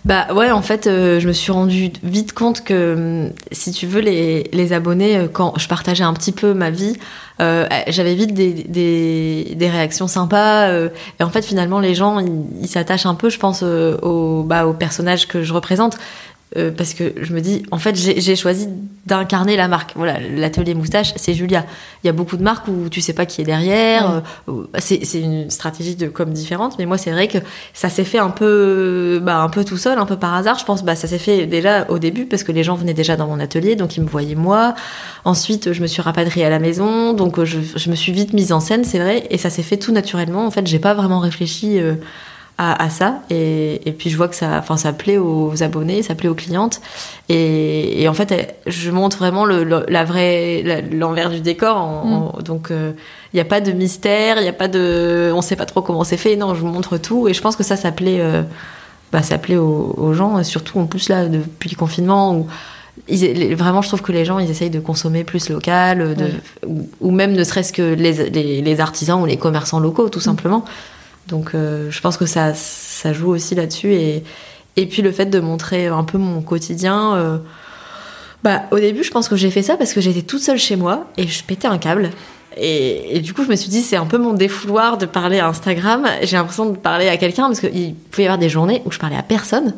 Bah 0.04 0.26
ouais, 0.34 0.50
en 0.50 0.62
fait, 0.62 0.86
euh, 0.86 1.20
je 1.20 1.28
me 1.28 1.32
suis 1.32 1.52
rendu 1.52 1.92
vite 2.02 2.32
compte 2.32 2.64
que 2.64 2.94
hum, 3.28 3.32
si 3.52 3.72
tu 3.72 3.86
veux, 3.86 4.00
les, 4.00 4.48
les 4.52 4.72
abonnés, 4.72 5.16
euh, 5.16 5.28
quand 5.32 5.58
je 5.58 5.68
partageais 5.68 6.04
un 6.04 6.12
petit 6.14 6.32
peu 6.32 6.54
ma 6.54 6.70
vie, 6.70 6.96
euh, 7.40 7.66
j'avais 7.88 8.14
vite 8.14 8.34
des, 8.34 8.52
des, 8.52 9.68
réactions 9.68 10.06
sympas. 10.06 10.70
et 10.72 11.22
en 11.22 11.30
fait, 11.30 11.42
finalement, 11.42 11.80
les 11.80 11.94
gens, 11.94 12.18
ils 12.18 12.68
s'attachent 12.68 13.06
un 13.06 13.14
peu, 13.14 13.30
je 13.30 13.38
pense, 13.38 13.62
au, 13.62 14.42
bah, 14.44 14.66
au 14.66 14.74
personnage 14.74 15.26
que 15.26 15.42
je 15.42 15.52
représente. 15.52 15.96
Euh, 16.58 16.70
parce 16.70 16.92
que 16.92 17.14
je 17.20 17.32
me 17.32 17.40
dis, 17.40 17.62
en 17.70 17.78
fait, 17.78 17.96
j'ai 17.96 18.36
choisi 18.36 18.68
d'incarner 19.06 19.56
la 19.56 19.68
marque. 19.68 19.92
Voilà, 19.96 20.18
l'atelier 20.20 20.74
moustache, 20.74 21.14
c'est 21.16 21.32
Julia. 21.32 21.64
Il 22.04 22.06
y 22.06 22.10
a 22.10 22.12
beaucoup 22.12 22.36
de 22.36 22.42
marques 22.42 22.68
où 22.68 22.88
tu 22.90 23.00
sais 23.00 23.14
pas 23.14 23.24
qui 23.24 23.40
est 23.40 23.44
derrière. 23.44 24.10
Ouais. 24.10 24.22
euh, 24.48 24.52
où- 24.52 24.66
c'est 24.78 25.00
une 25.20 25.48
stratégie 25.50 25.96
de 25.96 26.08
com 26.08 26.30
différente, 26.30 26.76
mais 26.78 26.84
moi, 26.84 26.98
c'est 26.98 27.10
vrai 27.10 27.26
que 27.26 27.38
ça 27.72 27.88
s'est 27.88 28.04
fait 28.04 28.18
un 28.18 28.28
peu, 28.28 29.18
bah, 29.22 29.38
un 29.38 29.48
peu 29.48 29.64
tout 29.64 29.78
seul, 29.78 29.98
un 29.98 30.04
peu 30.06 30.16
par 30.16 30.34
hasard. 30.34 30.58
Je 30.58 30.64
pense, 30.64 30.84
bah, 30.84 30.94
ça 30.94 31.08
s'est 31.08 31.18
fait 31.18 31.46
déjà 31.46 31.86
au 31.88 31.98
début 31.98 32.26
parce 32.26 32.42
que 32.44 32.52
les 32.52 32.62
gens 32.62 32.74
venaient 32.74 32.92
déjà 32.94 33.16
dans 33.16 33.26
mon 33.26 33.40
atelier, 33.40 33.74
donc 33.74 33.96
ils 33.96 34.02
me 34.02 34.08
voyaient 34.08 34.34
moi. 34.34 34.74
Ensuite, 35.24 35.72
je 35.72 35.80
me 35.80 35.86
suis 35.86 36.02
rapatriée 36.02 36.44
à 36.44 36.50
la 36.50 36.58
maison, 36.58 37.14
donc 37.14 37.38
euh, 37.38 37.44
je, 37.46 37.58
je 37.76 37.90
me 37.90 37.94
suis 37.94 38.12
vite 38.12 38.34
mise 38.34 38.52
en 38.52 38.60
scène, 38.60 38.84
c'est 38.84 38.98
vrai, 38.98 39.26
et 39.30 39.38
ça 39.38 39.48
s'est 39.50 39.62
fait 39.62 39.78
tout 39.78 39.92
naturellement. 39.92 40.46
En 40.46 40.50
fait, 40.50 40.66
j'ai 40.66 40.78
pas 40.78 40.92
vraiment 40.94 41.18
réfléchi 41.20 41.80
euh, 41.80 41.94
à, 42.70 42.82
à 42.84 42.90
ça, 42.90 43.20
et, 43.30 43.80
et 43.88 43.92
puis 43.92 44.08
je 44.10 44.16
vois 44.16 44.28
que 44.28 44.36
ça, 44.36 44.56
enfin, 44.58 44.76
ça 44.76 44.92
plaît 44.92 45.18
aux 45.18 45.62
abonnés, 45.62 46.02
ça 46.02 46.14
plaît 46.14 46.28
aux 46.28 46.34
clientes, 46.34 46.80
et, 47.28 48.02
et 48.02 48.08
en 48.08 48.14
fait, 48.14 48.56
je 48.66 48.90
montre 48.90 49.18
vraiment 49.18 49.44
le, 49.44 49.64
le- 49.64 49.84
la 49.88 50.04
vraie, 50.04 50.62
l'envers 50.92 51.30
du 51.30 51.40
décor. 51.40 51.76
en- 51.76 52.32
en- 52.38 52.42
donc, 52.42 52.68
il 52.70 52.94
n'y 53.34 53.40
a 53.40 53.44
pas 53.44 53.60
de 53.60 53.72
mystère, 53.72 54.36
il 54.38 54.44
y 54.44 54.48
a 54.48 54.52
pas 54.52 54.68
de, 54.68 55.30
on 55.34 55.40
sait 55.42 55.56
pas 55.56 55.66
trop 55.66 55.82
comment 55.82 56.04
c'est 56.04 56.16
fait. 56.16 56.36
Non, 56.36 56.54
je 56.54 56.60
vous 56.60 56.66
montre 56.68 56.98
tout, 56.98 57.28
et 57.28 57.34
je 57.34 57.40
pense 57.40 57.56
que 57.56 57.62
ça, 57.64 57.76
ça 57.76 57.92
plaît, 57.92 58.18
euh, 58.20 58.42
bah, 59.12 59.22
ça 59.22 59.38
plaît 59.38 59.56
aux, 59.56 59.94
aux 59.96 60.12
gens, 60.14 60.38
et 60.38 60.44
surtout 60.44 60.78
en 60.78 60.86
plus 60.86 61.08
là 61.08 61.26
depuis 61.26 61.70
le 61.70 61.76
confinement 61.76 62.34
où 62.34 62.46
ils- 63.08 63.54
vraiment, 63.56 63.80
je 63.82 63.88
trouve 63.88 64.02
que 64.02 64.12
les 64.12 64.24
gens, 64.24 64.38
ils 64.38 64.50
essayent 64.50 64.70
de 64.70 64.78
consommer 64.80 65.24
plus 65.24 65.48
local, 65.48 66.14
de, 66.14 66.24
Ouais. 66.24 66.30
ou, 66.66 66.88
ou 67.00 67.10
même 67.10 67.32
ne 67.32 67.42
serait-ce 67.42 67.72
que 67.72 67.94
les, 67.94 68.28
les, 68.30 68.60
les 68.62 68.80
artisans 68.80 69.20
ou 69.22 69.26
les 69.26 69.38
commerçants 69.38 69.80
locaux, 69.80 70.08
tout 70.10 70.20
simplement. 70.20 70.64
Donc, 71.28 71.54
euh, 71.54 71.90
je 71.90 72.00
pense 72.00 72.16
que 72.16 72.26
ça, 72.26 72.54
ça 72.54 73.12
joue 73.12 73.30
aussi 73.30 73.54
là-dessus. 73.54 73.94
Et, 73.94 74.24
et 74.76 74.86
puis, 74.86 75.02
le 75.02 75.12
fait 75.12 75.26
de 75.26 75.40
montrer 75.40 75.86
un 75.86 76.04
peu 76.04 76.18
mon 76.18 76.42
quotidien. 76.42 77.14
euh, 77.16 77.38
bah, 78.42 78.62
au 78.72 78.78
début, 78.78 79.04
je 79.04 79.10
pense 79.10 79.28
que 79.28 79.36
j'ai 79.36 79.50
fait 79.50 79.62
ça 79.62 79.76
parce 79.76 79.92
que 79.92 80.00
j'étais 80.00 80.22
toute 80.22 80.42
seule 80.42 80.58
chez 80.58 80.76
moi 80.76 81.06
et 81.16 81.26
je 81.26 81.44
pétais 81.44 81.68
un 81.68 81.78
câble. 81.78 82.10
Et, 82.56 83.16
et 83.16 83.20
du 83.20 83.32
coup, 83.34 83.44
je 83.44 83.48
me 83.48 83.56
suis 83.56 83.70
dit, 83.70 83.82
c'est 83.82 83.96
un 83.96 84.06
peu 84.06 84.18
mon 84.18 84.32
défouloir 84.32 84.98
de 84.98 85.06
parler 85.06 85.38
à 85.38 85.48
Instagram. 85.48 86.06
J'ai 86.22 86.36
l'impression 86.36 86.66
de 86.66 86.76
parler 86.76 87.08
à 87.08 87.16
quelqu'un 87.16 87.46
parce 87.46 87.60
qu'il 87.60 87.94
pouvait 87.94 88.24
y 88.24 88.26
avoir 88.26 88.38
des 88.38 88.48
journées 88.48 88.82
où 88.84 88.90
je 88.90 88.98
parlais 88.98 89.16
à 89.16 89.22
personne. 89.22 89.74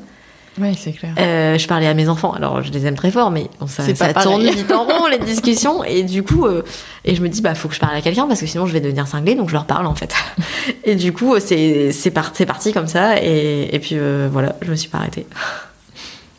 Ouais, 0.59 0.73
c'est 0.79 0.93
clair. 0.93 1.15
Euh, 1.19 1.59
je 1.59 1.67
parlais 1.67 1.87
à 1.89 1.95
mes 1.95 2.09
enfants. 2.09 2.33
Alors, 2.33 2.63
je 2.63 2.71
les 2.71 2.87
aime 2.87 2.95
très 2.95 3.11
fort, 3.11 3.31
mais 3.31 3.49
bon, 3.59 3.67
ça, 3.67 3.83
ça 3.95 4.15
tourne 4.15 4.45
vite 4.49 4.71
en 4.71 4.85
rond, 4.87 5.07
les 5.11 5.19
discussions. 5.19 5.83
Et 5.83 6.05
du 6.05 6.23
coup, 6.23 6.47
euh, 6.47 6.63
et 7.05 7.15
je 7.17 7.23
me 7.23 7.29
dis, 7.29 7.41
bah, 7.43 7.55
faut 7.55 7.69
que 7.69 7.75
je 7.75 7.81
parle 7.81 7.97
à 7.97 8.01
quelqu'un 8.01 8.27
parce 8.29 8.41
que 8.41 8.47
sinon, 8.47 8.67
je 8.67 8.73
vais 8.73 8.81
devenir 8.81 9.07
cinglée. 9.09 9.35
Donc, 9.35 9.49
je 9.49 9.55
leur 9.55 9.65
parle, 9.65 9.87
en 9.87 9.95
fait. 9.97 10.15
et 10.85 10.95
du 10.95 11.13
coup, 11.13 11.35
c'est 11.41 11.91
c'est 11.93 12.11
par- 12.13 12.33
parti 12.47 12.73
comme 12.73 12.87
ça. 12.87 13.21
Et, 13.23 13.75
et 13.75 13.79
puis, 13.81 13.97
euh, 13.97 14.29
voilà, 14.31 14.55
je 14.63 14.71
me 14.71 14.77
suis 14.77 14.89
pas 14.89 14.99
arrêtée. 14.99 15.27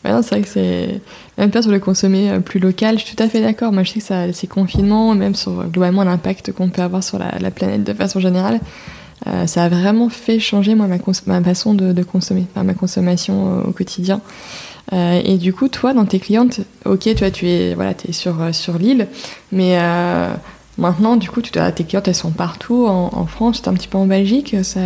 Ouais, 0.03 0.11
c'est 0.21 0.35
vrai 0.35 0.41
que 0.41 0.47
c'est. 0.47 1.01
Même 1.39 1.49
pas 1.49 1.63
sur 1.63 1.71
le 1.71 1.79
consommer 1.79 2.29
euh, 2.29 2.39
plus 2.39 2.59
local, 2.59 2.99
je 2.99 3.05
suis 3.05 3.15
tout 3.15 3.23
à 3.23 3.27
fait 3.27 3.41
d'accord. 3.41 3.71
Moi, 3.71 3.81
je 3.81 3.89
sais 3.93 3.99
que 4.01 4.05
ça, 4.05 4.31
ces 4.33 4.45
confinements, 4.45 5.15
même 5.15 5.33
sur 5.33 5.59
euh, 5.59 5.63
globalement 5.63 6.03
l'impact 6.03 6.51
qu'on 6.51 6.69
peut 6.69 6.83
avoir 6.83 7.03
sur 7.03 7.17
la, 7.17 7.31
la 7.39 7.49
planète 7.49 7.83
de 7.83 7.91
façon 7.91 8.19
générale, 8.19 8.59
euh, 9.27 9.47
ça 9.47 9.63
a 9.63 9.69
vraiment 9.69 10.09
fait 10.09 10.39
changer 10.39 10.75
moi 10.75 10.87
ma, 10.87 11.41
façon 11.41 11.73
de, 11.73 12.03
consommer, 12.03 12.45
enfin, 12.51 12.63
ma 12.63 12.73
consommation 12.73 13.59
euh, 13.59 13.69
au 13.69 13.71
quotidien. 13.71 14.21
Euh, 14.93 15.19
et 15.23 15.37
du 15.37 15.51
coup, 15.51 15.67
toi, 15.67 15.93
dans 15.93 16.05
tes 16.05 16.19
clientes, 16.19 16.61
ok, 16.85 17.09
tu 17.33 17.47
es, 17.47 17.73
voilà, 17.73 17.93
es 18.07 18.11
sur, 18.11 18.35
sur 18.53 18.77
l'île, 18.77 19.07
mais 19.51 19.77
maintenant, 20.77 21.15
du 21.15 21.29
coup, 21.29 21.41
tu 21.41 21.51
tes 21.51 21.83
clientes, 21.83 22.07
elles 22.07 22.15
sont 22.15 22.31
partout 22.31 22.85
en, 22.85 23.09
en 23.13 23.25
France, 23.25 23.61
tu 23.61 23.65
es 23.67 23.71
un 23.71 23.73
petit 23.73 23.87
peu 23.87 23.97
en 23.97 24.05
Belgique, 24.05 24.55
ça. 24.63 24.79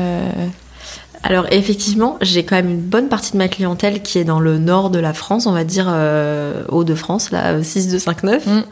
Alors 1.23 1.45
effectivement, 1.51 2.17
j'ai 2.21 2.43
quand 2.43 2.55
même 2.55 2.69
une 2.69 2.82
bonne 2.82 3.10
partie 3.10 3.34
de 3.34 3.38
ma 3.38 3.47
clientèle 3.47 4.01
qui 4.01 4.19
est 4.19 4.23
dans 4.23 4.39
le 4.39 4.58
nord 4.58 4.89
de 4.89 4.99
la 4.99 5.13
France, 5.13 5.47
on 5.47 5.51
va 5.51 5.63
dire 5.63 5.88
euh, 5.89 6.63
Hauts-de-France, 6.69 7.32
là, 7.32 7.62
6259. 7.62 8.45
Mm. 8.45 8.63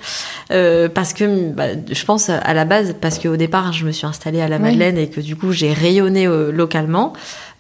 Euh, 0.51 0.89
parce 0.89 1.13
que 1.13 1.51
bah, 1.51 1.65
je 1.91 2.05
pense 2.05 2.29
à 2.29 2.53
la 2.53 2.63
base, 2.63 2.95
parce 3.01 3.19
qu'au 3.19 3.36
départ, 3.36 3.73
je 3.73 3.86
me 3.86 3.91
suis 3.91 4.07
installée 4.07 4.41
à 4.41 4.47
la 4.47 4.60
Madeleine 4.60 4.97
et 4.97 5.10
que 5.10 5.19
du 5.19 5.36
coup, 5.36 5.51
j'ai 5.51 5.73
rayonné 5.73 6.25
euh, 6.25 6.51
localement. 6.51 7.13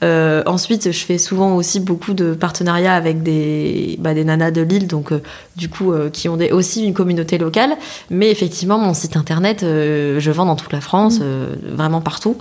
Euh, 0.03 0.43
ensuite, 0.45 0.91
je 0.91 1.05
fais 1.05 1.17
souvent 1.17 1.55
aussi 1.55 1.79
beaucoup 1.79 2.13
de 2.13 2.33
partenariats 2.33 2.93
avec 2.93 3.23
des, 3.23 3.97
bah, 3.99 4.13
des 4.13 4.23
nanas 4.23 4.51
de 4.51 4.61
Lille, 4.61 4.87
donc 4.87 5.11
euh, 5.11 5.21
du 5.55 5.69
coup, 5.69 5.91
euh, 5.91 6.09
qui 6.09 6.29
ont 6.29 6.37
des, 6.37 6.51
aussi 6.51 6.85
une 6.85 6.93
communauté 6.93 7.37
locale. 7.37 7.75
Mais 8.09 8.29
effectivement, 8.29 8.77
mon 8.77 8.93
site 8.93 9.17
internet, 9.17 9.61
je 9.61 10.31
vends 10.31 10.45
dans 10.45 10.55
toute 10.55 10.73
la 10.73 10.81
France, 10.81 11.19
mmh. 11.19 11.75
vraiment 11.75 12.01
partout. 12.01 12.37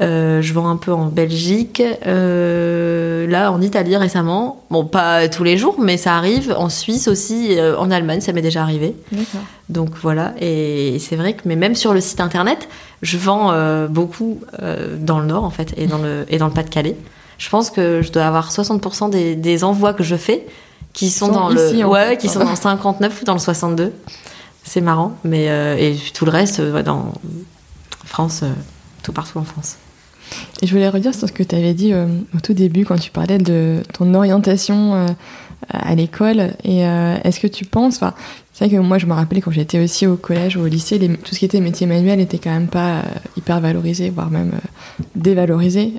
Euh, 0.00 0.40
je 0.40 0.54
vends 0.54 0.68
un 0.68 0.76
peu 0.76 0.92
en 0.92 1.06
Belgique, 1.06 1.82
euh, 2.06 3.26
là 3.26 3.52
en 3.52 3.60
Italie 3.60 3.96
récemment. 3.96 4.64
Bon, 4.70 4.86
pas 4.86 5.28
tous 5.28 5.44
les 5.44 5.58
jours, 5.58 5.76
mais 5.78 5.98
ça 5.98 6.16
arrive. 6.16 6.54
En 6.56 6.70
Suisse 6.70 7.08
aussi, 7.08 7.58
euh, 7.58 7.76
en 7.76 7.90
Allemagne, 7.90 8.20
ça 8.20 8.32
m'est 8.32 8.42
déjà 8.42 8.62
arrivé. 8.62 8.94
Donc 9.68 9.90
voilà, 10.00 10.34
et 10.40 10.98
c'est 10.98 11.16
vrai 11.16 11.34
que, 11.34 11.42
mais 11.44 11.56
même 11.56 11.74
sur 11.74 11.92
le 11.92 12.00
site 12.00 12.20
internet, 12.20 12.68
je 13.02 13.16
vends 13.18 13.52
beaucoup 13.88 14.40
dans 14.98 15.18
le 15.18 15.26
Nord 15.26 15.44
en 15.44 15.50
fait, 15.50 15.72
et 15.76 15.86
dans 15.86 15.98
le, 15.98 16.26
et 16.28 16.38
dans 16.38 16.46
le 16.46 16.52
Pas-de-Calais. 16.52 16.96
Je 17.38 17.48
pense 17.48 17.70
que 17.70 18.02
je 18.02 18.12
dois 18.12 18.24
avoir 18.24 18.50
60% 18.50 19.10
des, 19.10 19.34
des, 19.34 19.64
envois 19.64 19.94
que 19.94 20.02
je 20.02 20.14
fais 20.14 20.46
qui 20.92 21.10
sont, 21.10 21.28
dans 21.28 21.48
le, 21.48 21.84
ouais, 21.84 22.16
qui 22.18 22.28
sont 22.28 22.40
dans 22.40 22.50
le 22.50 22.56
59 22.56 23.22
ou 23.22 23.24
dans 23.24 23.32
le 23.32 23.38
62. 23.38 23.92
C'est 24.62 24.80
marrant, 24.80 25.16
mais 25.24 25.46
et 25.78 25.96
tout 26.12 26.24
le 26.24 26.30
reste 26.30 26.60
dans 26.60 27.12
France 28.04 28.44
tout 29.02 29.12
partout 29.12 29.38
en 29.38 29.44
France. 29.44 29.76
Je 30.62 30.70
voulais 30.70 30.88
redire 30.88 31.14
sur 31.14 31.26
ce 31.26 31.32
que 31.32 31.42
tu 31.42 31.56
avais 31.56 31.74
dit 31.74 31.92
euh, 31.92 32.06
au 32.36 32.40
tout 32.40 32.54
début 32.54 32.84
quand 32.84 32.96
tu 32.96 33.10
parlais 33.10 33.38
de 33.38 33.82
ton 33.92 34.14
orientation 34.14 34.94
euh, 34.94 35.06
à 35.68 35.94
l'école. 35.94 36.52
Et 36.62 36.86
euh, 36.86 37.16
est-ce 37.24 37.40
que 37.40 37.48
tu 37.48 37.64
penses, 37.64 38.00
c'est 38.52 38.66
vrai 38.66 38.76
que 38.76 38.80
moi 38.80 38.98
je 38.98 39.06
me 39.06 39.12
rappelais 39.12 39.40
quand 39.40 39.50
j'étais 39.50 39.80
aussi 39.80 40.06
au 40.06 40.16
collège 40.16 40.56
ou 40.56 40.60
au 40.60 40.66
lycée, 40.66 41.00
tout 41.24 41.34
ce 41.34 41.38
qui 41.40 41.44
était 41.44 41.60
métier 41.60 41.86
manuel 41.86 42.20
était 42.20 42.38
quand 42.38 42.50
même 42.50 42.68
pas 42.68 43.02
hyper 43.36 43.60
valorisé, 43.60 44.10
voire 44.10 44.30
même 44.30 44.52
dévalorisé. 45.16 45.94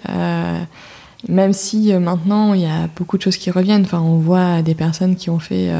même 1.27 1.53
si 1.53 1.93
maintenant 1.93 2.53
il 2.53 2.61
y 2.61 2.65
a 2.65 2.87
beaucoup 2.95 3.17
de 3.17 3.23
choses 3.23 3.37
qui 3.37 3.51
reviennent. 3.51 3.83
Enfin, 3.83 3.99
on 3.99 4.17
voit 4.17 4.61
des 4.61 4.75
personnes 4.75 5.15
qui 5.15 5.29
ont 5.29 5.39
fait 5.39 5.71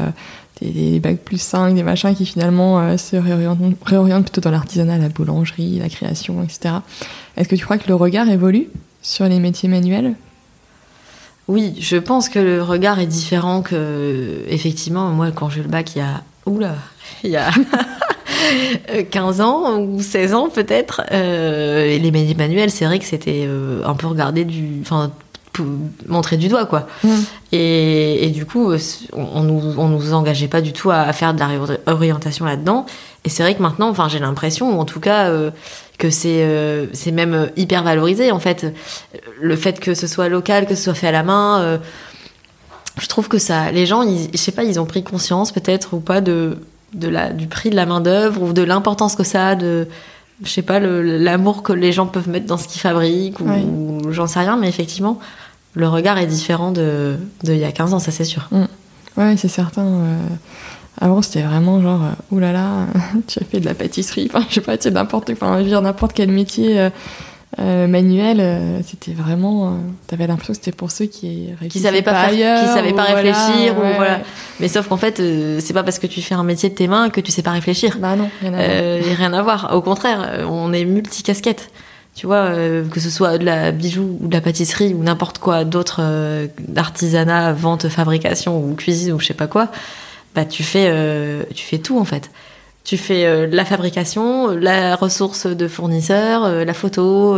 des, 0.60 0.70
des 0.70 1.00
bacs 1.00 1.18
plus 1.18 1.40
5, 1.40 1.74
des 1.74 1.82
machins 1.82 2.14
qui 2.14 2.26
finalement 2.26 2.98
se 2.98 3.16
réorientent, 3.16 4.24
plutôt 4.24 4.40
dans 4.40 4.50
l'artisanat, 4.50 4.98
la 4.98 5.08
boulangerie, 5.08 5.78
la 5.78 5.88
création, 5.88 6.42
etc. 6.42 6.76
Est-ce 7.36 7.48
que 7.48 7.56
tu 7.56 7.64
crois 7.64 7.78
que 7.78 7.88
le 7.88 7.94
regard 7.94 8.28
évolue 8.28 8.68
sur 9.02 9.26
les 9.26 9.40
métiers 9.40 9.68
manuels? 9.68 10.14
Oui, 11.46 11.74
je 11.78 11.96
pense 11.96 12.28
que 12.28 12.38
le 12.38 12.62
regard 12.62 13.00
est 13.00 13.06
différent 13.06 13.60
que, 13.60 14.44
effectivement, 14.48 15.10
moi 15.10 15.30
quand 15.30 15.50
j'ai 15.50 15.62
le 15.62 15.68
bac 15.68 15.94
il 15.94 15.98
y 15.98 16.02
a, 16.02 16.22
oula, 16.46 16.76
il 17.22 17.30
y 17.30 17.36
a 17.36 17.50
15 19.10 19.40
ans 19.40 19.78
ou 19.80 20.00
16 20.00 20.34
ans 20.34 20.48
peut-être, 20.48 21.02
euh, 21.12 21.98
les 21.98 22.10
métiers 22.10 22.34
manuels, 22.34 22.70
c'est 22.70 22.86
vrai 22.86 22.98
que 22.98 23.04
c'était 23.04 23.44
euh, 23.46 23.82
un 23.84 23.94
peu 23.94 24.06
regardé 24.06 24.44
du, 24.44 24.78
enfin 24.80 25.10
montrer 26.08 26.36
du 26.36 26.48
doigt 26.48 26.66
quoi. 26.66 26.86
Mm. 27.02 27.08
et, 27.52 28.30
du 28.34 28.46
coup 28.46 28.72
on, 29.12 29.42
nous 29.42 29.74
on 29.78 29.88
nous 29.88 30.12
engageait 30.12 30.48
pas 30.48 30.60
du 30.60 30.72
tout 30.72 30.90
à, 30.90 31.12
faire 31.12 31.34
de 31.34 31.38
la 31.38 31.48
réorientation 31.86 32.44
là-dedans. 32.44 32.86
Et 33.24 33.28
c'est 33.28 33.42
vrai 33.42 33.54
que 33.54 33.62
maintenant 33.62 33.88
enfin 33.88 34.08
j'ai 34.08 34.18
l'impression 34.18 34.76
ou 34.76 34.80
en 34.80 34.84
tout 34.84 35.00
cas 35.00 35.28
euh, 35.28 35.50
que 35.98 36.10
c'est 36.10 36.42
euh, 36.42 36.86
c'est 36.92 37.12
même 37.12 37.50
hyper 37.56 37.82
valorisé 37.82 38.32
en 38.32 38.40
fait 38.40 38.74
le 39.40 39.56
fait 39.56 39.78
que 39.80 39.94
ce 39.94 40.06
soit 40.06 40.28
local 40.28 40.66
que 40.66 40.74
ce 40.74 40.84
soit 40.84 40.94
fait 40.94 41.08
à 41.08 41.12
la 41.12 41.22
main 41.22 41.60
euh, 41.60 41.78
je 43.00 43.06
trouve 43.06 43.28
que 43.28 43.38
ça 43.38 43.70
les 43.70 43.86
gens 43.86 44.02
ils, 44.02 44.28
je 44.32 44.38
sais 44.38 44.52
pas 44.52 44.64
ils 44.64 44.80
ont 44.80 44.86
pris 44.86 45.04
conscience 45.04 45.52
peut-être 45.52 45.94
ou 45.94 46.00
pas 46.00 46.20
de 46.20 46.58
de 46.94 47.08
la 47.08 47.30
du 47.30 47.46
prix 47.46 47.70
de 47.70 47.76
la 47.76 47.86
main 47.86 48.00
d'œuvre 48.00 48.42
ou 48.42 48.52
de 48.52 48.62
l'importance 48.62 49.14
que 49.14 49.24
ça 49.24 49.48
a 49.48 49.54
de 49.54 49.86
je 50.42 50.50
sais 50.50 50.62
pas 50.62 50.80
l'amour 50.80 51.62
que 51.62 51.72
les 51.72 51.92
gens 51.92 52.06
peuvent 52.06 52.28
mettre 52.28 52.46
dans 52.46 52.56
ce 52.56 52.66
qu'ils 52.66 52.80
fabriquent 52.80 53.40
ou, 53.40 54.00
j'en 54.10 54.26
sais 54.26 54.40
rien 54.40 54.56
mais 54.56 54.68
effectivement 54.68 55.20
le 55.74 55.88
regard 55.88 56.18
est 56.18 56.26
différent 56.26 56.70
de, 56.70 57.16
il 57.42 57.56
y 57.56 57.64
a 57.64 57.72
15 57.72 57.94
ans, 57.94 57.98
ça 57.98 58.12
c'est 58.12 58.24
sûr. 58.24 58.48
Mm. 58.50 58.64
Ouais, 59.16 59.36
c'est 59.36 59.48
certain. 59.48 59.82
Euh, 59.82 60.18
avant, 61.00 61.22
c'était 61.22 61.42
vraiment 61.42 61.80
genre, 61.82 62.02
euh, 62.02 62.34
oulala, 62.34 62.52
là 62.52 62.86
là, 62.94 63.20
tu 63.26 63.38
as 63.40 63.44
fait 63.44 63.60
de 63.60 63.66
la 63.66 63.74
pâtisserie, 63.74 64.30
enfin, 64.32 64.44
je 64.48 64.54
sais 64.54 64.60
pas, 64.60 64.78
tu 64.78 64.90
n'importe 64.90 65.30
enfin, 65.30 65.62
n'importe 65.62 66.12
quel 66.12 66.30
métier 66.30 66.88
euh, 67.60 67.86
manuel, 67.86 68.82
c'était 68.84 69.12
vraiment. 69.12 69.78
tu 70.08 70.14
avais 70.14 70.26
l'impression 70.26 70.52
que 70.52 70.58
c'était 70.58 70.76
pour 70.76 70.90
ceux 70.90 71.06
qui 71.06 71.50
qui 71.68 71.78
savaient 71.78 72.02
pas, 72.02 72.28
faire, 72.28 72.60
qui 72.60 72.72
savaient 72.72 72.92
pas 72.92 73.04
réfléchir, 73.04 73.76
ou 73.76 73.82
voilà. 73.96 74.20
Mais 74.58 74.68
sauf 74.68 74.88
qu'en 74.88 74.96
fait, 74.96 75.22
c'est 75.60 75.72
pas 75.72 75.84
parce 75.84 75.98
que 75.98 76.08
tu 76.08 76.20
fais 76.20 76.34
un 76.34 76.42
métier 76.42 76.68
de 76.68 76.74
tes 76.74 76.88
mains 76.88 77.10
que 77.10 77.20
tu 77.20 77.30
sais 77.30 77.42
pas 77.42 77.52
réfléchir. 77.52 77.98
Bah 78.00 78.16
non, 78.16 78.28
rien 78.40 78.54
à, 78.54 78.66
voir. 78.66 79.16
rien 79.16 79.32
à 79.32 79.42
voir. 79.42 79.70
Au 79.72 79.82
contraire, 79.82 80.44
on 80.48 80.72
est 80.72 80.84
multicasquette 80.84 81.70
tu 82.14 82.26
vois, 82.26 82.44
euh, 82.44 82.86
que 82.88 83.00
ce 83.00 83.10
soit 83.10 83.38
de 83.38 83.44
la 83.44 83.72
bijou 83.72 84.18
ou 84.20 84.28
de 84.28 84.34
la 84.34 84.40
pâtisserie 84.40 84.94
ou 84.94 85.02
n'importe 85.02 85.38
quoi 85.38 85.64
d'autre 85.64 85.98
euh, 86.00 86.46
d'artisanat, 86.60 87.52
vente, 87.52 87.88
fabrication 87.88 88.62
ou 88.62 88.74
cuisine 88.74 89.12
ou 89.14 89.20
je 89.20 89.26
sais 89.26 89.34
pas 89.34 89.48
quoi, 89.48 89.68
bah 90.34 90.44
tu 90.44 90.62
fais 90.62 90.88
euh, 90.88 91.42
tu 91.54 91.64
fais 91.64 91.78
tout 91.78 91.98
en 91.98 92.04
fait. 92.04 92.30
Tu 92.84 92.98
fais 92.98 93.46
la 93.46 93.64
fabrication, 93.64 94.48
la 94.50 94.94
ressource 94.94 95.46
de 95.46 95.68
fournisseurs, 95.68 96.46
la 96.66 96.74
photo, 96.74 97.34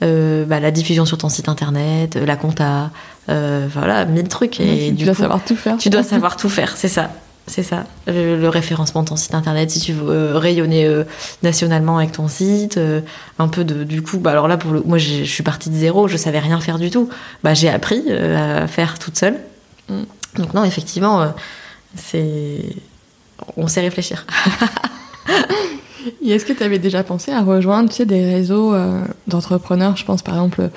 bah, 0.00 0.60
la 0.60 0.70
diffusion 0.70 1.04
sur 1.04 1.18
ton 1.18 1.28
site 1.28 1.48
internet, 1.48 2.14
la 2.14 2.36
compta, 2.36 2.92
voilà, 3.26 4.04
mille 4.04 4.28
trucs. 4.28 4.60
Et 4.60 4.94
tu 4.96 5.04
dois 5.04 5.14
savoir 5.14 5.44
tout 5.44 5.56
faire. 5.56 5.78
Tu 5.78 5.90
dois 5.90 6.02
savoir 6.04 6.36
tout 6.36 6.48
faire, 6.48 6.76
c'est 6.76 6.86
ça. 6.86 7.10
C'est 7.46 7.62
ça, 7.62 7.84
le, 8.06 8.48
référencement 8.48 9.02
de 9.02 9.08
ton 9.08 9.16
site 9.16 9.34
internet, 9.34 9.70
si 9.70 9.78
tu 9.78 9.92
veux 9.92 10.08
euh, 10.08 10.38
rayonner 10.38 10.86
euh, 10.86 11.04
nationalement 11.42 11.98
avec 11.98 12.12
ton 12.12 12.26
site, 12.26 12.78
euh, 12.78 13.02
un 13.38 13.48
peu 13.48 13.64
de 13.64 13.84
du 13.84 14.00
coup, 14.00 14.18
bah 14.18 14.30
alors 14.30 14.48
là 14.48 14.56
pour 14.56 14.72
le, 14.72 14.80
moi 14.80 14.96
je 14.96 15.24
suis 15.24 15.42
partie 15.42 15.68
de 15.68 15.74
zéro, 15.74 16.08
je 16.08 16.16
savais 16.16 16.38
rien 16.38 16.58
faire 16.60 16.78
du 16.78 16.88
tout, 16.88 17.10
bah 17.42 17.52
j'ai 17.52 17.68
appris 17.68 18.10
à 18.10 18.66
faire 18.66 18.98
toute 18.98 19.18
seule. 19.18 19.36
Donc 20.36 20.54
non, 20.54 20.64
effectivement, 20.64 21.32
c'est, 21.96 22.76
on 23.56 23.68
sait 23.68 23.80
réfléchir. 23.80 24.26
Et 26.22 26.32
est-ce 26.32 26.44
que 26.44 26.52
tu 26.52 26.62
avais 26.62 26.78
déjà 26.78 27.02
pensé 27.02 27.32
à 27.32 27.42
rejoindre 27.42 27.90
des 28.04 28.24
réseaux 28.24 28.74
d'entrepreneurs, 29.26 29.96
je 29.96 30.04
pense 30.04 30.22
par 30.22 30.34
exemple 30.34 30.70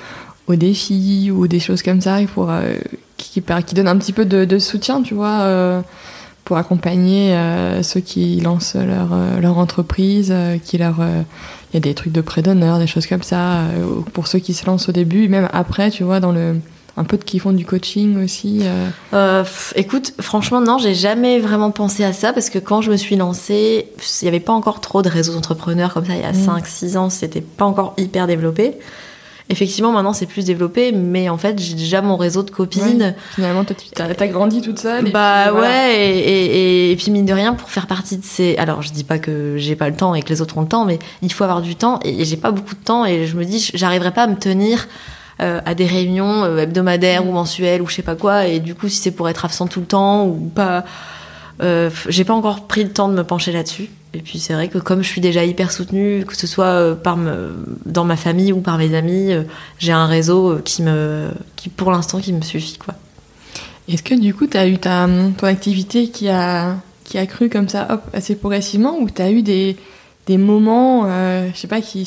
aux 0.46 0.56
défis 0.56 1.30
ou 1.30 1.48
des 1.48 1.60
choses 1.60 1.82
comme 1.82 2.00
ça, 2.00 2.18
pour, 2.34 2.50
qui, 3.18 3.42
qui, 3.42 3.74
donnent 3.74 3.88
un 3.88 3.98
petit 3.98 4.14
peu 4.14 4.24
de, 4.24 4.58
soutien, 4.58 5.02
tu 5.02 5.14
vois 5.14 5.82
pour 6.48 6.56
accompagner 6.56 7.34
euh, 7.34 7.82
ceux 7.82 8.00
qui 8.00 8.40
lancent 8.40 8.74
leur, 8.74 9.12
euh, 9.12 9.38
leur 9.38 9.58
entreprise, 9.58 10.30
euh, 10.32 10.56
qui 10.56 10.78
leur 10.78 10.96
il 11.00 11.74
y 11.74 11.76
a 11.76 11.80
des 11.80 11.92
trucs 11.92 12.14
de 12.14 12.22
prêt 12.22 12.40
d'honneur, 12.40 12.78
des 12.78 12.86
choses 12.86 13.06
comme 13.06 13.22
ça 13.22 13.64
pour 14.14 14.26
ceux 14.26 14.38
qui 14.38 14.54
se 14.54 14.64
lancent 14.64 14.88
au 14.88 14.92
début, 14.92 15.28
même 15.28 15.50
après, 15.52 15.90
tu 15.90 16.02
vois, 16.02 16.18
dans 16.18 16.32
le 16.32 16.58
un 16.98 17.04
peu 17.04 17.16
de 17.16 17.24
qui 17.24 17.38
font 17.38 17.52
du 17.52 17.64
coaching 17.64 18.22
aussi. 18.22 18.62
écoute, 19.74 20.14
franchement 20.20 20.60
non, 20.60 20.78
j'ai 20.78 20.94
jamais 20.94 21.38
vraiment 21.38 21.70
pensé 21.70 22.04
à 22.04 22.12
ça 22.12 22.32
parce 22.32 22.50
que 22.50 22.58
quand 22.58 22.82
je 22.82 22.90
me 22.90 22.96
suis 22.96 23.16
lancée, 23.16 23.88
il 24.20 24.24
n'y 24.24 24.28
avait 24.28 24.40
pas 24.40 24.52
encore 24.52 24.80
trop 24.80 25.02
de 25.02 25.08
réseaux 25.08 25.32
d'entrepreneurs 25.32 25.94
comme 25.94 26.06
ça. 26.06 26.14
Il 26.14 26.20
y 26.20 26.24
a 26.24 26.32
5-6 26.32 26.94
mmh. 26.94 26.96
ans, 26.96 27.10
c'était 27.10 27.40
pas 27.40 27.64
encore 27.64 27.94
hyper 27.96 28.26
développé. 28.26 28.74
Effectivement, 29.50 29.92
maintenant 29.92 30.12
c'est 30.12 30.26
plus 30.26 30.44
développé, 30.44 30.92
mais 30.92 31.30
en 31.30 31.38
fait 31.38 31.58
j'ai 31.58 31.74
déjà 31.74 32.02
mon 32.02 32.16
réseau 32.16 32.42
de 32.42 32.50
copines. 32.50 33.14
finalement, 33.34 33.64
toi, 33.64 33.74
tu 33.76 34.02
as, 34.02 34.26
grandi 34.28 34.60
toute 34.60 34.78
seule. 34.78 35.10
bah 35.10 35.54
ouais, 35.54 35.96
et, 35.96 36.90
et, 36.92 36.96
puis 36.96 37.10
mine 37.10 37.24
de 37.24 37.32
rien, 37.32 37.54
pour 37.54 37.70
faire 37.70 37.86
partie 37.86 38.18
de 38.18 38.24
ces. 38.24 38.56
Alors 38.58 38.82
je 38.82 38.92
dis 38.92 39.04
pas 39.04 39.18
que 39.18 39.56
j'ai 39.56 39.74
pas 39.74 39.88
le 39.88 39.96
temps 39.96 40.14
et 40.14 40.22
que 40.22 40.28
les 40.28 40.42
autres 40.42 40.58
ont 40.58 40.62
le 40.62 40.68
temps, 40.68 40.84
mais 40.84 40.98
il 41.22 41.32
faut 41.32 41.44
avoir 41.44 41.62
du 41.62 41.76
temps 41.76 41.98
et, 42.04 42.26
j'ai 42.26 42.36
pas 42.36 42.50
beaucoup 42.50 42.74
de 42.74 42.84
temps 42.84 43.06
et 43.06 43.26
je 43.26 43.36
me 43.36 43.44
dis, 43.44 43.70
j'arriverai 43.72 44.12
pas 44.12 44.24
à 44.24 44.26
me 44.26 44.36
tenir. 44.36 44.86
Euh, 45.40 45.60
à 45.64 45.76
des 45.76 45.86
réunions 45.86 46.42
euh, 46.42 46.58
hebdomadaires 46.58 47.24
ou 47.24 47.30
mensuelles 47.30 47.80
ou 47.80 47.86
je 47.86 47.94
sais 47.94 48.02
pas 48.02 48.16
quoi 48.16 48.48
et 48.48 48.58
du 48.58 48.74
coup 48.74 48.88
si 48.88 48.96
c'est 48.96 49.12
pour 49.12 49.28
être 49.28 49.44
absent 49.44 49.68
tout 49.68 49.78
le 49.78 49.86
temps 49.86 50.26
ou 50.26 50.50
pas 50.52 50.84
euh, 51.60 51.90
j'ai 52.08 52.24
pas 52.24 52.34
encore 52.34 52.66
pris 52.66 52.84
le 52.84 52.90
temps 52.90 53.08
de 53.08 53.14
me 53.14 53.24
pencher 53.24 53.52
là-dessus. 53.52 53.88
Et 54.14 54.20
puis 54.20 54.38
c'est 54.38 54.54
vrai 54.54 54.68
que 54.68 54.78
comme 54.78 55.02
je 55.02 55.08
suis 55.08 55.20
déjà 55.20 55.44
hyper 55.44 55.72
soutenue, 55.72 56.24
que 56.26 56.36
ce 56.36 56.46
soit 56.46 56.66
euh, 56.66 56.94
par 56.94 57.16
me, 57.16 57.54
dans 57.84 58.04
ma 58.04 58.16
famille 58.16 58.52
ou 58.52 58.60
par 58.60 58.78
mes 58.78 58.94
amis, 58.94 59.32
euh, 59.32 59.42
j'ai 59.78 59.92
un 59.92 60.06
réseau 60.06 60.58
qui 60.64 60.82
me, 60.82 61.28
qui 61.56 61.68
pour 61.68 61.90
l'instant 61.90 62.20
qui 62.20 62.32
me 62.32 62.42
suffit 62.42 62.78
quoi. 62.78 62.94
Est-ce 63.88 64.02
que 64.02 64.14
du 64.14 64.34
coup 64.34 64.46
tu 64.46 64.56
as 64.56 64.68
eu 64.68 64.78
ta, 64.78 65.08
ton 65.36 65.46
activité 65.46 66.08
qui 66.08 66.28
a, 66.28 66.76
qui 67.04 67.18
a 67.18 67.26
cru 67.26 67.48
comme 67.48 67.68
ça, 67.68 67.86
hop, 67.90 68.02
assez 68.12 68.36
progressivement, 68.36 68.98
ou 68.98 69.10
tu 69.10 69.20
as 69.20 69.30
eu 69.30 69.42
des, 69.42 69.76
des 70.26 70.36
moments, 70.36 71.06
je 71.06 71.58
sais 71.58 71.68
pas, 71.68 71.80
qui 71.80 72.04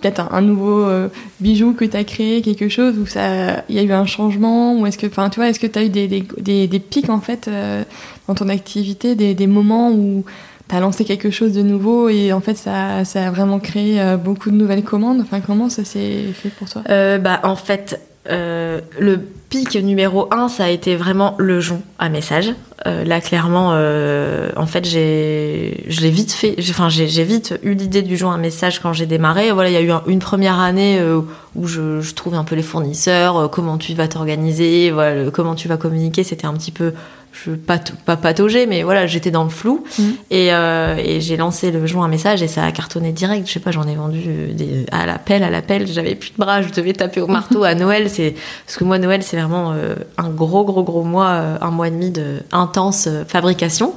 peut-être 0.00 0.32
un, 0.32 0.40
nouveau 0.40 0.84
euh, 0.84 1.08
bijou 1.40 1.74
que 1.74 1.84
tu 1.84 1.96
as 1.96 2.04
créé, 2.04 2.42
quelque 2.42 2.68
chose 2.68 2.98
où 2.98 3.06
ça, 3.06 3.62
il 3.68 3.76
y 3.76 3.78
a 3.78 3.82
eu 3.82 3.92
un 3.92 4.06
changement 4.06 4.74
ou 4.78 4.86
est-ce 4.86 4.98
que, 4.98 5.06
enfin, 5.06 5.30
tu 5.30 5.36
vois, 5.36 5.48
est-ce 5.48 5.60
que 5.60 5.66
tu 5.66 5.78
as 5.78 5.84
eu 5.84 5.88
des, 5.88 6.08
des, 6.08 6.66
des, 6.66 6.78
pics 6.80 7.10
en 7.10 7.20
fait 7.20 7.48
euh, 7.48 7.84
dans 8.28 8.34
ton 8.34 8.48
activité, 8.48 9.14
des, 9.14 9.34
des 9.34 9.46
moments 9.46 9.90
où 9.90 10.24
as 10.74 10.80
lancé 10.80 11.04
quelque 11.04 11.30
chose 11.30 11.52
de 11.52 11.60
nouveau 11.60 12.08
et 12.08 12.32
en 12.32 12.40
fait 12.40 12.54
ça, 12.54 13.04
ça 13.04 13.26
a 13.26 13.30
vraiment 13.30 13.58
créé 13.58 14.00
beaucoup 14.16 14.50
de 14.50 14.56
nouvelles 14.56 14.82
commandes? 14.84 15.20
Enfin, 15.20 15.40
comment 15.40 15.68
ça 15.68 15.84
s'est 15.84 16.24
fait 16.32 16.48
pour 16.48 16.66
toi? 16.66 16.80
Bah 17.18 17.40
en 17.42 17.56
fait, 17.56 18.00
le 18.26 19.18
pic 19.52 19.74
numéro 19.76 20.28
un, 20.32 20.48
ça 20.48 20.64
a 20.64 20.68
été 20.68 20.96
vraiment 20.96 21.34
le 21.38 21.60
jonc 21.60 21.82
à 21.98 22.08
message. 22.08 22.54
Euh, 22.86 23.04
là, 23.04 23.20
clairement, 23.20 23.72
euh, 23.74 24.48
en 24.56 24.64
fait, 24.64 24.84
j'ai, 24.86 25.84
je 25.88 26.00
l'ai 26.00 26.10
vite 26.10 26.32
fait. 26.32 26.56
Enfin, 26.70 26.88
j'ai, 26.88 27.06
vite 27.22 27.58
eu 27.62 27.74
l'idée 27.74 28.00
du 28.00 28.16
jonc 28.16 28.30
à 28.30 28.38
message 28.38 28.80
quand 28.80 28.94
j'ai 28.94 29.04
démarré. 29.04 29.52
Voilà, 29.52 29.68
il 29.68 29.74
y 29.74 29.76
a 29.76 29.82
eu 29.82 29.92
une 30.06 30.20
première 30.20 30.58
année 30.58 30.98
euh, 30.98 31.20
où 31.54 31.66
je, 31.66 32.00
je 32.00 32.14
trouvais 32.14 32.38
un 32.38 32.44
peu 32.44 32.56
les 32.56 32.62
fournisseurs, 32.62 33.50
comment 33.50 33.76
tu 33.76 33.92
vas 33.92 34.08
t'organiser, 34.08 34.90
voilà, 34.90 35.30
comment 35.30 35.54
tu 35.54 35.68
vas 35.68 35.76
communiquer. 35.76 36.24
C'était 36.24 36.46
un 36.46 36.54
petit 36.54 36.72
peu 36.72 36.94
je 37.32 37.52
pas 37.52 37.78
pas 38.04 38.16
patauger 38.16 38.66
mais 38.66 38.82
voilà 38.82 39.06
j'étais 39.06 39.30
dans 39.30 39.44
le 39.44 39.50
flou. 39.50 39.84
Mm. 39.98 40.02
et, 40.30 40.52
euh, 40.52 40.96
et 40.96 41.20
j'ai 41.20 41.36
lancé 41.36 41.70
le 41.70 41.86
joint 41.86 42.04
un 42.04 42.08
message 42.08 42.42
et 42.42 42.48
ça 42.48 42.64
a 42.64 42.72
cartonné 42.72 43.12
direct. 43.12 43.46
Je 43.46 43.52
sais 43.52 43.60
pas 43.60 43.70
j'en 43.70 43.86
ai 43.88 43.94
vendu 43.94 44.20
des, 44.52 44.86
à 44.92 45.06
l'appel 45.06 45.42
à 45.42 45.50
l'appel. 45.50 45.86
J'avais 45.86 46.14
plus 46.14 46.32
de 46.32 46.36
bras 46.36 46.62
je 46.62 46.68
devais 46.68 46.92
taper 46.92 47.20
au 47.20 47.26
marteau 47.26 47.64
à 47.64 47.74
Noël. 47.74 48.10
C'est 48.10 48.34
parce 48.66 48.76
que 48.76 48.84
moi 48.84 48.98
Noël 48.98 49.22
c'est 49.22 49.36
vraiment 49.36 49.72
euh, 49.72 49.94
un 50.18 50.28
gros 50.28 50.64
gros 50.64 50.82
gros 50.82 51.02
mois 51.02 51.30
euh, 51.30 51.56
un 51.60 51.70
mois 51.70 51.88
et 51.88 51.90
demi 51.90 52.10
de 52.10 52.42
intense 52.52 53.08
fabrication. 53.26 53.94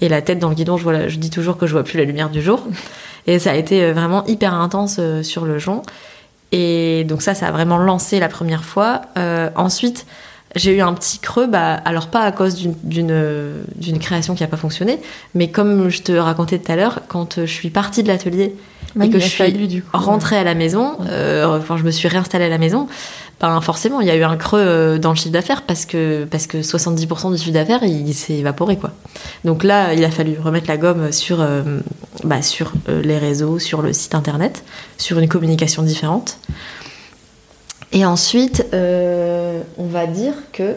Et 0.00 0.08
la 0.08 0.22
tête 0.22 0.38
dans 0.38 0.48
le 0.48 0.54
guidon 0.54 0.76
je 0.78 0.82
vois 0.82 1.08
je 1.08 1.16
dis 1.16 1.30
toujours 1.30 1.58
que 1.58 1.66
je 1.66 1.72
vois 1.72 1.84
plus 1.84 1.98
la 1.98 2.04
lumière 2.04 2.30
du 2.30 2.40
jour. 2.40 2.66
Et 3.26 3.38
ça 3.38 3.50
a 3.50 3.54
été 3.54 3.92
vraiment 3.92 4.24
hyper 4.26 4.54
intense 4.54 4.98
sur 5.22 5.44
le 5.44 5.58
jonc. 5.58 5.82
Et 6.52 7.04
donc 7.04 7.20
ça 7.20 7.34
ça 7.34 7.48
a 7.48 7.50
vraiment 7.52 7.78
lancé 7.78 8.18
la 8.18 8.28
première 8.28 8.64
fois. 8.64 9.02
Ensuite 9.54 10.06
j'ai 10.56 10.76
eu 10.76 10.80
un 10.80 10.92
petit 10.94 11.18
creux, 11.18 11.46
bah, 11.46 11.74
alors 11.84 12.08
pas 12.08 12.22
à 12.22 12.32
cause 12.32 12.56
d'une 12.82 13.98
création 14.00 14.34
qui 14.34 14.42
n'a 14.42 14.48
pas 14.48 14.56
fonctionné, 14.56 14.98
mais 15.34 15.50
comme 15.50 15.88
je 15.88 16.02
te 16.02 16.12
racontais 16.12 16.58
tout 16.58 16.72
à 16.72 16.76
l'heure, 16.76 17.00
quand 17.08 17.40
je 17.40 17.52
suis 17.52 17.70
partie 17.70 18.02
de 18.02 18.08
l'atelier 18.08 18.56
et 19.00 19.10
que 19.10 19.20
je 19.20 19.26
suis 19.26 19.82
rentrée 19.92 20.36
à 20.36 20.44
la 20.44 20.54
maison, 20.54 20.96
euh, 21.06 21.60
je 21.76 21.82
me 21.84 21.90
suis 21.92 22.08
réinstallée 22.08 22.46
à 22.46 22.48
la 22.48 22.58
maison, 22.58 22.88
ben 23.40 23.60
forcément 23.60 24.00
il 24.00 24.08
y 24.08 24.10
a 24.10 24.16
eu 24.16 24.24
un 24.24 24.36
creux 24.36 24.60
euh, 24.60 24.98
dans 24.98 25.10
le 25.10 25.16
chiffre 25.16 25.30
d'affaires 25.30 25.62
parce 25.62 25.86
que, 25.86 26.24
parce 26.24 26.46
que 26.46 26.58
70% 26.58 27.32
du 27.32 27.38
chiffre 27.38 27.52
d'affaires 27.52 27.82
il, 27.84 28.12
s'est 28.12 28.34
évaporé 28.34 28.76
quoi. 28.76 28.90
Donc 29.44 29.62
là 29.62 29.94
il 29.94 30.04
a 30.04 30.10
fallu 30.10 30.36
remettre 30.38 30.68
la 30.68 30.76
gomme 30.76 31.12
sur, 31.12 31.40
euh, 31.40 31.62
bah, 32.24 32.42
sur 32.42 32.72
les 32.88 33.18
réseaux, 33.18 33.58
sur 33.60 33.82
le 33.82 33.92
site 33.92 34.14
internet, 34.14 34.64
sur 34.98 35.18
une 35.18 35.28
communication 35.28 35.82
différente. 35.82 36.38
Et 37.92 38.04
ensuite, 38.04 38.66
euh, 38.72 39.62
on 39.76 39.86
va 39.86 40.06
dire 40.06 40.34
que 40.52 40.76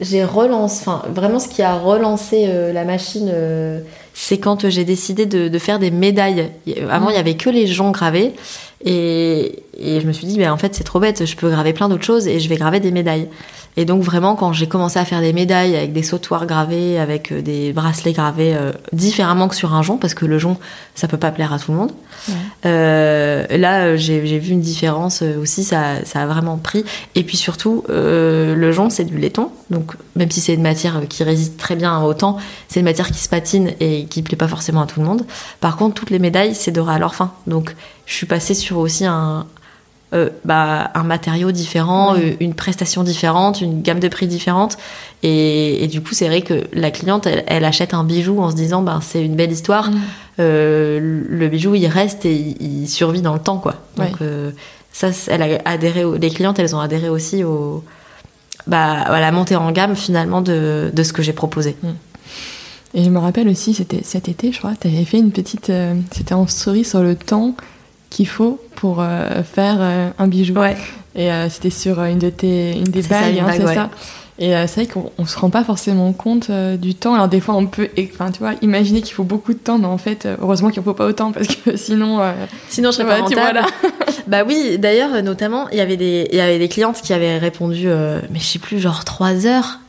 j'ai 0.00 0.24
relancé, 0.24 0.82
enfin 0.82 1.02
vraiment 1.08 1.40
ce 1.40 1.48
qui 1.48 1.62
a 1.62 1.76
relancé 1.76 2.44
euh, 2.46 2.72
la 2.72 2.84
machine, 2.84 3.30
euh, 3.32 3.80
c'est 4.14 4.38
quand 4.38 4.68
j'ai 4.68 4.84
décidé 4.84 5.26
de, 5.26 5.58
faire 5.58 5.78
des 5.78 5.90
médailles. 5.90 6.50
Avant, 6.90 7.10
il 7.10 7.16
y 7.16 7.18
avait 7.18 7.36
que 7.36 7.50
les 7.50 7.66
gens 7.66 7.90
gravés. 7.90 8.34
Et, 8.84 9.64
je 9.80 10.06
me 10.06 10.12
suis 10.12 10.26
dit, 10.26 10.38
ben, 10.38 10.52
en 10.52 10.56
fait, 10.56 10.74
c'est 10.74 10.84
trop 10.84 11.00
bête, 11.00 11.24
je 11.24 11.36
peux 11.36 11.50
graver 11.50 11.72
plein 11.72 11.88
d'autres 11.88 12.04
choses 12.04 12.26
et 12.26 12.40
je 12.40 12.48
vais 12.48 12.56
graver 12.56 12.80
des 12.80 12.90
médailles. 12.90 13.28
Et 13.78 13.84
donc 13.84 14.02
vraiment, 14.02 14.34
quand 14.34 14.52
j'ai 14.52 14.66
commencé 14.66 14.98
à 14.98 15.04
faire 15.04 15.20
des 15.20 15.32
médailles 15.32 15.76
avec 15.76 15.92
des 15.92 16.02
sautoirs 16.02 16.46
gravés, 16.46 16.98
avec 16.98 17.30
euh, 17.30 17.40
des 17.40 17.72
bracelets 17.72 18.12
gravés 18.12 18.52
euh, 18.56 18.72
différemment 18.92 19.46
que 19.46 19.54
sur 19.54 19.72
un 19.72 19.82
jonc, 19.82 19.98
parce 19.98 20.14
que 20.14 20.26
le 20.26 20.36
jonc, 20.36 20.58
ça 20.96 21.06
peut 21.06 21.16
pas 21.16 21.30
plaire 21.30 21.52
à 21.52 21.60
tout 21.60 21.70
le 21.70 21.78
monde. 21.78 21.92
Euh, 22.66 23.46
là, 23.56 23.96
j'ai 23.96 24.18
vu 24.18 24.50
une 24.50 24.60
différence 24.60 25.22
aussi, 25.22 25.62
ça, 25.62 26.04
ça, 26.04 26.22
a 26.22 26.26
vraiment 26.26 26.56
pris. 26.56 26.84
Et 27.14 27.22
puis 27.22 27.36
surtout, 27.36 27.84
le 27.88 28.72
jonc, 28.72 28.90
c'est 28.90 29.04
du 29.04 29.16
laiton. 29.16 29.50
Donc 29.70 29.94
même 30.16 30.30
si 30.30 30.40
c'est 30.40 30.54
une 30.54 30.62
matière 30.62 31.00
qui 31.08 31.22
résiste 31.22 31.56
très 31.56 31.76
bien 31.76 32.02
au 32.02 32.14
temps, 32.14 32.38
c'est 32.66 32.80
une 32.80 32.86
matière 32.86 33.12
qui 33.12 33.20
se 33.20 33.28
patine 33.28 33.74
et 33.78 34.06
qui 34.06 34.22
plaît 34.22 34.36
pas 34.36 34.48
forcément 34.48 34.82
à 34.82 34.86
tout 34.86 34.98
le 34.98 35.06
monde. 35.06 35.24
Par 35.60 35.76
contre, 35.76 35.94
toutes 35.94 36.10
les 36.10 36.18
médailles, 36.18 36.56
c'est 36.56 36.72
doré 36.72 36.94
à 36.94 36.98
leur 36.98 37.14
fin. 37.14 37.32
Donc 37.46 37.76
je 38.08 38.14
suis 38.14 38.26
passée 38.26 38.54
sur 38.54 38.78
aussi 38.78 39.04
un, 39.04 39.46
euh, 40.14 40.30
bah, 40.46 40.90
un 40.94 41.02
matériau 41.02 41.52
différent, 41.52 42.16
euh, 42.16 42.32
une 42.40 42.54
prestation 42.54 43.02
différente, 43.02 43.60
une 43.60 43.82
gamme 43.82 44.00
de 44.00 44.08
prix 44.08 44.26
différente. 44.26 44.78
Et, 45.22 45.86
du 45.92 46.00
coup, 46.00 46.14
c'est 46.14 46.26
vrai 46.26 46.40
que 46.40 46.64
la 46.72 46.90
cliente, 46.90 47.28
elle, 47.46 47.64
achète 47.66 47.92
un 47.92 48.04
bijou 48.04 48.40
en 48.40 48.50
se 48.50 48.56
disant, 48.56 48.80
ben, 48.80 49.00
c'est 49.02 49.22
une 49.22 49.36
belle 49.36 49.52
histoire. 49.52 49.90
Euh, 50.40 50.98
le 51.28 51.48
bijou, 51.48 51.74
il 51.74 51.86
reste 51.86 52.24
et 52.24 52.56
il, 52.58 52.88
survit 52.88 53.20
dans 53.20 53.34
le 53.34 53.40
temps, 53.40 53.58
quoi. 53.58 53.74
Donc, 53.98 54.16
ça, 54.90 55.08
elle 55.26 55.42
a 55.42 55.60
adhéré, 55.66 56.04
les 56.18 56.30
clientes, 56.30 56.58
elles 56.58 56.74
ont 56.74 56.80
adhéré 56.80 57.10
aussi 57.10 57.44
au, 57.44 57.84
bah, 58.66 58.92
à 58.92 59.20
la 59.20 59.32
montée 59.32 59.56
en 59.56 59.70
gamme, 59.70 59.94
finalement, 59.94 60.40
de, 60.40 60.90
de 60.90 61.02
ce 61.02 61.12
que 61.12 61.20
j'ai 61.20 61.34
proposé. 61.34 61.76
Mm. 61.82 61.88
Et 62.94 63.04
je 63.04 63.10
me 63.10 63.18
rappelle 63.18 63.48
aussi, 63.48 63.74
c'était 63.74 64.00
cet 64.02 64.30
été, 64.30 64.50
je 64.50 64.58
crois, 64.58 64.72
tu 64.80 64.88
avais 64.88 65.04
fait 65.04 65.18
une 65.18 65.32
petite. 65.32 65.70
c'était 66.12 66.32
en 66.32 66.46
story 66.46 66.86
sur 66.86 67.02
le 67.02 67.14
temps 67.14 67.54
qu'il 68.10 68.26
faut 68.26 68.60
pour 68.74 69.00
euh, 69.00 69.42
faire 69.42 69.76
euh, 69.80 70.10
un 70.18 70.26
bijou. 70.26 70.54
Ouais. 70.54 70.76
Et 71.14 71.32
euh, 71.32 71.48
c'était 71.48 71.70
sur 71.70 72.02
une, 72.02 72.18
de 72.18 72.30
tes, 72.30 72.72
une 72.72 72.84
des 72.84 73.02
bagues, 73.02 73.38
hein, 73.38 73.52
c'est 73.52 73.74
ça. 73.74 73.90
Et 74.40 74.52
c'est 74.68 74.84
vrai 74.84 74.86
qu'on 74.86 75.26
se 75.26 75.36
rend 75.36 75.50
pas 75.50 75.64
forcément 75.64 76.12
compte 76.12 76.48
du 76.48 76.94
temps. 76.94 77.14
Alors 77.14 77.26
des 77.26 77.40
fois, 77.40 77.56
on 77.56 77.66
peut, 77.66 77.88
enfin, 77.98 78.30
tu 78.30 78.38
vois, 78.38 78.52
imaginer 78.62 79.02
qu'il 79.02 79.12
faut 79.12 79.24
beaucoup 79.24 79.52
de 79.52 79.58
temps, 79.58 79.78
mais 79.78 79.88
en 79.88 79.98
fait, 79.98 80.28
heureusement 80.40 80.68
qu'il 80.68 80.78
ne 80.78 80.84
faut 80.84 80.94
pas 80.94 81.06
autant 81.06 81.32
parce 81.32 81.48
que 81.48 81.76
sinon, 81.76 82.20
sinon 82.68 82.92
je 82.92 82.98
serais 82.98 83.08
pas 83.08 83.20
rentable. 83.20 83.62
bah 84.28 84.44
oui, 84.46 84.78
d'ailleurs, 84.78 85.24
notamment, 85.24 85.68
il 85.70 85.78
y 85.78 85.80
avait 85.80 85.96
des, 85.96 86.28
il 86.30 86.38
y 86.38 86.40
avait 86.40 86.60
des 86.60 86.68
clientes 86.68 87.02
qui 87.02 87.12
avaient 87.12 87.38
répondu, 87.38 87.88
mais 88.30 88.38
je 88.38 88.44
sais 88.44 88.60
plus, 88.60 88.78
genre 88.78 89.04
3 89.04 89.44
heures. 89.46 89.80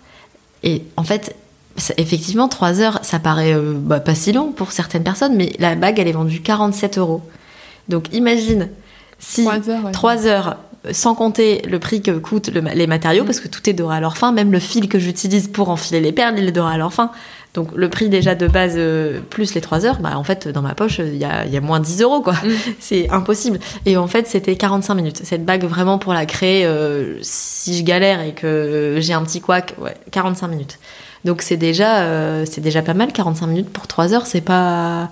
Et 0.63 0.81
en 0.97 1.03
fait, 1.03 1.35
effectivement, 1.97 2.47
3 2.47 2.81
heures, 2.81 2.99
ça 3.03 3.19
paraît 3.19 3.53
bah, 3.55 3.99
pas 3.99 4.15
si 4.15 4.31
long 4.31 4.51
pour 4.51 4.71
certaines 4.71 5.03
personnes, 5.03 5.35
mais 5.35 5.53
la 5.59 5.75
bague, 5.75 5.99
elle 5.99 6.07
est 6.07 6.13
vendue 6.13 6.41
47 6.41 6.97
euros. 6.97 7.21
Donc 7.89 8.13
imagine 8.13 8.69
si 9.19 9.45
3 9.91 10.27
heures, 10.27 10.57
sans 10.91 11.13
compter 11.13 11.61
le 11.67 11.79
prix 11.79 12.01
que 12.01 12.11
coûtent 12.11 12.49
les 12.49 12.87
matériaux, 12.87 13.23
mm. 13.23 13.25
parce 13.25 13.39
que 13.39 13.47
tout 13.47 13.69
est 13.69 13.73
doré 13.73 13.97
à 13.97 13.99
leur 13.99 14.17
fin, 14.17 14.31
même 14.31 14.51
le 14.51 14.59
fil 14.59 14.87
que 14.87 14.99
j'utilise 14.99 15.47
pour 15.47 15.69
enfiler 15.69 15.99
les 15.99 16.11
perles, 16.11 16.35
il 16.37 16.47
est 16.47 16.53
doré 16.53 16.73
à 16.73 16.77
leur 16.77 16.93
fin. 16.93 17.11
Donc 17.55 17.71
le 17.75 17.89
prix 17.89 18.09
déjà 18.09 18.35
de 18.35 18.47
base 18.47 18.75
euh, 18.77 19.21
plus 19.27 19.55
les 19.55 19.61
3 19.61 19.85
heures, 19.85 19.99
bah 19.99 20.11
en 20.15 20.23
fait 20.23 20.47
dans 20.47 20.61
ma 20.61 20.75
poche 20.75 20.99
il 20.99 21.17
y 21.17 21.25
a, 21.25 21.47
y 21.47 21.57
a, 21.57 21.61
moins 21.61 21.79
10 21.79 22.03
euros 22.03 22.21
quoi. 22.21 22.33
Mm. 22.33 22.51
C'est 22.79 23.09
impossible. 23.09 23.59
Et 23.85 23.97
en 23.97 24.07
fait 24.07 24.27
c'était 24.27 24.55
45 24.55 24.93
minutes. 24.93 25.21
Cette 25.23 25.45
bague 25.45 25.65
vraiment 25.65 25.97
pour 25.97 26.13
la 26.13 26.25
créer, 26.25 26.65
euh, 26.65 27.17
si 27.21 27.77
je 27.77 27.83
galère 27.83 28.21
et 28.21 28.33
que 28.33 28.97
j'ai 28.99 29.13
un 29.13 29.23
petit 29.23 29.41
couac, 29.41 29.73
ouais, 29.79 29.95
45 30.11 30.47
minutes. 30.47 30.79
Donc 31.25 31.41
c'est 31.41 31.57
déjà, 31.57 32.03
euh, 32.03 32.45
c'est 32.49 32.61
déjà 32.61 32.81
pas 32.81 32.93
mal 32.93 33.11
45 33.11 33.47
minutes 33.47 33.69
pour 33.69 33.87
3 33.87 34.13
heures, 34.13 34.25
c'est 34.25 34.41
pas 34.41 35.09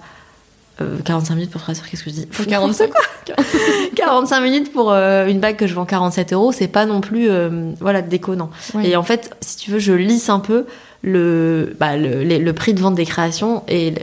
45 1.06 1.34
euh, 1.34 1.36
minutes 1.36 1.52
pour 1.52 1.62
3 1.62 1.76
heures, 1.76 1.90
qu'est-ce 1.90 2.04
que 2.04 2.10
je 2.10 2.16
dis 2.16 2.28
45 2.28 2.90
quoi 2.90 3.36
45 3.96 4.42
minutes 4.42 4.72
pour 4.72 4.92
euh, 4.92 5.28
une 5.28 5.40
bague 5.40 5.56
que 5.56 5.68
je 5.68 5.74
vends 5.74 5.86
47 5.86 6.34
euros, 6.34 6.52
c'est 6.52 6.68
pas 6.68 6.86
non 6.86 7.02
plus 7.02 7.30
euh, 7.30 7.72
voilà 7.80 8.02
déconnant. 8.02 8.50
Et 8.84 8.96
en 8.96 9.04
fait, 9.04 9.36
si 9.42 9.58
tu 9.58 9.72
veux, 9.72 9.80
je 9.80 9.94
lisse 9.94 10.30
un 10.30 10.40
peu 10.40 10.66
le, 11.02 11.76
bah, 11.80 11.98
le, 11.98 12.24
le, 12.24 12.54
prix 12.54 12.74
de 12.74 12.80
vente 12.80 12.96
des 12.96 13.06
créations 13.06 13.64
et 13.68 13.94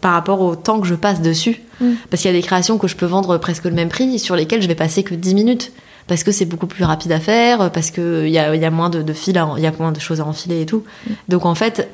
par 0.00 0.12
rapport 0.12 0.40
au 0.40 0.56
temps 0.56 0.80
que 0.80 0.86
je 0.86 0.94
passe 0.94 1.20
dessus. 1.20 1.60
Mm. 1.80 1.92
Parce 2.10 2.22
qu'il 2.22 2.30
y 2.30 2.34
a 2.34 2.36
des 2.36 2.44
créations 2.44 2.78
que 2.78 2.88
je 2.88 2.96
peux 2.96 3.06
vendre 3.06 3.38
presque 3.38 3.64
le 3.64 3.72
même 3.72 3.88
prix 3.88 4.18
sur 4.18 4.36
lesquelles 4.36 4.62
je 4.62 4.68
vais 4.68 4.74
passer 4.74 5.02
que 5.02 5.14
10 5.14 5.34
minutes. 5.34 5.72
Parce 6.06 6.24
que 6.24 6.32
c'est 6.32 6.46
beaucoup 6.46 6.66
plus 6.66 6.82
rapide 6.82 7.12
à 7.12 7.20
faire, 7.20 7.70
parce 7.70 7.92
qu'il 7.92 8.28
y 8.28 8.38
a, 8.38 8.54
y 8.56 8.64
a 8.64 8.70
moins 8.70 8.90
de, 8.90 9.00
de 9.02 9.12
fils, 9.12 9.34
il 9.56 9.62
y 9.62 9.66
a 9.66 9.72
moins 9.78 9.92
de 9.92 10.00
choses 10.00 10.20
à 10.20 10.26
enfiler 10.26 10.62
et 10.62 10.66
tout. 10.66 10.82
Mm. 11.06 11.12
Donc 11.28 11.46
en 11.46 11.54
fait, 11.54 11.88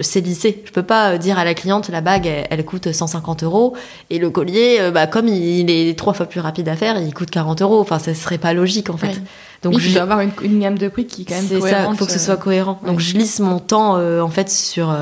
c'est 0.00 0.20
lissé. 0.20 0.62
Je 0.64 0.72
peux 0.72 0.82
pas 0.82 1.12
euh, 1.12 1.18
dire 1.18 1.38
à 1.38 1.44
la 1.44 1.54
cliente 1.54 1.88
la 1.88 2.00
bague 2.00 2.28
elle, 2.50 2.64
coûte 2.64 2.92
150 2.92 3.42
euros 3.42 3.74
et 4.10 4.18
le 4.18 4.30
collier, 4.30 4.78
euh, 4.80 4.90
bah, 4.90 5.06
comme 5.06 5.28
il, 5.28 5.70
est 5.70 5.98
trois 5.98 6.12
fois 6.12 6.26
plus 6.26 6.40
rapide 6.40 6.68
à 6.68 6.76
faire, 6.76 7.00
il 7.00 7.12
coûte 7.12 7.30
40 7.30 7.62
euros. 7.62 7.80
Enfin, 7.80 7.98
ça 7.98 8.14
serait 8.14 8.38
pas 8.38 8.52
logique 8.52 8.90
en 8.90 8.96
fait. 8.96 9.20
Donc 9.62 9.78
je 9.78 9.92
dois 9.92 10.02
avoir 10.02 10.20
une, 10.20 10.60
gamme 10.60 10.78
de 10.78 10.88
prix 10.88 11.06
qui 11.06 11.22
est 11.22 11.24
quand 11.24 11.34
même 11.34 11.60
cohérente. 11.60 11.70
ça, 11.70 11.90
il 11.90 11.96
faut 11.96 12.06
que 12.06 12.12
ce 12.12 12.18
soit 12.18 12.36
cohérent. 12.36 12.80
Donc 12.86 13.00
je 13.00 13.16
lisse 13.16 13.40
mon 13.40 13.58
temps 13.58 13.96
en 13.96 14.28
fait 14.28 14.50
sur 14.50 14.94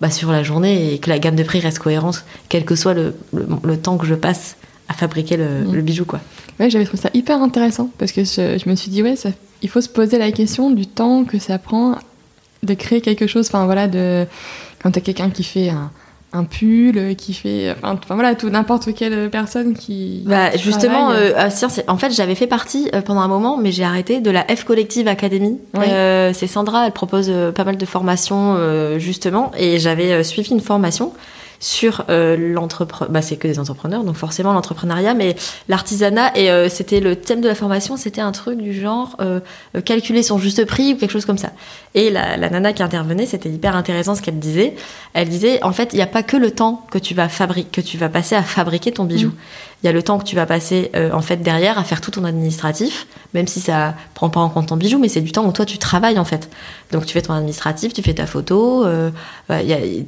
bah, 0.00 0.10
sur 0.10 0.32
la 0.32 0.42
journée 0.42 0.92
et 0.92 0.98
que 0.98 1.08
la 1.08 1.18
gamme 1.18 1.36
de 1.36 1.44
prix 1.44 1.60
reste 1.60 1.78
cohérente, 1.78 2.24
quel 2.48 2.64
que 2.64 2.74
soit 2.74 2.92
le, 2.92 3.14
le, 3.32 3.76
temps 3.76 3.96
que 3.96 4.06
je 4.06 4.14
passe 4.14 4.56
à 4.88 4.94
fabriquer 4.94 5.36
le, 5.36 5.60
mm. 5.60 5.80
bijou 5.80 6.04
quoi. 6.04 6.20
Ouais, 6.60 6.68
j'avais 6.68 6.84
trouvé 6.84 7.00
ça 7.00 7.08
hyper 7.14 7.40
intéressant 7.40 7.88
parce 7.98 8.12
que 8.12 8.24
je, 8.24 8.58
je 8.58 8.68
me 8.68 8.74
suis 8.74 8.90
dit 8.90 9.02
ouais, 9.02 9.16
ça, 9.16 9.30
il 9.62 9.70
faut 9.70 9.80
se 9.80 9.88
poser 9.88 10.18
la 10.18 10.32
question 10.32 10.70
du 10.70 10.86
temps 10.86 11.24
que 11.24 11.38
ça 11.38 11.56
prend 11.58 11.96
de 12.62 12.74
créer 12.74 13.00
quelque 13.00 13.26
chose. 13.26 13.48
Enfin 13.48 13.64
voilà, 13.64 13.88
de 13.88 14.26
quand 14.82 14.90
t'as 14.90 15.00
quelqu'un 15.00 15.30
qui 15.30 15.44
fait 15.44 15.70
un, 15.70 15.90
un 16.32 16.44
pull, 16.44 17.14
qui 17.16 17.34
fait, 17.34 17.74
enfin, 17.82 18.14
voilà, 18.14 18.34
tout 18.34 18.48
n'importe 18.48 18.94
quelle 18.94 19.28
personne 19.30 19.74
qui. 19.74 20.22
Bah 20.26 20.56
justement, 20.56 21.10
euh, 21.10 21.32
ah, 21.36 21.48
en 21.88 21.98
fait, 21.98 22.10
j'avais 22.10 22.34
fait 22.34 22.46
partie 22.46 22.88
euh, 22.94 23.02
pendant 23.02 23.20
un 23.20 23.28
moment, 23.28 23.58
mais 23.58 23.70
j'ai 23.70 23.84
arrêté 23.84 24.20
de 24.20 24.30
la 24.30 24.44
F 24.44 24.64
Collective 24.64 25.08
Academy. 25.08 25.58
Euh, 25.76 26.32
c'est 26.32 26.46
Sandra, 26.46 26.86
elle 26.86 26.92
propose 26.92 27.30
pas 27.54 27.64
mal 27.64 27.76
de 27.76 27.86
formations 27.86 28.56
justement, 28.98 29.52
et 29.56 29.78
j'avais 29.78 30.24
suivi 30.24 30.52
une 30.52 30.60
formation 30.60 31.12
sur 31.62 32.04
l'entrepreneur. 32.08 33.12
Bah, 33.12 33.22
c'est 33.22 33.36
que 33.36 33.46
des 33.48 33.58
entrepreneurs, 33.58 34.04
donc 34.04 34.16
forcément 34.16 34.52
l'entrepreneuriat, 34.52 35.14
mais 35.14 35.36
l'artisanat. 35.68 36.36
Et 36.36 36.68
c'était 36.68 37.00
le 37.00 37.16
thème 37.16 37.40
de 37.40 37.48
la 37.48 37.54
formation, 37.54 37.96
c'était 37.96 38.20
un 38.20 38.32
truc 38.32 38.60
du 38.60 38.78
genre 38.78 39.16
calculer 39.84 40.22
son 40.22 40.38
juste 40.38 40.64
prix 40.66 40.94
ou 40.94 40.96
quelque 40.96 41.12
chose 41.12 41.24
comme 41.24 41.38
ça. 41.38 41.52
Et 41.94 42.10
la, 42.10 42.36
la 42.36 42.50
nana 42.50 42.72
qui 42.72 42.82
intervenait, 42.82 43.26
c'était 43.26 43.48
hyper 43.48 43.76
intéressant 43.76 44.14
ce 44.14 44.22
qu'elle 44.22 44.38
disait. 44.38 44.74
Elle 45.14 45.28
disait, 45.28 45.62
en 45.62 45.72
fait, 45.72 45.90
il 45.92 45.96
n'y 45.96 46.02
a 46.02 46.06
pas 46.06 46.22
que 46.22 46.36
le 46.36 46.50
temps 46.50 46.84
que 46.90 46.98
tu 46.98 47.14
vas 47.14 47.28
fabriquer, 47.28 47.82
que 47.82 47.86
tu 47.86 47.96
vas 47.98 48.08
passer 48.08 48.34
à 48.34 48.42
fabriquer 48.42 48.92
ton 48.92 49.04
bijou. 49.04 49.28
Mm. 49.28 49.34
Il 49.82 49.86
y 49.86 49.88
a 49.88 49.92
le 49.92 50.02
temps 50.02 50.18
que 50.18 50.24
tu 50.24 50.36
vas 50.36 50.46
passer 50.46 50.90
euh, 50.94 51.10
en 51.12 51.22
fait 51.22 51.38
derrière 51.38 51.78
à 51.78 51.84
faire 51.84 52.00
tout 52.00 52.12
ton 52.12 52.24
administratif, 52.24 53.06
même 53.34 53.48
si 53.48 53.60
ça 53.60 53.94
prend 54.14 54.30
pas 54.30 54.40
en 54.40 54.48
compte 54.48 54.68
ton 54.68 54.76
bijou, 54.76 54.98
mais 54.98 55.08
c'est 55.08 55.20
du 55.20 55.32
temps 55.32 55.44
où 55.44 55.52
toi 55.52 55.64
tu 55.64 55.78
travailles 55.78 56.18
en 56.18 56.24
fait. 56.24 56.48
Donc 56.92 57.06
tu 57.06 57.12
fais 57.12 57.22
ton 57.22 57.32
administratif, 57.32 57.92
tu 57.92 58.02
fais 58.02 58.14
ta 58.14 58.26
photo, 58.26 58.84
euh, 58.84 59.10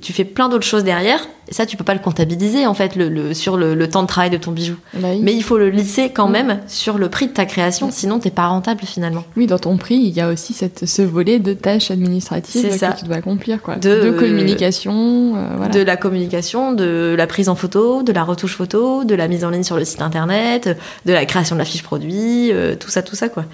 tu 0.01 0.12
fais 0.12 0.25
plein 0.25 0.49
d'autres 0.49 0.66
choses 0.66 0.85
derrière. 0.85 1.20
Et 1.49 1.53
ça, 1.53 1.66
tu 1.66 1.77
peux 1.77 1.85
pas 1.85 1.93
le 1.93 2.01
comptabiliser 2.01 2.66
en 2.66 2.72
fait 2.72 2.97
le, 2.97 3.35
sur 3.35 3.57
le, 3.57 3.89
temps 3.89 4.03
de 4.03 4.09
travail 4.09 4.31
de 4.31 4.39
ton 4.39 4.53
bijou. 4.53 4.77
Bah 4.95 5.09
mais 5.20 5.35
il 5.35 5.43
faut 5.43 5.59
le 5.59 5.68
lisser 5.68 6.11
quand 6.11 6.29
même 6.29 6.61
sur 6.66 6.97
le 6.97 7.11
prix 7.11 7.27
de 7.27 7.33
ta 7.33 7.45
création, 7.45 7.91
sinon 7.91 8.18
t'es 8.18 8.31
pas 8.31 8.47
rentable 8.47 8.81
finalement. 8.85 9.25
Oui, 9.37 9.47
dans 9.47 9.59
ton 9.59 9.77
prix, 9.77 9.97
il 9.97 10.14
y 10.14 10.20
a 10.20 10.29
aussi 10.31 10.55
cette, 10.55 10.87
ce 10.87 11.03
volet 11.03 11.39
de 11.39 11.53
tâches 11.53 11.91
administratives 11.91 12.62
que 12.62 12.99
tu 12.99 13.05
dois 13.05 13.16
accomplir, 13.16 13.61
quoi. 13.61 13.77
De, 13.77 14.11
communication, 14.18 15.35
euh, 15.37 15.68
De 15.68 15.81
la 15.81 15.97
communication, 15.97 16.72
de 16.72 17.14
la 17.16 17.27
prise 17.27 17.49
en 17.49 17.57
photo, 17.57 18.03
de 18.03 18.12
la 18.12 18.25
retouche 18.25 18.57
photo, 18.57 19.05
de 19.05 19.14
la 19.14 19.29
mise 19.29 19.45
en 19.45 19.51
ligne 19.51 19.63
sur 19.64 19.76
le 19.76 19.84
site 19.84 20.02
internet, 20.02 20.78
de 21.06 21.12
la 21.12 21.24
création 21.26 21.56
de 21.56 21.58
la 21.58 21.64
fiche 21.64 21.82
produit, 21.82 22.52
euh, 22.52 22.76
tout 22.76 22.90
ça, 22.90 23.02
tout 23.02 23.16
ça, 23.16 23.28
quoi. 23.28 23.44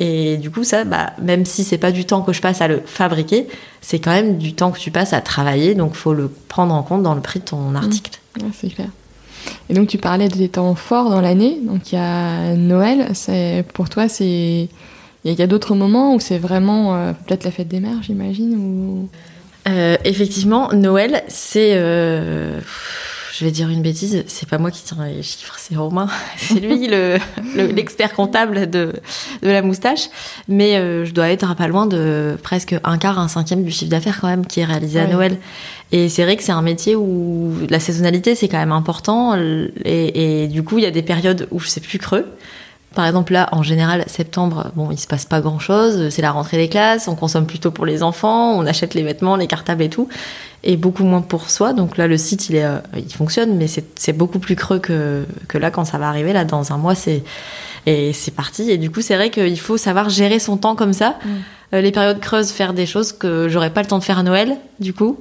Et 0.00 0.36
du 0.36 0.50
coup, 0.50 0.62
ça, 0.62 0.84
bah, 0.84 1.12
même 1.20 1.44
si 1.44 1.64
c'est 1.64 1.78
pas 1.78 1.90
du 1.90 2.04
temps 2.04 2.22
que 2.22 2.32
je 2.32 2.40
passe 2.40 2.60
à 2.60 2.68
le 2.68 2.80
fabriquer, 2.84 3.48
c'est 3.80 3.98
quand 3.98 4.12
même 4.12 4.38
du 4.38 4.54
temps 4.54 4.70
que 4.70 4.78
tu 4.78 4.90
passes 4.90 5.12
à 5.12 5.20
travailler, 5.20 5.74
donc 5.74 5.94
faut 5.94 6.14
le 6.14 6.28
prendre 6.28 6.74
en 6.74 6.82
compte 6.82 7.02
dans 7.02 7.14
le 7.14 7.20
prix 7.20 7.40
de 7.40 7.44
ton 7.46 7.70
mmh. 7.70 7.76
article. 7.76 8.12
c'est 8.54 8.68
clair. 8.68 8.88
Et 9.70 9.74
donc 9.74 9.88
tu 9.88 9.98
parlais 9.98 10.28
des 10.28 10.48
temps 10.48 10.74
forts 10.74 11.10
dans 11.10 11.20
l'année, 11.20 11.58
donc 11.62 11.92
il 11.92 11.96
y 11.96 11.98
a 11.98 12.54
Noël, 12.54 13.12
pour 13.72 13.88
toi 13.88 14.08
c'est 14.08 14.68
il 15.24 15.38
y 15.38 15.42
a, 15.42 15.46
d'autres 15.46 15.74
moments 15.74 16.14
où 16.14 16.20
c'est 16.20 16.38
vraiment 16.38 16.96
euh, 16.96 17.12
peut-être 17.12 17.44
la 17.44 17.50
fête 17.50 17.68
des 17.68 17.80
mères, 17.80 18.02
j'imagine 18.02 18.54
ou? 18.54 19.08
Euh, 19.68 19.96
effectivement, 20.04 20.72
Noël, 20.72 21.22
c'est 21.28 21.72
euh, 21.74 22.60
je 23.32 23.44
vais 23.44 23.50
dire 23.50 23.68
une 23.68 23.82
bêtise, 23.82 24.24
c'est 24.26 24.48
pas 24.48 24.58
moi 24.58 24.70
qui 24.70 24.82
tiens 24.82 24.96
les 25.06 25.22
chiffres, 25.22 25.56
c'est 25.58 25.76
Romain. 25.76 26.08
C'est 26.36 26.60
lui 26.60 26.88
l'expert 27.56 28.14
comptable 28.14 28.70
de, 28.70 28.92
de, 29.42 29.48
la 29.48 29.62
moustache. 29.62 30.08
Mais 30.48 30.76
euh, 30.76 31.04
je 31.04 31.12
dois 31.12 31.30
être 31.30 31.50
à 31.50 31.54
pas 31.54 31.68
loin 31.68 31.86
de 31.86 32.36
presque 32.42 32.74
un 32.84 32.98
quart, 32.98 33.18
un 33.18 33.28
cinquième 33.28 33.64
du 33.64 33.70
chiffre 33.70 33.90
d'affaires 33.90 34.20
quand 34.20 34.28
même 34.28 34.46
qui 34.46 34.60
est 34.60 34.64
réalisé 34.64 35.00
à 35.00 35.06
Noël. 35.06 35.36
Et 35.92 36.08
c'est 36.08 36.22
vrai 36.22 36.36
que 36.36 36.42
c'est 36.42 36.52
un 36.52 36.62
métier 36.62 36.96
où 36.96 37.54
la 37.68 37.80
saisonnalité 37.80 38.34
c'est 38.34 38.48
quand 38.48 38.58
même 38.58 38.72
important. 38.72 39.36
Et, 39.36 40.42
et 40.44 40.48
du 40.48 40.62
coup, 40.62 40.78
il 40.78 40.84
y 40.84 40.86
a 40.86 40.90
des 40.90 41.02
périodes 41.02 41.48
où 41.50 41.60
c'est 41.60 41.80
plus 41.80 41.98
creux. 41.98 42.26
Par 42.98 43.06
exemple, 43.06 43.32
là, 43.32 43.48
en 43.52 43.62
général, 43.62 44.02
septembre, 44.08 44.72
bon, 44.74 44.90
il 44.90 44.98
se 44.98 45.06
passe 45.06 45.24
pas 45.24 45.40
grand 45.40 45.60
chose. 45.60 46.08
C'est 46.08 46.20
la 46.20 46.32
rentrée 46.32 46.56
des 46.56 46.68
classes. 46.68 47.06
On 47.06 47.14
consomme 47.14 47.46
plutôt 47.46 47.70
pour 47.70 47.86
les 47.86 48.02
enfants. 48.02 48.58
On 48.58 48.66
achète 48.66 48.94
les 48.94 49.04
vêtements, 49.04 49.36
les 49.36 49.46
cartables 49.46 49.84
et 49.84 49.88
tout. 49.88 50.08
Et 50.64 50.76
beaucoup 50.76 51.04
moins 51.04 51.20
pour 51.20 51.48
soi. 51.48 51.74
Donc 51.74 51.96
là, 51.96 52.08
le 52.08 52.16
site, 52.16 52.48
il, 52.48 52.56
est, 52.56 52.64
euh, 52.64 52.78
il 52.96 53.14
fonctionne, 53.14 53.56
mais 53.56 53.68
c'est 53.68 54.12
beaucoup 54.12 54.40
plus 54.40 54.56
creux 54.56 54.80
que, 54.80 55.24
que 55.46 55.58
là, 55.58 55.70
quand 55.70 55.84
ça 55.84 55.96
va 55.96 56.08
arriver. 56.08 56.32
Là, 56.32 56.44
dans 56.44 56.72
un 56.72 56.76
mois, 56.76 56.96
c'est, 56.96 57.22
et 57.86 58.12
c'est 58.12 58.32
parti. 58.32 58.68
Et 58.68 58.78
du 58.78 58.90
coup, 58.90 59.00
c'est 59.00 59.14
vrai 59.14 59.30
qu'il 59.30 59.60
faut 59.60 59.76
savoir 59.76 60.08
gérer 60.08 60.40
son 60.40 60.56
temps 60.56 60.74
comme 60.74 60.92
ça. 60.92 61.18
Mm. 61.24 61.28
Euh, 61.74 61.80
les 61.80 61.92
périodes 61.92 62.18
creuses, 62.18 62.50
faire 62.50 62.74
des 62.74 62.86
choses 62.86 63.12
que 63.12 63.48
j'aurais 63.48 63.70
pas 63.70 63.82
le 63.82 63.86
temps 63.86 64.00
de 64.00 64.04
faire 64.04 64.18
à 64.18 64.24
Noël, 64.24 64.56
du 64.80 64.92
coup. 64.92 65.20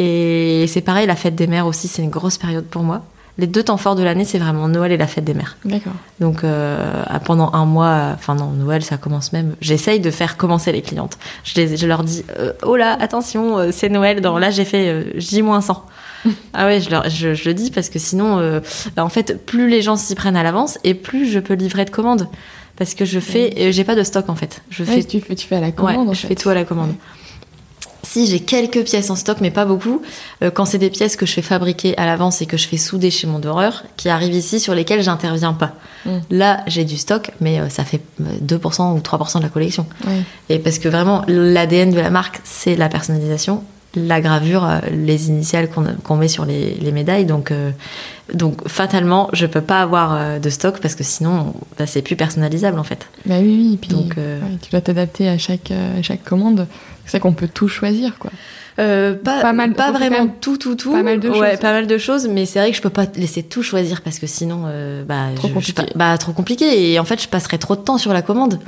Et 0.00 0.64
c'est 0.66 0.80
pareil, 0.80 1.06
la 1.06 1.14
fête 1.14 1.36
des 1.36 1.46
mères 1.46 1.68
aussi, 1.68 1.86
c'est 1.86 2.02
une 2.02 2.10
grosse 2.10 2.36
période 2.38 2.64
pour 2.64 2.82
moi 2.82 3.04
les 3.38 3.46
deux 3.46 3.62
temps 3.62 3.78
forts 3.78 3.96
de 3.96 4.02
l'année, 4.02 4.24
c'est 4.24 4.38
vraiment 4.38 4.68
Noël 4.68 4.92
et 4.92 4.96
la 4.96 5.06
fête 5.06 5.24
des 5.24 5.32
mères. 5.32 5.56
D'accord. 5.64 5.94
Donc 6.20 6.44
euh, 6.44 7.02
pendant 7.24 7.50
un 7.54 7.64
mois, 7.64 8.10
enfin 8.14 8.34
non, 8.34 8.50
Noël, 8.50 8.82
ça 8.82 8.98
commence 8.98 9.32
même. 9.32 9.54
J'essaye 9.60 10.00
de 10.00 10.10
faire 10.10 10.36
commencer 10.36 10.70
les 10.70 10.82
clientes. 10.82 11.18
Je, 11.44 11.74
je 11.74 11.86
leur 11.86 12.04
dis, 12.04 12.24
euh, 12.38 12.52
oh 12.62 12.76
là, 12.76 12.96
attention, 13.00 13.58
euh, 13.58 13.70
c'est 13.72 13.88
Noël. 13.88 14.20
Dans 14.20 14.38
là, 14.38 14.50
j'ai 14.50 14.66
fait 14.66 15.18
J-100. 15.18 15.76
ah 16.52 16.66
ouais, 16.66 16.80
je, 16.80 16.90
leur, 16.90 17.08
je, 17.08 17.34
je, 17.34 17.48
le 17.48 17.54
dis 17.54 17.70
parce 17.70 17.88
que 17.88 17.98
sinon, 17.98 18.60
bah, 18.94 19.04
en 19.04 19.08
fait, 19.08 19.44
plus 19.44 19.68
les 19.68 19.82
gens 19.82 19.96
s'y 19.96 20.14
prennent 20.14 20.36
à 20.36 20.42
l'avance 20.42 20.78
et 20.84 20.94
plus 20.94 21.28
je 21.28 21.40
peux 21.40 21.54
livrer 21.54 21.84
de 21.84 21.90
commandes. 21.90 22.28
Parce 22.76 22.94
que 22.94 23.04
je 23.04 23.18
fais, 23.18 23.72
j'ai 23.72 23.84
pas 23.84 23.94
de 23.94 24.02
stock 24.02 24.28
en 24.28 24.34
fait. 24.34 24.62
Je 24.70 24.84
fais, 24.84 25.02
tu 25.04 25.20
fais, 25.20 25.34
tu 25.34 25.46
fais 25.46 25.56
à 25.56 25.60
la 25.60 25.72
commande. 25.72 26.14
je 26.14 26.26
fais 26.26 26.34
tout 26.34 26.48
à 26.48 26.54
la 26.54 26.64
commande. 26.64 26.94
Si 28.12 28.26
j'ai 28.26 28.40
quelques 28.40 28.84
pièces 28.84 29.08
en 29.08 29.16
stock, 29.16 29.38
mais 29.40 29.50
pas 29.50 29.64
beaucoup, 29.64 30.02
euh, 30.42 30.50
quand 30.50 30.66
c'est 30.66 30.76
des 30.76 30.90
pièces 30.90 31.16
que 31.16 31.24
je 31.24 31.32
fais 31.32 31.40
fabriquer 31.40 31.96
à 31.96 32.04
l'avance 32.04 32.42
et 32.42 32.46
que 32.46 32.58
je 32.58 32.68
fais 32.68 32.76
souder 32.76 33.10
chez 33.10 33.26
mon 33.26 33.38
doreur, 33.38 33.84
qui 33.96 34.10
arrivent 34.10 34.34
ici 34.34 34.60
sur 34.60 34.74
lesquelles 34.74 35.02
j'interviens 35.02 35.54
pas. 35.54 35.72
Mm. 36.04 36.18
Là, 36.28 36.62
j'ai 36.66 36.84
du 36.84 36.98
stock, 36.98 37.30
mais 37.40 37.58
euh, 37.58 37.70
ça 37.70 37.84
fait 37.84 38.02
2% 38.20 38.82
euh, 38.82 38.94
ou 38.96 38.98
3% 38.98 39.38
de 39.38 39.42
la 39.42 39.48
collection. 39.48 39.86
Et 40.50 40.58
parce 40.58 40.78
que 40.78 40.90
vraiment, 40.90 41.24
l'ADN 41.26 41.90
de 41.90 42.00
la 42.00 42.10
marque, 42.10 42.42
c'est 42.44 42.76
la 42.76 42.90
personnalisation, 42.90 43.64
la 43.94 44.20
gravure, 44.20 44.68
les 44.90 45.28
initiales 45.28 45.68
qu'on 45.68 46.16
met 46.16 46.28
sur 46.28 46.44
les, 46.44 46.92
médailles. 46.92 47.26
Donc, 47.26 47.52
donc 48.32 48.66
fatalement, 48.68 49.28
je 49.32 49.46
peux 49.46 49.60
pas 49.60 49.80
avoir 49.80 50.40
de 50.40 50.50
stock 50.50 50.80
parce 50.80 50.94
que 50.94 51.04
sinon, 51.04 51.54
bah, 51.78 51.86
c'est 51.86 52.02
plus 52.02 52.16
personnalisable 52.16 52.78
en 52.78 52.84
fait. 52.84 53.06
Bah 53.26 53.36
oui, 53.40 53.56
oui. 53.70 53.78
Puis, 53.80 53.90
donc, 53.90 54.16
tu 54.62 54.70
dois 54.70 54.80
t'adapter 54.80 55.28
à 55.28 55.38
chaque, 55.38 55.70
à 55.70 56.02
chaque 56.02 56.24
commande. 56.24 56.66
C'est 57.06 57.20
qu'on 57.20 57.32
peut 57.32 57.48
tout 57.52 57.68
choisir, 57.68 58.18
quoi. 58.18 58.30
Euh, 58.78 59.14
pas, 59.14 59.52
mal, 59.52 59.74
pas 59.74 59.92
vraiment 59.92 60.28
tout, 60.40 60.56
tout, 60.56 60.76
tout. 60.76 60.92
Pas 60.92 61.02
mal 61.02 61.20
de 61.20 61.28
ouais, 61.28 61.50
choses. 61.50 61.60
pas 61.60 61.72
mal 61.72 61.86
de 61.86 61.98
choses, 61.98 62.26
mais 62.28 62.46
c'est 62.46 62.58
vrai 62.58 62.70
que 62.70 62.76
je 62.76 62.82
peux 62.82 62.90
pas 62.90 63.06
laisser 63.16 63.42
tout 63.42 63.62
choisir 63.62 64.00
parce 64.00 64.18
que 64.18 64.26
sinon, 64.26 64.64
euh, 64.66 65.04
bah, 65.04 65.26
trop 65.34 65.48
compliqué. 65.48 65.82
bah, 65.94 66.16
trop 66.16 66.32
compliqué. 66.32 66.92
Et 66.92 66.98
en 66.98 67.04
fait, 67.04 67.22
je 67.22 67.28
passerais 67.28 67.58
trop 67.58 67.76
de 67.76 67.82
temps 67.82 67.98
sur 67.98 68.12
la 68.12 68.22
commande. 68.22 68.60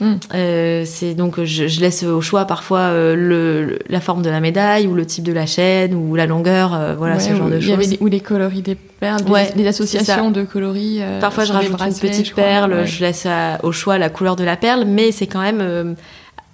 Hmm. 0.00 0.14
Euh, 0.34 0.84
c'est 0.86 1.14
donc 1.14 1.44
je, 1.44 1.80
laisse 1.80 2.02
au 2.04 2.22
choix 2.22 2.46
parfois 2.46 2.90
le, 2.92 3.78
la 3.88 4.00
forme 4.00 4.22
de 4.22 4.30
la 4.30 4.40
médaille 4.40 4.86
ou 4.86 4.94
le 4.94 5.04
type 5.04 5.24
de 5.24 5.32
la 5.32 5.44
chaîne 5.44 5.94
ou 5.94 6.16
la 6.16 6.26
longueur, 6.26 6.78
voilà 6.96 7.20
ce 7.20 7.34
genre 7.34 7.50
de 7.50 7.60
choses. 7.60 7.96
ou 8.00 8.06
les 8.06 8.20
coloris 8.20 8.62
des 8.62 8.74
perles, 8.74 9.22
les, 9.56 9.66
associations 9.66 10.30
de 10.30 10.44
coloris. 10.44 11.00
parfois 11.20 11.44
je 11.44 11.52
rajoute 11.52 11.80
une 11.80 11.94
petite 11.94 12.34
perle, 12.34 12.86
je 12.86 13.00
laisse 13.00 13.26
au 13.62 13.72
choix 13.72 13.98
la 13.98 14.08
couleur 14.08 14.36
de 14.36 14.44
la 14.44 14.56
perle, 14.56 14.84
mais 14.86 15.12
c'est 15.12 15.26
quand 15.26 15.42
même 15.42 15.96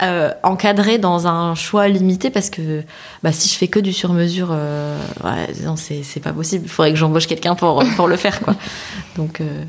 euh, 0.03 0.30
encadré 0.42 0.99
dans 0.99 1.26
un 1.26 1.55
choix 1.55 1.88
limité 1.88 2.28
parce 2.28 2.51
que 2.51 2.82
bah, 3.22 3.32
si 3.32 3.49
je 3.49 3.55
fais 3.55 3.66
que 3.66 3.80
du 3.80 3.94
sur-mesure, 3.94 4.49
euh, 4.51 4.99
ouais, 5.24 5.47
non, 5.64 5.76
c'est 5.76 6.20
pas 6.20 6.34
possible. 6.34 6.64
Il 6.66 6.70
faudrait 6.70 6.90
que 6.90 6.99
j'embauche 6.99 7.26
quelqu'un 7.26 7.55
pour, 7.55 7.82
pour 7.97 8.07
le 8.07 8.16
faire. 8.16 8.40
Quoi. 8.40 8.55
Donc, 9.16 9.40
euh, 9.40 9.64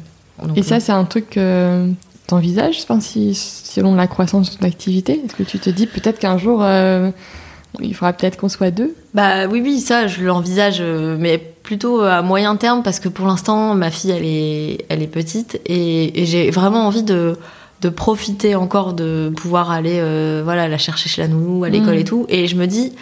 Et 0.57 0.63
ça, 0.63 0.81
c'est 0.81 0.91
un 0.91 1.05
truc 1.05 1.29
que 1.29 1.89
tu 2.27 2.33
envisages 2.33 2.85
si, 2.99 3.33
selon 3.35 3.95
la 3.95 4.07
croissance 4.07 4.51
de 4.51 4.57
ton 4.57 4.65
activité 4.65 5.21
Est-ce 5.25 5.35
que 5.35 5.43
tu 5.43 5.59
te 5.59 5.69
dis 5.69 5.87
peut-être 5.87 6.19
qu'un 6.19 6.37
jour, 6.37 6.65
il 7.81 7.93
faudra 7.93 8.13
peut-être 8.13 8.37
qu'on 8.37 8.49
soit 8.49 8.71
deux? 8.71 8.95
Bah 9.13 9.47
oui, 9.47 9.61
oui, 9.63 9.79
ça, 9.79 10.07
je 10.07 10.23
l'envisage, 10.23 10.81
mais 10.81 11.37
plutôt 11.37 12.01
à 12.01 12.21
moyen 12.21 12.55
terme 12.55 12.83
parce 12.83 12.99
que 12.99 13.09
pour 13.09 13.27
l'instant, 13.27 13.75
ma 13.75 13.91
fille, 13.91 14.11
elle 14.11 14.25
est, 14.25 14.85
elle 14.89 15.01
est 15.01 15.07
petite 15.07 15.61
et 15.65 16.25
j'ai 16.25 16.51
vraiment 16.51 16.85
envie 16.85 17.03
de 17.03 17.37
de 17.81 17.89
profiter 17.89 18.55
encore 18.55 18.93
de 18.93 19.31
pouvoir 19.35 19.71
aller 19.71 19.99
euh, 19.99 20.41
voilà 20.43 20.67
la 20.67 20.77
chercher 20.77 21.09
chez 21.09 21.21
la 21.21 21.27
nounou 21.27 21.63
à 21.63 21.69
l'école 21.69 21.95
mm. 21.95 21.99
et 21.99 22.03
tout 22.03 22.25
et 22.29 22.47
je 22.47 22.55
me 22.55 22.65
dis 22.65 22.93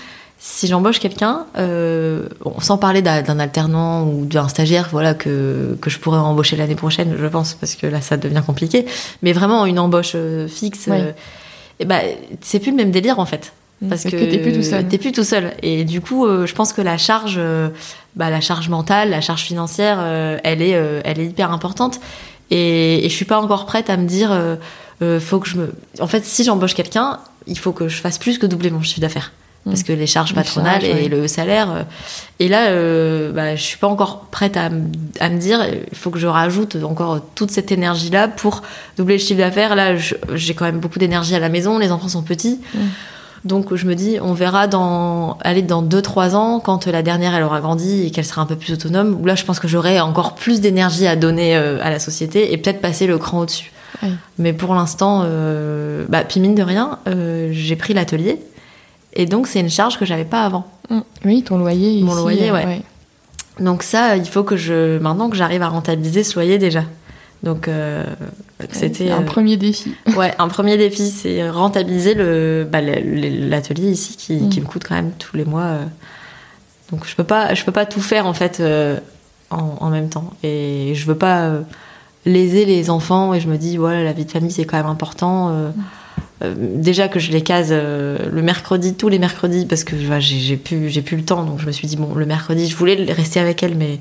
si 0.47 0.67
j'embauche 0.67 0.99
quelqu'un 0.99 1.45
euh, 1.57 2.27
sans 2.59 2.77
parler 2.77 3.01
d'un 3.01 3.39
alternant 3.39 4.05
ou 4.05 4.25
d'un 4.25 4.47
stagiaire 4.47 4.89
voilà 4.91 5.15
que, 5.15 5.77
que 5.81 5.89
je 5.89 5.97
pourrais 5.97 6.19
embaucher 6.19 6.55
l'année 6.55 6.75
prochaine 6.75 7.15
je 7.19 7.25
pense 7.25 7.55
parce 7.55 7.75
que 7.75 7.87
là 7.87 8.01
ça 8.01 8.17
devient 8.17 8.43
compliqué. 8.45 8.85
Mais 9.23 9.33
vraiment 9.33 9.65
une 9.65 9.79
embauche 9.79 10.13
euh, 10.15 10.47
fixe 10.47 10.87
et 11.79 11.85
bah 11.85 11.99
c'est 12.41 12.59
plus 12.59 12.71
le 12.71 12.77
même 12.77 12.91
délire 12.91 13.19
en 13.19 13.25
fait. 13.25 13.53
Mm, 13.81 13.89
parce, 13.89 14.03
que, 14.03 14.09
t'es 14.11 14.37
plus 14.37 14.53
tout 14.53 14.63
seul. 14.63 14.87
t'es 14.87 14.97
plus 14.97 15.11
tout 15.11 15.23
seul. 15.23 15.51
Et 15.63 15.83
du 15.83 15.99
coup 15.99 16.27
je 16.27 16.53
pense 16.53 16.73
que 16.73 16.81
la 16.81 16.97
charge 16.97 17.39
bah, 18.15 18.29
la 18.29 18.39
charge 18.39 18.69
mentale 18.69 19.09
la 19.09 19.21
charge 19.21 19.41
financière 19.41 19.99
elle 20.43 20.61
est 20.61 20.79
elle 21.03 21.19
est 21.19 21.25
hyper 21.25 21.51
importante. 21.51 21.99
Et, 22.51 23.05
et 23.05 23.09
je 23.09 23.15
suis 23.15 23.25
pas 23.25 23.39
encore 23.39 23.65
prête 23.65 23.89
à 23.89 23.97
me 23.97 24.07
dire, 24.07 24.31
euh, 24.31 24.55
euh, 25.01 25.19
faut 25.19 25.39
que 25.39 25.49
je 25.49 25.57
me. 25.57 25.73
En 25.99 26.07
fait, 26.07 26.23
si 26.25 26.43
j'embauche 26.43 26.73
quelqu'un, 26.73 27.19
il 27.47 27.57
faut 27.57 27.71
que 27.71 27.87
je 27.87 27.99
fasse 27.99 28.17
plus 28.17 28.37
que 28.37 28.45
doubler 28.45 28.69
mon 28.69 28.81
chiffre 28.81 29.01
d'affaires. 29.01 29.31
Parce 29.65 29.81
que 29.81 29.93
les 29.93 30.05
charges 30.05 30.35
patronales 30.35 30.83
et 30.83 31.09
le 31.09 31.27
salaire. 31.27 31.71
Euh, 31.71 31.83
et 32.37 32.47
là, 32.47 32.67
euh, 32.67 33.31
bah, 33.31 33.55
je 33.55 33.63
suis 33.63 33.79
pas 33.79 33.87
encore 33.87 34.27
prête 34.29 34.57
à, 34.57 34.69
à 35.19 35.29
me 35.29 35.39
dire, 35.39 35.65
il 35.91 35.97
faut 35.97 36.11
que 36.11 36.19
je 36.19 36.27
rajoute 36.27 36.77
encore 36.83 37.19
toute 37.33 37.49
cette 37.49 37.71
énergie-là 37.71 38.27
pour 38.27 38.61
doubler 38.95 39.15
le 39.15 39.21
chiffre 39.21 39.39
d'affaires. 39.39 39.75
Là, 39.75 39.95
j'ai 39.95 40.53
quand 40.53 40.65
même 40.65 40.79
beaucoup 40.79 40.99
d'énergie 40.99 41.33
à 41.33 41.39
la 41.39 41.49
maison, 41.49 41.79
les 41.79 41.91
enfants 41.91 42.09
sont 42.09 42.21
petits. 42.21 42.59
Mmh. 42.75 42.79
Donc 43.45 43.75
je 43.75 43.85
me 43.85 43.93
dis, 43.93 44.17
on 44.21 44.33
verra 44.33 44.65
dans, 44.65 45.37
aller 45.41 45.61
dans 45.61 45.83
2-3 45.83 46.33
ans, 46.33 46.59
quand 46.59 46.87
la 46.87 47.03
dernière 47.03 47.35
elle 47.35 47.43
aura 47.43 47.61
grandi 47.61 48.07
et 48.07 48.11
qu'elle 48.11 48.25
sera 48.25 48.41
un 48.41 48.47
peu 48.47 48.55
plus 48.55 48.73
autonome, 48.73 49.17
où 49.21 49.25
là 49.25 49.35
je 49.35 49.45
pense 49.45 49.59
que 49.59 49.67
j'aurai 49.67 49.99
encore 49.99 50.33
plus 50.33 50.61
d'énergie 50.61 51.05
à 51.05 51.15
donner 51.15 51.55
euh, 51.55 51.77
à 51.83 51.91
la 51.91 51.99
société 51.99 52.51
et 52.51 52.57
peut-être 52.57 52.81
passer 52.81 53.05
le 53.05 53.19
cran 53.19 53.41
au-dessus. 53.41 53.71
Mais 54.37 54.51
pour 54.51 54.75
l'instant, 54.75 55.21
euh, 55.23 56.05
bah, 56.09 56.23
puis 56.27 56.39
mine 56.39 56.53
de 56.53 56.61
rien, 56.61 56.99
euh, 57.07 57.49
j'ai 57.53 57.75
pris 57.75 57.93
l'atelier 57.93 58.41
et 59.15 59.25
donc 59.25 59.47
c'est 59.47 59.59
une 59.59 59.69
charge 59.69 59.97
que 59.97 60.05
j'avais 60.05 60.25
pas 60.25 60.43
avant. 60.43 60.65
Mmh. 60.89 60.99
Oui, 61.25 61.43
ton 61.43 61.57
loyer. 61.57 62.01
Mon 62.03 62.15
loyer, 62.15 62.51
ouais. 62.51 62.81
Donc 63.59 63.83
ça, 63.83 64.17
il 64.17 64.25
faut 64.27 64.43
que 64.43 64.57
je 64.57 64.97
maintenant 64.99 65.29
que 65.29 65.37
j'arrive 65.37 65.61
à 65.61 65.69
rentabiliser 65.69 66.23
ce 66.23 66.35
loyer 66.35 66.57
déjà. 66.57 66.83
Donc 67.43 67.67
euh, 67.67 68.03
c'était 68.71 69.11
un 69.11 69.21
euh, 69.21 69.25
premier 69.25 69.55
défi. 69.57 69.93
ouais 70.17 70.33
un 70.39 70.47
premier 70.47 70.77
défi, 70.77 71.09
c'est 71.09 71.47
rentabiliser 71.49 72.13
le 72.15 72.67
bah, 72.69 72.81
l'atelier 72.81 73.89
ici 73.91 74.15
qui, 74.17 74.33
Mm. 74.37 74.49
qui 74.49 74.61
me 74.61 74.65
coûte 74.65 74.83
quand 74.87 74.95
même 74.95 75.11
tous 75.17 75.37
les 75.37 75.45
mois. 75.45 75.61
euh. 75.63 75.83
Donc 76.91 77.05
je 77.07 77.15
peux 77.15 77.23
pas 77.23 77.53
je 77.53 77.63
peux 77.63 77.71
pas 77.71 77.85
tout 77.85 78.01
faire 78.01 78.25
en 78.27 78.33
fait 78.33 78.59
euh, 78.59 78.99
en, 79.51 79.75
en 79.79 79.89
même 79.89 80.09
temps 80.09 80.31
et 80.43 80.93
je 80.95 81.05
veux 81.05 81.15
pas 81.17 81.51
léser 82.25 82.65
les 82.65 82.89
enfants 82.89 83.33
et 83.33 83.39
je 83.39 83.47
me 83.47 83.57
dis 83.57 83.77
voilà 83.77 84.03
la 84.03 84.13
vie 84.13 84.25
de 84.25 84.31
famille 84.31 84.51
c'est 84.51 84.65
quand 84.65 84.77
même 84.77 84.85
important. 84.87 85.49
euh. 85.49 85.51
Euh, 85.51 85.69
déjà 86.55 87.07
que 87.07 87.19
je 87.19 87.31
les 87.31 87.41
case 87.41 87.69
euh, 87.71 88.17
le 88.31 88.41
mercredi, 88.41 88.93
tous 88.93 89.09
les 89.09 89.19
mercredis, 89.19 89.65
parce 89.65 89.83
que 89.83 89.95
voilà, 89.95 90.19
j'ai 90.19 90.57
plus, 90.57 90.89
le 90.89 91.23
temps, 91.23 91.43
donc 91.43 91.59
je 91.59 91.65
me 91.65 91.71
suis 91.71 91.87
dit 91.87 91.95
bon, 91.95 92.13
le 92.15 92.25
mercredi, 92.25 92.67
je 92.67 92.75
voulais 92.75 92.95
rester 93.11 93.39
avec 93.39 93.63
elle, 93.63 93.75
mais 93.75 93.99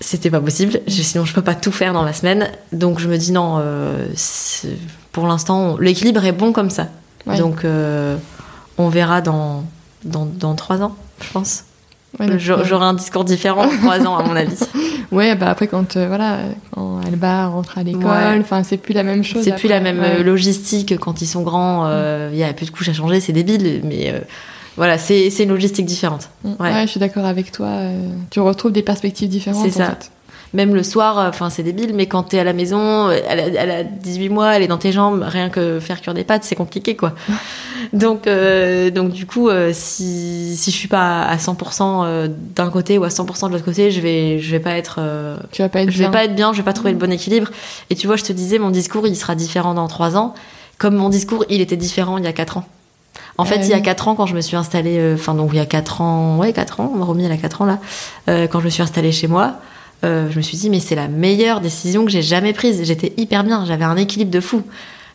c'était 0.00 0.30
pas 0.30 0.40
possible. 0.40 0.80
Sinon, 0.86 1.24
je 1.24 1.32
peux 1.32 1.42
pas 1.42 1.54
tout 1.54 1.72
faire 1.72 1.92
dans 1.92 2.04
la 2.04 2.12
semaine, 2.12 2.50
donc 2.72 2.98
je 2.98 3.08
me 3.08 3.16
dis 3.16 3.32
non. 3.32 3.56
euh, 3.60 4.06
pour 5.12 5.26
l'instant, 5.26 5.76
l'équilibre 5.78 6.24
est 6.24 6.32
bon 6.32 6.52
comme 6.52 6.70
ça. 6.70 6.88
Ouais. 7.26 7.38
Donc, 7.38 7.64
euh, 7.64 8.16
on 8.76 8.88
verra 8.88 9.20
dans 9.20 9.64
dans 10.04 10.26
dans 10.26 10.54
trois 10.54 10.82
ans, 10.82 10.96
je 11.20 11.30
pense. 11.32 11.64
Ouais, 12.18 12.38
J'aurai 12.38 12.62
euh, 12.62 12.64
j'aurai 12.64 12.86
un 12.86 12.94
discours 12.94 13.24
différent 13.24 13.64
dans 13.66 13.76
trois 13.76 14.00
ans, 14.06 14.16
à 14.16 14.22
mon 14.24 14.34
avis. 14.34 14.56
ouais, 15.12 15.34
bah 15.36 15.50
après 15.50 15.66
quand 15.66 15.96
euh, 15.96 16.06
voilà, 16.08 16.38
quand 16.72 17.00
Alba 17.06 17.46
rentre 17.48 17.76
à 17.78 17.82
l'école, 17.82 18.02
Ouais. 18.50 18.62
c'est 18.64 18.78
plus 18.78 18.94
la 18.94 19.02
même 19.02 19.22
chose. 19.22 19.42
C'est 19.44 19.54
plus 19.56 19.68
la 19.68 19.80
même 19.80 19.98
Ouais. 20.00 20.16
euh, 20.20 20.22
logistique 20.22 20.98
quand 20.98 21.20
ils 21.20 21.26
sont 21.26 21.42
grands. 21.42 21.84
euh, 21.86 22.30
Il 22.32 22.38
y 22.38 22.44
a 22.44 22.52
plus 22.54 22.66
de 22.66 22.70
couches 22.70 22.88
à 22.88 22.92
changer, 22.94 23.20
c'est 23.20 23.32
débile, 23.32 23.82
mais 23.84 24.10
euh, 24.12 24.20
voilà, 24.76 24.96
c'est 24.96 25.28
une 25.38 25.50
logistique 25.50 25.84
différente. 25.86 26.30
Mm. 26.44 26.52
ouais. 26.60 26.82
Je 26.82 26.86
suis 26.86 27.00
d'accord 27.00 27.26
avec 27.26 27.52
toi. 27.52 27.66
euh, 27.66 28.08
tu 28.30 28.40
retrouves 28.40 28.72
des 28.72 28.82
perspectives 28.82 29.28
différentes. 29.28 29.62
C'est 29.70 29.82
en 29.82 29.86
ça. 29.86 29.90
fait. 29.90 30.10
Même 30.54 30.74
le 30.74 30.82
soir, 30.82 31.18
euh, 31.18 31.28
enfin 31.28 31.50
c'est 31.50 31.62
débile, 31.62 31.92
mais 31.94 32.06
quand 32.06 32.22
t'es 32.22 32.38
à 32.38 32.44
la 32.44 32.54
maison, 32.54 33.08
euh, 33.08 33.18
elle 33.28 33.38
a, 33.40 33.46
elle 33.62 33.70
a 33.70 33.84
18 33.84 34.28
mois, 34.30 34.56
elle 34.56 34.62
est 34.62 34.66
dans 34.68 34.78
tes 34.78 34.92
jambes, 34.92 35.22
rien 35.26 35.50
que 35.50 35.78
faire 35.78 36.00
cuire 36.00 36.14
des 36.14 36.24
pâtes, 36.24 36.44
c'est 36.44 36.54
compliqué 36.56 36.96
quoi. 36.96 37.12
donc, 37.92 38.26
euh, 38.26 38.90
donc 38.90 39.10
du 39.10 39.26
coup, 39.26 39.50
si, 39.72 40.56
si 40.56 40.70
je 40.70 40.76
suis 40.76 40.88
pas 40.88 41.22
à 41.22 41.36
100% 41.36 41.56
euh, 42.04 42.28
d'un 42.54 42.70
côté 42.70 42.96
ou 42.98 43.04
à 43.04 43.08
100% 43.08 43.48
de 43.48 43.52
l'autre 43.52 43.64
côté, 43.64 43.90
je 43.90 44.00
vais, 44.00 44.38
je 44.38 44.50
vais 44.50 44.60
pas 44.60 44.72
être, 44.72 45.00
Tu 45.52 45.60
vas 45.62 45.68
pas 45.68 45.82
être 45.82 45.90
je 45.90 45.98
vais 45.98 46.04
bien. 46.04 46.10
pas 46.10 46.24
être 46.24 46.34
bien, 46.34 46.52
je 46.52 46.58
vais 46.58 46.64
pas 46.64 46.72
trouver 46.72 46.92
le 46.92 46.98
bon 46.98 47.12
équilibre. 47.12 47.48
Et 47.90 47.94
tu 47.94 48.06
vois, 48.06 48.16
je 48.16 48.24
te 48.24 48.32
disais, 48.32 48.58
mon 48.58 48.70
discours, 48.70 49.06
il 49.06 49.16
sera 49.16 49.34
différent 49.34 49.74
dans 49.74 49.86
3 49.88 50.16
ans, 50.16 50.34
comme 50.78 50.94
mon 50.96 51.08
discours, 51.10 51.44
il 51.50 51.60
était 51.60 51.76
différent 51.76 52.18
il 52.18 52.24
y 52.24 52.28
a 52.28 52.32
4 52.32 52.56
ans. 52.58 52.64
En 53.36 53.44
fait, 53.44 53.58
Euh, 53.58 53.62
il 53.64 53.68
y 53.68 53.72
a 53.74 53.76
oui. 53.76 53.82
4 53.82 54.08
ans, 54.08 54.14
quand 54.14 54.26
je 54.26 54.34
me 54.34 54.40
suis 54.40 54.56
installée, 54.56 54.98
euh, 54.98 55.14
enfin, 55.14 55.34
donc 55.34 55.50
il 55.52 55.56
y 55.56 55.60
a 55.60 55.66
4 55.66 56.00
ans, 56.00 56.38
ouais, 56.38 56.52
4 56.52 56.80
ans, 56.80 56.90
on 56.94 56.98
m'a 56.98 57.04
remis 57.04 57.24
il 57.24 57.28
y 57.28 57.32
a 57.32 57.36
4 57.36 57.62
ans 57.62 57.66
là, 57.66 57.78
euh, 58.28 58.46
quand 58.48 58.60
je 58.60 58.64
me 58.64 58.70
suis 58.70 58.82
installée 58.82 59.12
chez 59.12 59.28
moi, 59.28 59.54
euh, 60.04 60.30
je 60.30 60.36
me 60.36 60.42
suis 60.42 60.56
dit, 60.56 60.70
mais 60.70 60.80
c'est 60.80 60.94
la 60.94 61.08
meilleure 61.08 61.60
décision 61.60 62.04
que 62.04 62.10
j'ai 62.10 62.22
jamais 62.22 62.52
prise. 62.52 62.84
J'étais 62.84 63.12
hyper 63.16 63.44
bien, 63.44 63.64
j'avais 63.66 63.84
un 63.84 63.96
équilibre 63.96 64.30
de 64.30 64.40
fou. 64.40 64.62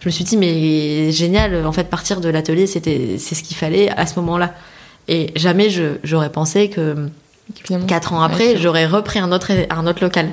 Je 0.02 0.08
me 0.08 0.12
suis 0.12 0.24
dit, 0.24 0.36
mais 0.36 1.12
génial, 1.12 1.66
en 1.66 1.72
fait, 1.72 1.86
partir 1.86 2.20
de 2.20 2.30
l'atelier, 2.30 2.68
c'était, 2.68 3.16
c'est 3.18 3.36
ce 3.36 3.44
qu'il 3.44 3.56
fallait 3.56 3.90
à 3.90 4.06
ce 4.06 4.20
moment-là. 4.20 4.54
Et 5.08 5.32
jamais 5.36 5.70
je, 5.70 5.98
j'aurais 6.04 6.32
pensé 6.32 6.70
que 6.70 7.10
Finalement. 7.64 7.88
4 7.88 8.14
ans 8.14 8.22
après, 8.22 8.58
j'aurais 8.58 8.86
repris 8.86 9.20
un 9.20 9.32
autre, 9.32 9.52
un 9.70 9.88
autre 9.88 10.04
local. 10.04 10.30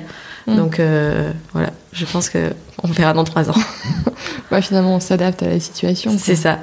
Mm. 0.47 0.55
Donc 0.55 0.79
euh, 0.79 1.31
voilà, 1.53 1.71
je 1.91 2.05
pense 2.05 2.29
que 2.29 2.53
on 2.83 2.87
verra 2.87 3.13
dans 3.13 3.23
3 3.23 3.49
ans. 3.49 3.55
Ouais, 4.51 4.61
finalement, 4.61 4.95
on 4.95 4.99
s'adapte 4.99 5.41
à 5.43 5.47
la 5.47 5.59
situation. 5.61 6.11
c'est 6.17 6.35
ça. 6.35 6.59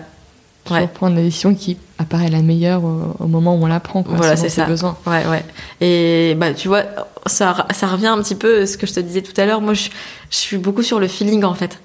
Toujours 0.69 0.83
ouais. 0.83 0.89
prendre 0.89 1.16
la 1.16 1.23
décision 1.23 1.55
qui 1.55 1.77
apparaît 1.99 2.29
la 2.31 2.43
meilleure 2.43 2.85
au, 2.85 3.16
au 3.19 3.27
moment 3.27 3.57
où 3.57 3.62
on 3.64 3.66
la 3.66 3.81
prend. 3.81 4.03
Quoi, 4.03 4.16
Voilà, 4.16 4.37
c'est 4.37 4.49
ça. 4.49 4.64
besoins. 4.66 4.97
Ouais, 5.07 5.25
ouais. 5.27 5.45
Et 5.81 6.35
bah, 6.37 6.53
tu 6.55 6.69
vois, 6.69 6.83
ça, 7.27 7.66
ça 7.73 7.87
revient 7.87 8.07
un 8.09 8.19
petit 8.23 8.35
peu 8.35 8.62
à 8.62 8.66
ce 8.66 8.77
que 8.79 8.87
je 8.87 8.95
te 8.95 9.01
disais 9.01 9.23
tout 9.23 9.39
à 9.41 9.47
l'heure. 9.47 9.61
Moi, 9.61 9.75
je, 9.75 9.89
je 10.31 10.37
suis 10.37 10.59
beaucoup 10.59 10.83
sur 10.83 11.01
le 11.01 11.09
feeling, 11.09 11.45
en 11.45 11.55
fait. 11.55 11.79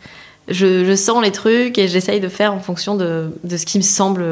Je, 0.49 0.95
sens 0.95 1.23
les 1.23 1.31
trucs 1.31 1.77
et 1.77 1.87
j'essaye 1.87 2.19
de 2.19 2.27
faire 2.27 2.53
en 2.53 2.59
fonction 2.59 2.95
de, 2.95 3.31
de 3.43 3.57
ce 3.57 3.65
qui 3.65 3.77
me 3.77 3.83
semble. 3.83 4.25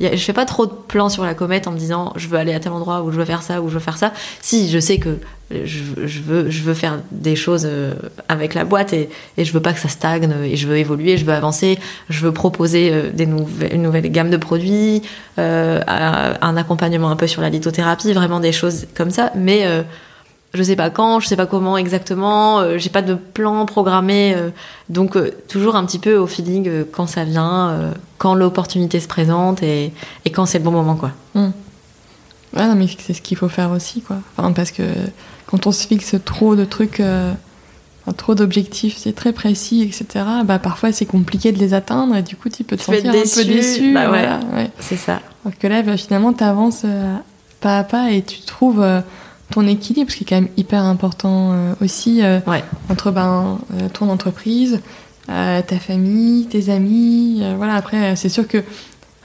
Je 0.00 0.16
fais 0.16 0.32
pas 0.32 0.44
trop 0.44 0.66
de 0.66 0.72
plans 0.72 1.08
sur 1.08 1.24
la 1.24 1.34
comète 1.34 1.66
en 1.66 1.72
me 1.72 1.78
disant 1.78 2.12
je 2.16 2.28
veux 2.28 2.38
aller 2.38 2.54
à 2.54 2.60
tel 2.60 2.72
endroit 2.72 3.02
ou 3.02 3.10
je 3.10 3.16
veux 3.16 3.24
faire 3.24 3.42
ça 3.42 3.60
ou 3.60 3.68
je 3.68 3.74
veux 3.74 3.80
faire 3.80 3.98
ça. 3.98 4.12
Si, 4.40 4.70
je 4.70 4.78
sais 4.78 4.98
que 4.98 5.18
je, 5.50 6.20
veux, 6.22 6.50
je 6.50 6.62
veux 6.62 6.74
faire 6.74 6.98
des 7.12 7.36
choses 7.36 7.66
euh, 7.70 7.94
avec 8.28 8.54
la 8.54 8.64
boîte 8.64 8.92
et, 8.92 9.08
et 9.36 9.44
je 9.44 9.52
veux 9.52 9.60
pas 9.60 9.72
que 9.72 9.78
ça 9.78 9.88
stagne 9.88 10.28
et 10.44 10.56
je 10.56 10.66
veux 10.66 10.76
évoluer, 10.76 11.16
je 11.16 11.24
veux 11.24 11.32
avancer, 11.32 11.78
je 12.08 12.20
veux 12.20 12.32
proposer 12.32 12.90
euh, 12.92 13.10
des 13.12 13.26
nouvelles, 13.26 13.74
une 13.74 13.82
nouvelle 13.82 14.10
gamme 14.10 14.30
de 14.30 14.36
produits, 14.36 15.02
euh, 15.38 15.80
un 15.86 16.56
accompagnement 16.56 17.10
un 17.10 17.16
peu 17.16 17.26
sur 17.26 17.42
la 17.42 17.48
lithothérapie, 17.48 18.12
vraiment 18.12 18.40
des 18.40 18.52
choses 18.52 18.86
comme 18.94 19.10
ça. 19.10 19.30
Mais 19.36 19.64
je 20.56 20.62
sais 20.62 20.76
pas 20.76 20.90
quand, 20.90 21.20
je 21.20 21.28
sais 21.28 21.36
pas 21.36 21.46
comment 21.46 21.76
exactement, 21.76 22.58
euh, 22.60 22.78
j'ai 22.78 22.90
pas 22.90 23.02
de 23.02 23.14
plan 23.14 23.64
programmé, 23.66 24.34
euh, 24.34 24.50
donc 24.88 25.16
euh, 25.16 25.30
toujours 25.48 25.76
un 25.76 25.84
petit 25.84 25.98
peu 25.98 26.16
au 26.16 26.26
feeling 26.26 26.68
euh, 26.68 26.84
quand 26.90 27.06
ça 27.06 27.24
vient, 27.24 27.92
quand 28.18 28.34
l'opportunité 28.34 28.98
se 29.00 29.08
présente 29.08 29.62
et, 29.62 29.92
et 30.24 30.30
quand 30.30 30.46
c'est 30.46 30.58
le 30.58 30.64
bon 30.64 30.72
moment 30.72 30.96
quoi. 30.96 31.12
Ouais, 31.34 32.66
non, 32.66 32.74
mais 32.74 32.86
c'est 32.98 33.12
ce 33.12 33.20
qu'il 33.20 33.36
faut 33.36 33.48
faire 33.50 33.70
aussi, 33.70 34.00
quoi. 34.00 34.16
Enfin, 34.36 34.52
parce 34.52 34.70
que 34.70 34.82
quand 35.46 35.66
on 35.66 35.72
se 35.72 35.86
fixe 35.86 36.14
trop 36.24 36.56
de 36.56 36.64
trucs, 36.64 37.02
trop 38.16 38.34
d'objectifs, 38.34 38.96
c'est 38.96 39.14
très 39.14 39.32
précis, 39.32 39.82
etc. 39.82 40.24
Bah 40.44 40.58
parfois 40.58 40.92
c'est 40.92 41.06
compliqué 41.06 41.52
de 41.52 41.58
les 41.58 41.74
atteindre 41.74 42.16
et 42.16 42.22
du 42.22 42.36
coup 42.36 42.48
tu 42.48 42.64
peux 42.64 42.76
te 42.76 42.82
Tu 42.82 42.86
sentir 42.86 43.14
être 43.14 43.38
un 43.38 43.42
peu 43.42 43.44
déçu, 43.44 43.44
déçu. 43.46 43.92
bah 43.94 44.02
ouais. 44.02 44.08
voilà, 44.08 44.40
ouais. 44.54 44.70
C'est 44.78 44.96
ça. 44.96 45.20
Alors 45.44 45.58
que 45.58 45.66
là, 45.66 45.82
bah, 45.82 45.96
finalement, 45.96 46.32
tu 46.32 46.44
avances 46.44 46.84
pas 47.60 47.78
à 47.78 47.84
pas 47.84 48.10
et 48.12 48.22
tu 48.22 48.40
trouves 48.42 48.84
ton 49.50 49.66
équilibre, 49.66 50.10
ce 50.10 50.16
qui 50.16 50.24
est 50.24 50.26
quand 50.26 50.40
même 50.40 50.48
hyper 50.56 50.82
important 50.82 51.52
euh, 51.52 51.74
aussi 51.80 52.22
euh, 52.22 52.40
Ouais. 52.46 52.64
entre 52.90 53.10
ben, 53.10 53.58
euh, 53.74 53.88
ton 53.92 54.08
entreprise, 54.10 54.80
ta 55.26 55.78
famille, 55.80 56.46
tes 56.46 56.70
amis. 56.70 57.42
voilà, 57.56 57.74
après, 57.74 58.14
c'est 58.14 58.28
sûr 58.28 58.46
que 58.46 58.58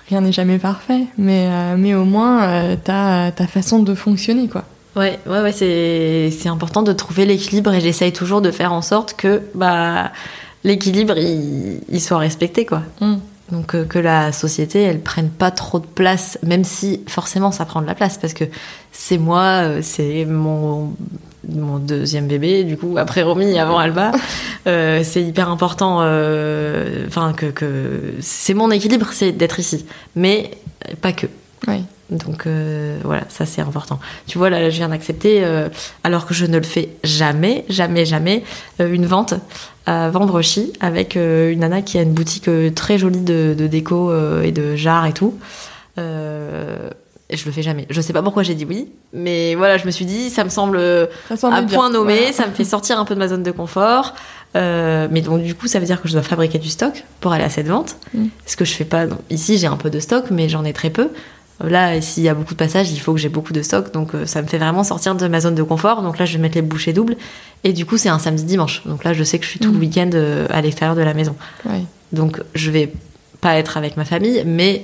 rien 0.10 0.22
n'est 0.22 0.32
jamais 0.32 0.58
parfait, 0.58 1.06
mais, 1.20 1.48
mais 1.78 1.94
au 1.94 2.06
moins, 2.06 2.76
t'as 2.84 3.32
ta 3.32 3.46
façon 3.46 3.84
de 3.84 3.94
fonctionner, 3.94 4.48
quoi. 4.48 4.64
Ouais, 4.96 5.20
ouais, 5.28 5.42
ouais, 5.42 5.52
c'est 5.52 6.32
c'est 6.32 6.50
important 6.50 6.82
de 6.82 6.92
trouver 6.92 7.26
l'équilibre 7.26 7.72
et 7.74 7.80
j'essaye 7.80 8.12
toujours 8.12 8.42
de 8.42 8.52
faire 8.52 8.74
en 8.74 8.82
sorte 8.82 9.14
que 9.14 9.42
bah 9.56 10.12
l'équilibre 10.66 11.18
il, 11.18 11.80
il 11.88 12.02
soit 12.02 12.18
respecté 12.18 12.66
quoi. 12.66 12.82
Mm. 13.00 13.16
Donc 13.52 13.76
euh, 13.76 13.86
que 13.86 14.00
la 14.00 14.32
société 14.32 14.82
elle 14.82 15.02
prenne 15.02 15.30
pas 15.30 15.52
trop 15.52 15.80
de 15.80 15.86
place, 15.86 16.38
même 16.44 16.64
si 16.64 17.04
forcément 17.08 17.52
ça 17.52 17.66
prend 17.66 17.82
de 17.82 17.88
la 17.88 17.96
place 17.96 18.18
parce 18.18 18.34
que 18.34 18.46
c'est 18.92 19.18
moi, 19.18 19.64
euh, 19.64 19.80
c'est 19.82 20.26
mon 20.26 20.94
mon 21.50 21.80
deuxième 21.80 22.28
bébé 22.28 22.64
du 22.64 22.78
coup 22.78 22.98
après 22.98 23.24
Romy 23.24 23.58
avant 23.60 23.78
Alba, 23.78 24.12
euh, 24.68 25.02
c'est 25.04 25.24
hyper 25.24 25.50
important. 25.50 25.98
Enfin 25.98 27.34
que 27.36 27.48
que 27.48 28.14
c'est 28.22 28.54
mon 28.54 28.72
équilibre, 28.72 29.08
c'est 29.12 29.32
d'être 29.32 29.60
ici, 29.60 29.86
mais 30.16 30.52
pas 31.02 31.12
que. 31.12 31.28
Donc 32.12 32.46
euh, 32.46 33.00
voilà, 33.04 33.24
ça 33.30 33.46
c'est 33.46 33.62
important. 33.62 34.00
Tu 34.28 34.38
vois, 34.38 34.50
là, 34.50 34.70
je 34.70 34.76
viens 34.76 34.90
d'accepter, 34.90 35.44
euh, 35.44 35.70
alors 36.04 36.26
que 36.26 36.34
je 36.34 36.46
ne 36.46 36.58
le 36.58 36.64
fais 36.64 36.90
jamais, 37.06 37.64
jamais, 37.70 38.06
jamais, 38.06 38.44
euh, 38.82 38.92
une 38.92 39.06
vente 39.06 39.34
à 39.86 40.10
Vendrechy 40.10 40.74
avec 40.80 41.18
euh, 41.18 41.52
une 41.52 41.60
nana 41.60 41.82
qui 41.82 41.98
a 41.98 42.02
une 42.04 42.14
boutique 42.14 42.48
euh, 42.48 42.70
très 42.72 42.98
jolie 42.98 43.22
de, 43.22 43.56
de 43.58 43.68
déco 43.68 44.12
euh, 44.12 44.42
et 44.44 44.52
de 44.52 44.76
jarres 44.76 45.08
et 45.08 45.14
tout. 45.14 45.36
Euh, 45.98 46.90
je 47.30 47.46
le 47.46 47.52
fais 47.52 47.62
jamais. 47.62 47.86
Je 47.90 48.02
sais 48.02 48.12
pas 48.12 48.22
pourquoi 48.22 48.44
j'ai 48.44 48.56
dit 48.56 48.66
oui, 48.66 48.90
mais 49.14 49.56
voilà, 49.56 49.78
je 49.78 49.86
me 49.86 49.92
suis 49.92 50.04
dit, 50.06 50.30
ça 50.30 50.44
me 50.44 50.50
semble 50.50 50.78
Ça 51.30 51.38
semble 51.38 51.56
à 51.56 51.62
bien. 51.62 51.76
point 51.78 51.90
nommé, 51.90 52.18
Voilà. 52.18 52.34
ça 52.34 52.46
me 52.48 52.52
fait 52.52 52.66
sortir 52.66 53.00
un 53.00 53.06
peu 53.06 53.14
de 53.16 53.20
ma 53.20 53.30
zone 53.30 53.44
de 53.44 53.52
confort. 53.52 54.14
Euh, 54.58 55.08
mais 55.10 55.22
donc 55.22 55.42
du 55.42 55.56
coup, 55.56 55.68
ça 55.68 55.80
veut 55.80 55.86
dire 55.86 56.02
que 56.02 56.10
je 56.10 56.14
dois 56.14 56.24
fabriquer 56.24 56.60
du 56.60 56.68
stock 56.70 57.06
pour 57.22 57.32
aller 57.32 57.46
à 57.46 57.50
cette 57.50 57.68
vente. 57.68 57.96
Mm. 58.14 58.26
Ce 58.46 58.58
que 58.58 58.66
je 58.66 58.74
fais 58.74 58.84
pas. 58.84 59.06
Ici, 59.30 59.58
j'ai 59.58 59.68
un 59.68 59.78
peu 59.78 59.90
de 59.90 60.00
stock, 60.02 60.26
mais 60.30 60.50
j'en 60.50 60.66
ai 60.66 60.74
très 60.74 60.90
peu. 60.90 61.08
Là, 61.68 62.00
s'il 62.02 62.24
y 62.24 62.30
a 62.30 62.34
beaucoup 62.34 62.54
de 62.54 62.60
passages, 62.60 62.92
il 62.92 63.00
faut 63.00 63.14
que 63.14 63.20
j'ai 63.20 63.30
beaucoup 63.30 63.54
de 63.54 63.62
stock. 63.62 63.92
Donc 63.94 64.14
euh, 64.16 64.26
ça 64.26 64.42
me 64.42 64.48
fait 64.48 64.58
vraiment 64.58 64.84
sortir 64.84 65.16
de 65.16 65.28
ma 65.28 65.40
zone 65.40 65.56
de 65.56 65.64
confort. 65.64 66.02
Donc 66.02 66.18
là, 66.20 66.26
je 66.26 66.34
vais 66.34 66.40
mettre 66.42 66.56
les 66.56 66.62
bouchées 66.62 66.94
doubles. 66.94 67.16
Et 67.64 67.74
du 67.74 67.86
coup, 67.86 67.98
c'est 67.98 68.10
un 68.10 68.20
samedi-dimanche. 68.20 68.82
Donc 68.86 69.04
là, 69.04 69.14
je 69.14 69.24
sais 69.24 69.38
que 69.40 69.46
je 69.46 69.50
suis 69.50 69.60
tout 69.60 69.72
le 69.72 69.78
week-end 69.78 70.10
euh, 70.14 70.48
à 70.50 70.62
l'extérieur 70.62 70.96
de 70.96 71.02
la 71.02 71.14
maison. 71.14 71.36
Ouais. 71.66 71.84
Donc 72.12 72.42
je 72.56 72.72
vais 72.72 72.92
pas 73.40 73.56
être 73.58 73.78
avec 73.78 73.98
ma 73.98 74.06
famille, 74.06 74.44
mais 74.46 74.84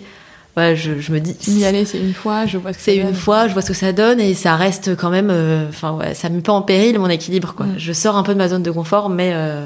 voilà, 0.55 0.73
je, 0.73 0.99
je 0.99 1.11
me 1.11 1.19
dis. 1.19 1.35
Y 1.47 1.65
aller, 1.65 1.85
c'est 1.85 1.99
une 1.99 2.13
fois, 2.13 2.45
je 2.47 2.57
vois 2.57 2.73
ce 2.73 2.77
que 2.77 2.83
C'est 2.83 2.95
une 2.97 3.13
fois, 3.13 3.47
je 3.47 3.53
vois 3.53 3.61
ce 3.61 3.67
que 3.67 3.73
ça 3.75 3.93
donne 3.93 4.19
et 4.19 4.33
ça 4.33 4.55
reste 4.55 4.95
quand 4.95 5.11
même. 5.11 5.29
euh, 5.29 5.67
Enfin, 5.69 5.91
ouais, 5.93 6.13
ça 6.15 6.29
met 6.29 6.41
pas 6.41 6.53
en 6.53 6.63
péril 6.63 6.97
mon 6.97 7.09
équilibre, 7.09 7.53
quoi. 7.55 7.67
Mm. 7.67 7.75
Je 7.77 7.93
sors 7.93 8.15
un 8.17 8.23
peu 8.23 8.33
de 8.33 8.39
ma 8.39 8.47
zone 8.47 8.63
de 8.63 8.71
confort, 8.71 9.09
mais 9.09 9.31
euh, 9.35 9.65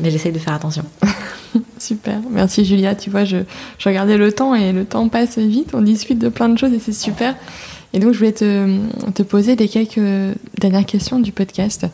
mais 0.00 0.10
j'essaye 0.10 0.32
de 0.32 0.38
faire 0.38 0.54
attention. 0.54 0.84
Super, 1.78 2.20
merci 2.30 2.64
Julia. 2.64 2.94
Tu 2.94 3.10
vois, 3.10 3.24
je, 3.24 3.38
je 3.78 3.88
regardais 3.88 4.16
le 4.16 4.32
temps 4.32 4.54
et 4.54 4.72
le 4.72 4.84
temps 4.84 5.08
passe 5.08 5.38
vite. 5.38 5.70
On 5.74 5.82
discute 5.82 6.18
de 6.18 6.28
plein 6.28 6.48
de 6.48 6.58
choses 6.58 6.72
et 6.72 6.78
c'est 6.78 6.92
super. 6.92 7.34
Et 7.92 7.98
donc, 7.98 8.12
je 8.12 8.18
voulais 8.18 8.32
te, 8.32 8.78
te 9.14 9.22
poser 9.22 9.56
les 9.56 9.66
quelques 9.66 10.36
dernières 10.58 10.86
questions 10.86 11.18
du 11.18 11.32
podcast. 11.32 11.86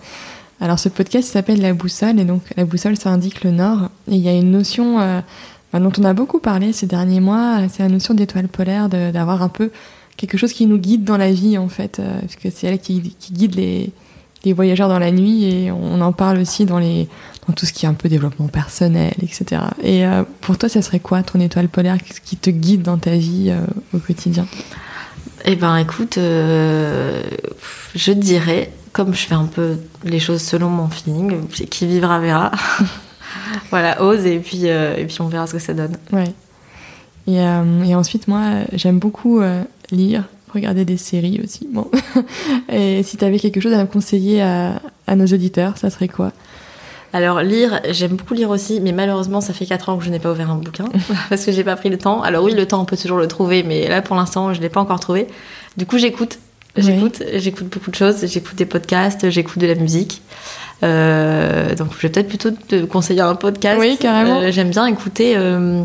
Alors, 0.61 0.79
ce 0.79 0.89
podcast 0.89 1.31
s'appelle 1.31 1.61
La 1.61 1.73
Boussole 1.75 2.19
et 2.19 2.25
donc 2.25 2.43
la 2.57 2.65
boussole, 2.65 2.97
ça 2.97 3.11
indique 3.11 3.45
le 3.45 3.51
nord. 3.51 3.91
Et 4.09 4.15
il 4.17 4.21
y 4.21 4.29
a 4.29 4.33
une 4.33 4.51
notion 4.51 5.01
euh, 5.01 5.21
bah, 5.73 5.81
dont 5.81 5.93
on 5.99 6.05
a 6.05 6.15
beaucoup 6.15 6.39
parlé 6.39 6.73
ces 6.73 6.87
derniers 6.87 7.21
mois, 7.21 7.61
c'est 7.69 7.83
la 7.83 7.89
notion 7.89 8.15
d'étoile 8.15 8.49
polaire, 8.49 8.89
d'avoir 8.89 9.43
un 9.43 9.49
peu 9.49 9.71
quelque 10.17 10.39
chose 10.39 10.53
qui 10.53 10.67
nous 10.67 10.79
guide 10.79 11.05
dans 11.05 11.19
la 11.19 11.31
vie 11.31 11.59
en 11.59 11.69
fait, 11.69 11.99
euh, 11.99 12.21
parce 12.21 12.37
que 12.37 12.49
c'est 12.51 12.67
elle 12.67 12.79
qui, 12.79 13.15
qui 13.19 13.35
guide 13.35 13.55
les, 13.55 13.91
les, 14.45 14.55
voyageurs 14.55 14.89
dans 14.89 14.99
la 14.99 15.11
nuit 15.11 15.45
et 15.45 15.71
on 15.71 16.01
en 16.01 16.13
parle 16.13 16.39
aussi 16.39 16.65
dans, 16.65 16.79
les, 16.79 17.07
dans 17.47 17.55
tout 17.55 17.67
ce 17.67 17.73
qui 17.73 17.87
est 17.87 17.89
un 17.89 17.95
peu 17.95 18.09
développement 18.09 18.49
personnel, 18.49 19.15
etc. 19.23 19.63
Et 19.83 20.05
euh, 20.07 20.25
pour 20.41 20.59
toi, 20.59 20.69
ça 20.69 20.83
serait 20.83 21.01
quoi 21.01 21.23
ton 21.23 21.41
étoile 21.41 21.69
polaire 21.69 21.99
qui 22.25 22.37
te 22.37 22.51
guide 22.51 22.83
dans 22.83 22.99
ta 22.99 23.17
vie 23.17 23.51
euh, 23.51 23.65
au 23.95 23.99
quotidien? 23.99 24.47
Eh 25.45 25.55
ben 25.55 25.77
écoute, 25.77 26.15
je 26.17 28.13
dirais, 28.13 28.73
comme 28.93 29.15
je 29.15 29.27
fais 29.27 29.35
un 29.35 29.45
peu 29.45 29.77
les 30.03 30.19
choses 30.19 30.43
selon 30.43 30.69
mon 30.69 30.89
feeling, 30.89 31.47
qui 31.49 31.87
vivra 31.87 32.19
verra. 32.19 32.51
voilà, 33.71 34.03
ose 34.03 34.27
et 34.27 34.39
puis, 34.39 34.67
et 34.67 35.05
puis 35.07 35.21
on 35.21 35.29
verra 35.29 35.47
ce 35.47 35.53
que 35.53 35.59
ça 35.61 35.73
donne. 35.73 35.97
Ouais. 36.13 36.35
Et, 37.27 37.41
euh, 37.41 37.83
et 37.83 37.95
ensuite, 37.95 38.29
moi, 38.29 38.43
j'aime 38.73 38.99
beaucoup 38.99 39.41
euh, 39.41 39.63
lire, 39.91 40.25
regarder 40.53 40.85
des 40.85 40.97
séries 40.97 41.41
aussi. 41.43 41.69
Bon. 41.71 41.91
et 42.69 43.03
si 43.03 43.17
tu 43.17 43.25
avais 43.25 43.39
quelque 43.39 43.61
chose 43.61 43.73
à 43.73 43.79
me 43.79 43.87
conseiller 43.87 44.43
à, 44.43 44.81
à 45.07 45.17
nos 45.17 45.27
auditeurs, 45.27 45.77
ça 45.77 45.91
serait 45.91 46.09
quoi? 46.09 46.33
Alors 47.17 47.41
lire, 47.41 47.81
j'aime 47.91 48.13
beaucoup 48.13 48.35
lire 48.35 48.51
aussi, 48.51 48.81
mais 48.81 48.93
malheureusement 48.93 49.41
ça 49.41 49.53
fait 49.53 49.67
4 49.67 49.89
ans 49.89 49.97
que 49.97 50.05
je 50.05 50.11
n'ai 50.11 50.19
pas 50.19 50.31
ouvert 50.31 50.51
un 50.51 50.57
bouquin 50.57 50.85
parce 51.29 51.45
que 51.45 51.53
j'ai 51.53 51.65
pas 51.65 51.77
pris 51.77 51.89
le 51.89 51.99
temps. 51.99 52.23
Alors 52.23 52.45
oui, 52.45 52.55
le 52.55 52.67
temps 52.67 52.81
on 52.81 52.85
peut 52.85 52.97
toujours 52.97 53.19
le 53.19 53.27
trouver, 53.27 53.63
mais 53.63 53.89
là 53.89 54.03
pour 54.03 54.17
l'instant 54.17 54.53
je 54.53 54.61
l'ai 54.61 54.69
pas 54.69 54.81
encore 54.81 55.01
trouvé. 55.01 55.27
Du 55.77 55.87
coup 55.87 55.99
j'écoute, 55.99 56.39
j'écoute, 56.77 57.23
j'écoute 57.35 57.69
beaucoup 57.69 57.91
de 57.91 57.97
choses. 57.97 58.27
J'écoute 58.27 58.57
des 58.57 58.67
podcasts, 58.67 59.31
j'écoute 59.31 59.59
de 59.59 59.67
la 59.67 59.75
musique. 59.75 60.23
Euh, 60.83 61.75
donc 61.75 61.89
je 61.97 62.03
vais 62.03 62.09
peut-être 62.11 62.29
plutôt 62.29 62.51
te 62.51 62.85
conseiller 62.85 63.23
un 63.23 63.35
podcast. 63.35 63.79
Oui, 63.81 63.97
carrément. 63.99 64.41
Euh, 64.41 64.51
j'aime 64.51 64.71
bien 64.71 64.87
écouter 64.87 65.35
euh, 65.37 65.85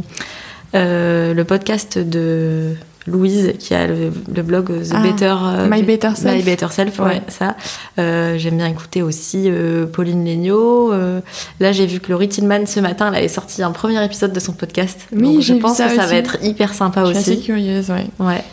euh, 0.75 1.33
le 1.33 1.43
podcast 1.45 1.97
de 1.97 2.75
Louise 3.07 3.53
qui 3.57 3.73
a 3.73 3.87
le, 3.87 4.09
blog 4.43 4.67
The 4.67 4.91
Ah, 4.93 5.01
Better 5.01 5.35
euh, 5.43 5.67
My 5.69 5.81
Better 5.81 6.11
Self. 6.15 6.35
My 6.35 6.43
Better 6.43 6.67
Self, 6.69 6.99
ouais, 6.99 7.05
Ouais. 7.05 7.21
ça. 7.29 7.55
Euh, 7.97 8.37
J'aime 8.37 8.57
bien 8.57 8.67
écouter 8.67 9.01
aussi 9.01 9.45
euh, 9.47 9.85
Pauline 9.87 10.23
Legnaud. 10.23 10.93
Euh, 10.93 11.19
là, 11.59 11.71
j'ai 11.71 11.87
vu 11.87 11.99
que 11.99 12.11
Laurie 12.11 12.29
Tillman 12.29 12.65
ce 12.67 12.79
matin, 12.79 13.07
elle 13.09 13.15
avait 13.15 13.27
sorti 13.27 13.63
un 13.63 13.71
premier 13.71 14.03
épisode 14.05 14.33
de 14.33 14.39
son 14.39 14.53
podcast. 14.53 14.99
Oui, 15.11 15.21
Donc, 15.21 15.41
je 15.41 15.53
pense 15.55 15.77
ça 15.77 15.87
que 15.87 15.95
ça 15.95 16.01
aussi. 16.03 16.11
va 16.11 16.15
être 16.17 16.37
hyper 16.43 16.73
sympa 16.75 17.01
Je 17.05 17.09
suis 17.11 17.17
assez 17.17 17.31
aussi. 17.37 17.41
curieuse, 17.43 17.89
ouais. 17.89 18.05
Ouais. 18.19 18.43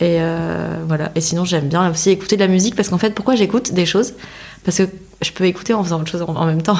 Et 0.00 0.18
voilà. 0.86 1.10
Et 1.14 1.20
sinon, 1.20 1.44
j'aime 1.44 1.68
bien 1.68 1.90
aussi 1.90 2.10
écouter 2.10 2.36
de 2.36 2.42
la 2.42 2.48
musique 2.48 2.76
parce 2.76 2.88
qu'en 2.88 2.98
fait, 2.98 3.10
pourquoi 3.14 3.34
j'écoute 3.34 3.72
des 3.72 3.86
choses? 3.86 4.12
Parce 4.64 4.78
que 4.78 4.84
je 5.22 5.30
peux 5.32 5.44
écouter 5.44 5.72
en 5.74 5.82
faisant 5.82 6.00
autre 6.00 6.10
chose 6.10 6.22
en, 6.26 6.44
même 6.44 6.62
temps. 6.62 6.76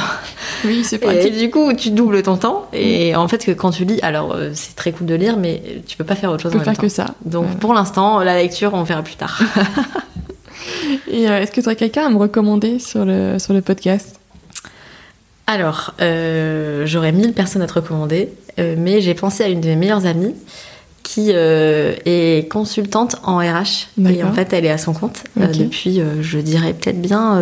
Oui, 0.64 0.84
c'est 0.84 0.96
Et 0.96 0.98
pratique. 0.98 1.38
du 1.38 1.50
coup, 1.50 1.72
tu 1.72 1.90
doubles 1.90 2.22
ton 2.22 2.36
temps. 2.36 2.68
Et 2.72 3.14
en 3.16 3.28
fait, 3.28 3.44
que 3.44 3.52
quand 3.52 3.70
tu 3.70 3.84
lis, 3.84 3.98
alors 4.02 4.32
euh, 4.32 4.50
c'est 4.54 4.76
très 4.76 4.92
cool 4.92 5.06
de 5.06 5.14
lire, 5.14 5.36
mais 5.38 5.62
tu 5.86 5.96
peux 5.96 6.04
pas 6.04 6.14
faire 6.16 6.30
autre 6.30 6.42
chose 6.42 6.52
On 6.52 6.56
en 6.56 6.58
même 6.58 6.64
faire 6.66 6.74
temps. 6.76 6.82
que 6.82 6.88
ça. 6.88 7.14
Donc 7.24 7.44
Ouais. 7.46 7.56
pour 7.60 7.72
l'instant, 7.74 8.20
la 8.20 8.36
lecture, 8.36 8.74
on 8.74 8.82
verra 8.82 9.02
plus 9.02 9.16
tard. 9.16 9.40
Et 11.10 11.28
euh, 11.28 11.40
est-ce 11.40 11.52
que 11.52 11.60
tu 11.60 11.66
aurais 11.66 11.76
quelqu'un 11.76 12.06
à 12.06 12.10
me 12.10 12.16
recommander 12.18 12.78
sur 12.78 13.04
le, 13.04 13.38
sur 13.38 13.52
le 13.54 13.60
podcast? 13.62 14.18
Alors, 15.46 15.94
euh, 16.00 16.84
j'aurais 16.86 17.12
mille 17.12 17.32
personnes 17.32 17.62
à 17.62 17.66
te 17.66 17.74
recommander, 17.74 18.30
euh, 18.58 18.74
mais 18.76 19.00
j'ai 19.00 19.14
pensé 19.14 19.44
à 19.44 19.48
une 19.48 19.60
de 19.60 19.68
mes 19.68 19.76
meilleures 19.76 20.04
amies 20.06 20.34
qui 21.04 21.30
euh, 21.32 21.94
est 22.04 22.50
consultante 22.50 23.16
en 23.22 23.38
RH. 23.38 23.86
Et 24.10 24.24
en 24.24 24.32
fait, 24.32 24.52
elle 24.52 24.64
est 24.64 24.70
à 24.70 24.78
son 24.78 24.92
compte 24.92 25.22
euh, 25.40 25.46
Ok. 25.46 25.56
depuis, 25.56 26.00
euh, 26.00 26.20
je 26.20 26.38
dirais, 26.38 26.74
peut-être 26.74 27.00
bien. 27.00 27.40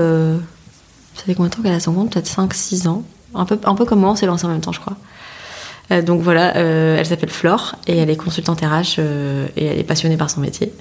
Ça 1.14 1.22
fait 1.24 1.34
combien 1.34 1.48
de 1.50 1.54
temps 1.54 1.62
qu'elle 1.62 1.72
à 1.74 1.80
son 1.80 1.92
compte 1.92 2.12
Peut-être 2.12 2.28
5-6 2.30 2.88
ans. 2.88 3.02
Un 3.34 3.44
peu, 3.44 3.58
un 3.64 3.74
peu 3.74 3.84
comme 3.84 4.00
moi, 4.00 4.10
on 4.10 4.16
s'est 4.16 4.26
lancé 4.26 4.44
en 4.46 4.48
même 4.50 4.60
temps, 4.60 4.72
je 4.72 4.80
crois. 4.80 4.96
Euh, 5.90 6.02
donc 6.02 6.22
voilà, 6.22 6.56
euh, 6.56 6.96
elle 6.98 7.04
s'appelle 7.06 7.28
Flore 7.30 7.74
et 7.86 7.96
elle 7.98 8.08
est 8.10 8.16
consultante 8.16 8.60
RH 8.60 8.96
euh, 8.98 9.46
et 9.56 9.66
elle 9.66 9.78
est 9.78 9.84
passionnée 9.84 10.16
par 10.16 10.30
son 10.30 10.40
métier. 10.40 10.72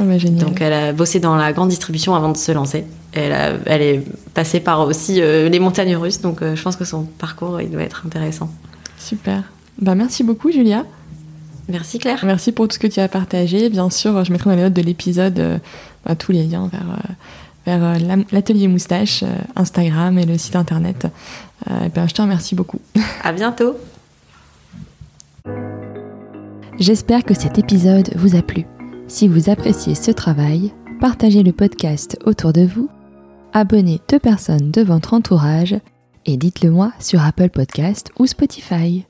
Ah 0.00 0.04
bah. 0.04 0.16
Donc 0.18 0.60
elle 0.60 0.72
a 0.72 0.92
bossé 0.92 1.20
dans 1.20 1.36
la 1.36 1.52
grande 1.52 1.68
distribution 1.68 2.14
avant 2.14 2.30
de 2.30 2.36
se 2.36 2.52
lancer. 2.52 2.84
Elle, 3.12 3.32
a- 3.32 3.52
elle 3.66 3.82
est 3.82 4.02
passée 4.34 4.60
par 4.60 4.80
aussi 4.86 5.14
les 5.20 5.58
montagnes 5.58 5.96
russes, 5.96 6.20
donc 6.20 6.42
je 6.42 6.62
pense 6.62 6.76
que 6.76 6.84
son 6.84 7.04
parcours 7.04 7.60
il 7.62 7.70
doit 7.70 7.82
être 7.82 8.02
intéressant. 8.06 8.50
Super. 8.98 9.42
Bah, 9.80 9.94
merci 9.94 10.22
beaucoup, 10.22 10.50
Julia. 10.50 10.84
Merci 11.68 11.98
Claire. 11.98 12.20
Merci 12.24 12.52
pour 12.52 12.68
tout 12.68 12.74
ce 12.74 12.78
que 12.78 12.86
tu 12.86 13.00
as 13.00 13.08
partagé. 13.08 13.68
Bien 13.70 13.88
sûr, 13.90 14.22
je 14.24 14.32
mettrai 14.32 14.50
dans 14.50 14.56
les 14.56 14.62
notes 14.62 14.72
de 14.74 14.82
l'épisode 14.82 15.60
bah, 16.04 16.14
tous 16.14 16.32
les 16.32 16.44
liens 16.44 16.68
vers, 16.70 16.84
vers 17.66 17.82
euh, 17.82 18.22
l'atelier 18.32 18.68
moustache, 18.68 19.22
euh, 19.22 19.36
Instagram 19.56 20.18
et 20.18 20.24
le 20.24 20.38
site 20.38 20.56
internet. 20.56 21.08
Euh, 21.70 21.86
et 21.86 21.88
ben, 21.88 22.08
je 22.08 22.14
te 22.14 22.22
remercie 22.22 22.54
beaucoup. 22.54 22.80
À 23.22 23.32
bientôt. 23.32 23.76
J'espère 26.78 27.24
que 27.24 27.34
cet 27.34 27.58
épisode 27.58 28.10
vous 28.16 28.36
a 28.36 28.42
plu. 28.42 28.64
Si 29.08 29.28
vous 29.28 29.50
appréciez 29.50 29.94
ce 29.94 30.10
travail, 30.10 30.72
partagez 31.00 31.42
le 31.42 31.52
podcast 31.52 32.18
autour 32.24 32.52
de 32.52 32.66
vous, 32.66 32.88
abonnez 33.52 34.00
deux 34.08 34.18
personnes 34.18 34.70
de 34.70 34.82
votre 34.82 35.14
entourage 35.14 35.74
et 36.26 36.36
dites-le 36.36 36.70
moi 36.70 36.92
sur 36.98 37.22
Apple 37.22 37.50
Podcast 37.50 38.10
ou 38.18 38.26
Spotify. 38.26 39.04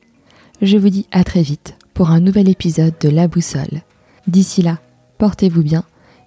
Je 0.62 0.78
vous 0.78 0.90
dis 0.90 1.06
à 1.12 1.24
très 1.24 1.42
vite 1.42 1.74
pour 1.92 2.10
un 2.10 2.20
nouvel 2.20 2.48
épisode 2.48 2.94
de 3.00 3.08
La 3.08 3.26
Boussole. 3.26 3.82
D'ici 4.26 4.62
là, 4.62 4.78
portez-vous 5.18 5.62
bien 5.62 5.84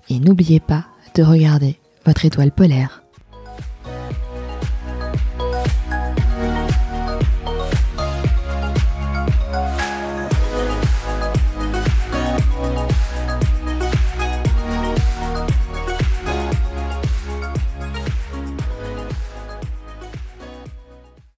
et 0.10 0.20
n'oubliez 0.20 0.60
pas 0.60 0.86
de 1.16 1.24
regarder 1.24 1.79
votre 2.06 2.26
étoile 2.26 2.52
polaire. 2.52 3.04